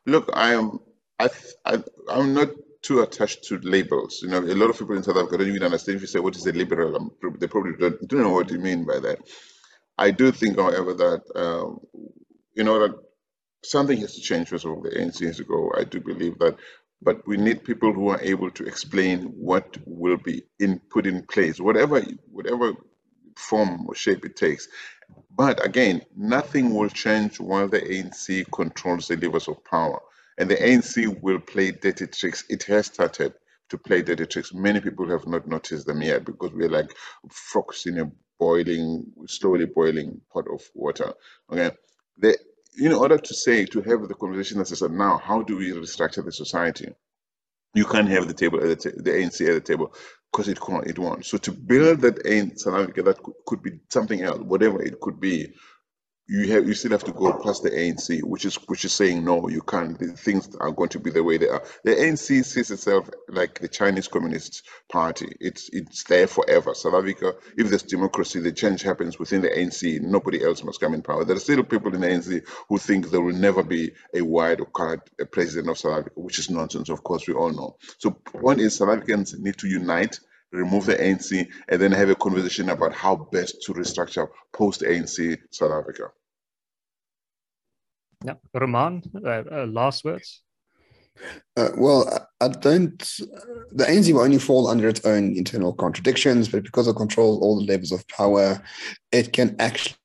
Look, 0.05 0.29
I 0.33 0.53
am 0.53 0.79
I, 1.17 1.29
I 1.63 1.81
I'm 2.09 2.33
not 2.33 2.49
too 2.86 3.01
attached 3.01 3.43
to 3.45 3.59
labels. 3.59 4.21
You 4.23 4.29
know, 4.29 4.39
a 4.39 4.55
lot 4.55 4.69
of 4.71 4.79
people 4.79 4.95
in 4.97 5.03
South 5.03 5.17
Africa 5.17 5.39
don't 5.39 5.49
even 5.49 5.63
understand 5.63 5.97
if 5.97 6.01
you 6.03 6.07
say 6.07 6.19
what 6.19 6.36
is 6.38 6.47
a 6.47 6.53
liberal. 6.53 6.95
Um, 6.97 7.11
they 7.39 7.47
probably 7.47 7.73
don't, 7.79 8.07
don't 8.07 8.23
know 8.23 8.31
what 8.31 8.51
you 8.51 8.59
mean 8.59 8.86
by 8.86 8.99
that. 8.99 9.19
I 9.97 10.11
do 10.11 10.31
think, 10.31 10.57
however, 10.59 10.93
that 10.95 11.23
um, 11.36 11.79
you 12.55 12.63
know 12.63 12.79
that 12.81 12.95
something 13.63 13.99
has 13.99 14.15
to 14.15 14.21
change. 14.21 14.49
First 14.49 14.65
of 14.65 14.71
all, 14.71 14.81
the 14.81 14.91
ANC 14.91 15.25
has 15.25 15.38
to 15.38 15.45
go. 15.45 15.71
I 15.77 15.86
do 15.86 16.01
believe 16.01 16.39
that, 16.39 16.57
but 17.01 17.27
we 17.27 17.38
need 17.38 17.65
people 17.65 17.93
who 17.93 18.09
are 18.09 18.21
able 18.21 18.51
to 18.51 18.65
explain 18.65 19.23
what 19.36 19.77
will 19.86 20.17
be 20.17 20.43
in 20.59 20.79
put 20.91 21.07
in 21.07 21.23
place, 21.27 21.59
whatever 21.59 22.01
whatever 22.31 22.73
form 23.38 23.86
or 23.88 23.95
shape 23.95 24.25
it 24.25 24.36
takes. 24.38 24.67
But 25.38 25.65
again, 25.65 26.01
nothing 26.17 26.73
will 26.75 26.89
change 26.89 27.39
while 27.39 27.67
the 27.69 27.81
ANC 27.81 28.45
controls 28.51 29.07
the 29.09 29.17
levers 29.17 29.47
of 29.47 29.63
power. 29.65 29.99
And 30.38 30.49
the 30.49 30.55
ANC 30.55 31.21
will 31.21 31.39
play 31.39 31.71
dirty 31.71 32.07
tricks. 32.07 32.43
It 32.49 32.63
has 32.63 32.88
started 32.88 33.33
to 33.69 33.77
play 33.77 34.01
dirty 34.01 34.25
tricks. 34.25 34.53
Many 34.53 34.81
people 34.81 35.09
have 35.09 35.25
not 35.27 35.47
noticed 35.47 35.88
them 35.88 36.01
yet 36.01 36.25
because 36.25 36.51
we're 36.53 36.69
like 36.69 36.93
frogs 37.29 37.86
in 37.86 37.99
a 37.99 38.11
boiling, 38.39 39.05
slowly 39.27 39.65
boiling 39.65 40.21
pot 40.31 40.45
of 40.51 40.61
water. 40.73 41.13
Okay. 41.51 41.71
The, 42.17 42.38
in 42.77 42.91
order 42.91 43.17
to 43.17 43.33
say, 43.33 43.65
to 43.65 43.81
have 43.81 44.07
the 44.07 44.15
conversation 44.15 44.59
that 44.59 44.67
says, 44.67 44.81
now, 44.81 45.17
how 45.17 45.41
do 45.41 45.57
we 45.57 45.71
restructure 45.71 46.23
the 46.23 46.31
society? 46.31 46.93
You 47.73 47.86
can't 47.86 48.09
have 48.09 48.27
the 48.27 48.33
table 48.33 48.59
at 48.59 48.81
the, 48.81 48.91
the 48.91 49.11
ANC 49.11 49.47
at 49.47 49.53
the 49.53 49.61
table 49.61 49.93
because 50.31 50.47
it 50.49 50.59
can't, 50.59 50.86
it 50.88 50.99
won't. 50.99 51.25
So 51.25 51.38
to 51.38 51.51
build 51.51 52.01
that 52.01 52.23
ANC 52.23 52.63
that 52.63 53.17
could 53.45 53.63
be 53.63 53.79
something 53.89 54.21
else, 54.21 54.39
whatever 54.39 54.81
it 54.81 54.99
could 54.99 55.19
be, 55.19 55.53
you 56.28 56.51
have 56.53 56.67
you 56.67 56.73
still 56.73 56.91
have 56.91 57.03
to 57.03 57.11
go 57.11 57.34
past 57.34 57.63
the 57.63 57.69
ANC, 57.69 58.23
which 58.23 58.45
is 58.45 58.55
which 58.67 58.84
is 58.86 58.93
saying 58.93 59.23
no, 59.23 59.47
you 59.47 59.61
can't. 59.61 59.97
The 59.99 60.07
things 60.07 60.55
are 60.59 60.71
going 60.71 60.89
to 60.89 60.99
be 60.99 61.11
the 61.11 61.23
way 61.23 61.38
they 61.38 61.49
are. 61.49 61.63
The 61.84 61.91
ANC 61.91 62.43
sees 62.45 62.71
itself 62.71 63.09
like 63.30 63.59
the 63.59 63.67
Chinese 63.67 64.07
Communist 64.07 64.63
Party. 64.89 65.36
It's 65.39 65.69
it's 65.69 66.03
there 66.05 66.26
forever. 66.28 66.73
South 66.73 66.95
Africa, 66.95 67.36
if 67.57 67.69
there's 67.69 67.84
democracy, 67.84 68.39
the 68.39 68.51
change 68.51 68.82
happens 68.82 69.19
within 69.19 69.41
the 69.41 69.49
ANC. 69.49 70.01
Nobody 70.01 70.43
else 70.43 70.63
must 70.63 70.80
come 70.80 70.95
in 70.95 71.03
power. 71.03 71.26
There 71.26 71.36
are 71.36 71.39
still 71.39 71.63
people 71.63 71.93
in 71.93 72.01
the 72.01 72.07
ANC 72.07 72.47
who 72.69 72.78
think 72.80 73.11
there 73.11 73.21
will 73.21 73.36
never 73.36 73.61
be 73.61 73.91
a 74.13 74.21
white 74.21 74.59
or 74.61 74.65
colored 74.65 75.01
president 75.32 75.69
of 75.69 75.78
South 75.78 75.99
Africa, 75.99 76.19
which 76.19 76.39
is 76.39 76.49
nonsense. 76.49 76.89
Of 76.89 77.03
course, 77.03 77.28
we 77.28 77.36
all 77.36 77.51
know. 77.51 77.78
So 77.99 78.09
point 78.11 78.61
is, 78.61 78.76
South 78.76 78.89
Africans 78.89 79.38
need 79.38 79.57
to 79.59 79.67
unite 79.67 80.19
remove 80.51 80.85
the 80.85 80.95
ANC, 80.95 81.47
and 81.69 81.81
then 81.81 81.91
have 81.91 82.09
a 82.09 82.15
conversation 82.15 82.69
about 82.69 82.93
how 82.93 83.15
best 83.31 83.61
to 83.63 83.73
restructure 83.73 84.27
post 84.53 84.81
ANC 84.81 85.37
South 85.51 85.71
Africa. 85.71 86.11
Yeah, 88.23 88.35
Roman, 88.53 89.03
uh, 89.23 89.43
uh, 89.51 89.65
last 89.67 90.03
words. 90.03 90.41
Uh, 91.57 91.69
well, 91.77 92.27
I 92.41 92.47
don't. 92.49 92.97
The 93.71 93.85
ANC 93.85 94.11
will 94.13 94.21
only 94.21 94.39
fall 94.39 94.67
under 94.67 94.87
its 94.87 95.05
own 95.05 95.35
internal 95.37 95.73
contradictions, 95.73 96.49
but 96.49 96.63
because 96.63 96.87
it 96.87 96.95
controls 96.95 97.39
all 97.41 97.59
the 97.59 97.65
levels 97.65 97.91
of 97.91 98.07
power, 98.07 98.61
it 99.11 99.31
can 99.31 99.55
actually 99.59 99.95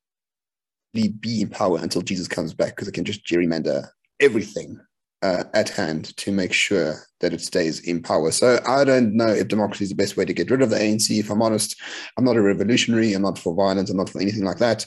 be 0.93 1.41
in 1.41 1.49
power 1.49 1.79
until 1.79 2.01
Jesus 2.01 2.27
comes 2.27 2.53
back 2.53 2.75
because 2.75 2.87
it 2.87 2.93
can 2.93 3.05
just 3.05 3.25
gerrymander 3.25 3.87
everything 4.19 4.79
uh, 5.21 5.43
at 5.53 5.69
hand 5.69 6.15
to 6.17 6.31
make 6.31 6.53
sure 6.53 6.95
that 7.19 7.33
it 7.33 7.41
stays 7.41 7.79
in 7.81 8.01
power. 8.01 8.31
So 8.31 8.59
I 8.67 8.83
don't 8.83 9.13
know 9.13 9.27
if 9.27 9.47
democracy 9.47 9.83
is 9.83 9.89
the 9.89 9.95
best 9.95 10.17
way 10.17 10.25
to 10.25 10.33
get 10.33 10.49
rid 10.49 10.61
of 10.61 10.71
the 10.71 10.77
ANC. 10.77 11.19
If 11.19 11.29
I'm 11.29 11.41
honest, 11.41 11.79
I'm 12.17 12.25
not 12.25 12.37
a 12.37 12.41
revolutionary. 12.41 13.13
I'm 13.13 13.21
not 13.21 13.37
for 13.37 13.53
violence. 13.53 13.89
I'm 13.89 13.97
not 13.97 14.09
for 14.09 14.19
anything 14.19 14.43
like 14.43 14.57
that. 14.57 14.85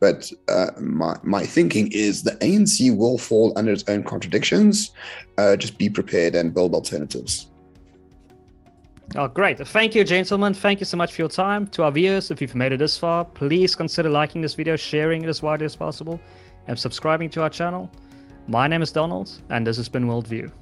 But 0.00 0.30
uh, 0.48 0.70
my, 0.80 1.16
my 1.22 1.44
thinking 1.44 1.90
is 1.92 2.22
the 2.22 2.32
ANC 2.32 2.96
will 2.96 3.18
fall 3.18 3.52
under 3.56 3.72
its 3.72 3.84
own 3.88 4.04
contradictions. 4.04 4.92
Uh, 5.38 5.56
just 5.56 5.78
be 5.78 5.88
prepared 5.88 6.34
and 6.34 6.54
build 6.54 6.74
alternatives. 6.74 7.48
Oh, 9.16 9.28
great. 9.28 9.58
Thank 9.66 9.94
you, 9.94 10.02
gentlemen. 10.02 10.54
Thank 10.54 10.80
you 10.80 10.86
so 10.86 10.96
much 10.96 11.12
for 11.14 11.22
your 11.22 11.28
time. 11.28 11.66
To 11.68 11.84
our 11.84 11.92
viewers, 11.92 12.30
if 12.30 12.40
you've 12.40 12.54
made 12.54 12.72
it 12.72 12.78
this 12.78 12.96
far, 12.96 13.24
please 13.24 13.74
consider 13.74 14.08
liking 14.08 14.40
this 14.40 14.54
video, 14.54 14.76
sharing 14.76 15.22
it 15.22 15.28
as 15.28 15.42
widely 15.42 15.66
as 15.66 15.76
possible, 15.76 16.20
and 16.66 16.78
subscribing 16.78 17.30
to 17.30 17.42
our 17.42 17.50
channel. 17.50 17.90
My 18.46 18.68
name 18.68 18.82
is 18.82 18.92
Donald, 18.92 19.40
and 19.48 19.66
this 19.66 19.78
has 19.78 19.88
been 19.88 20.04
Worldview. 20.04 20.52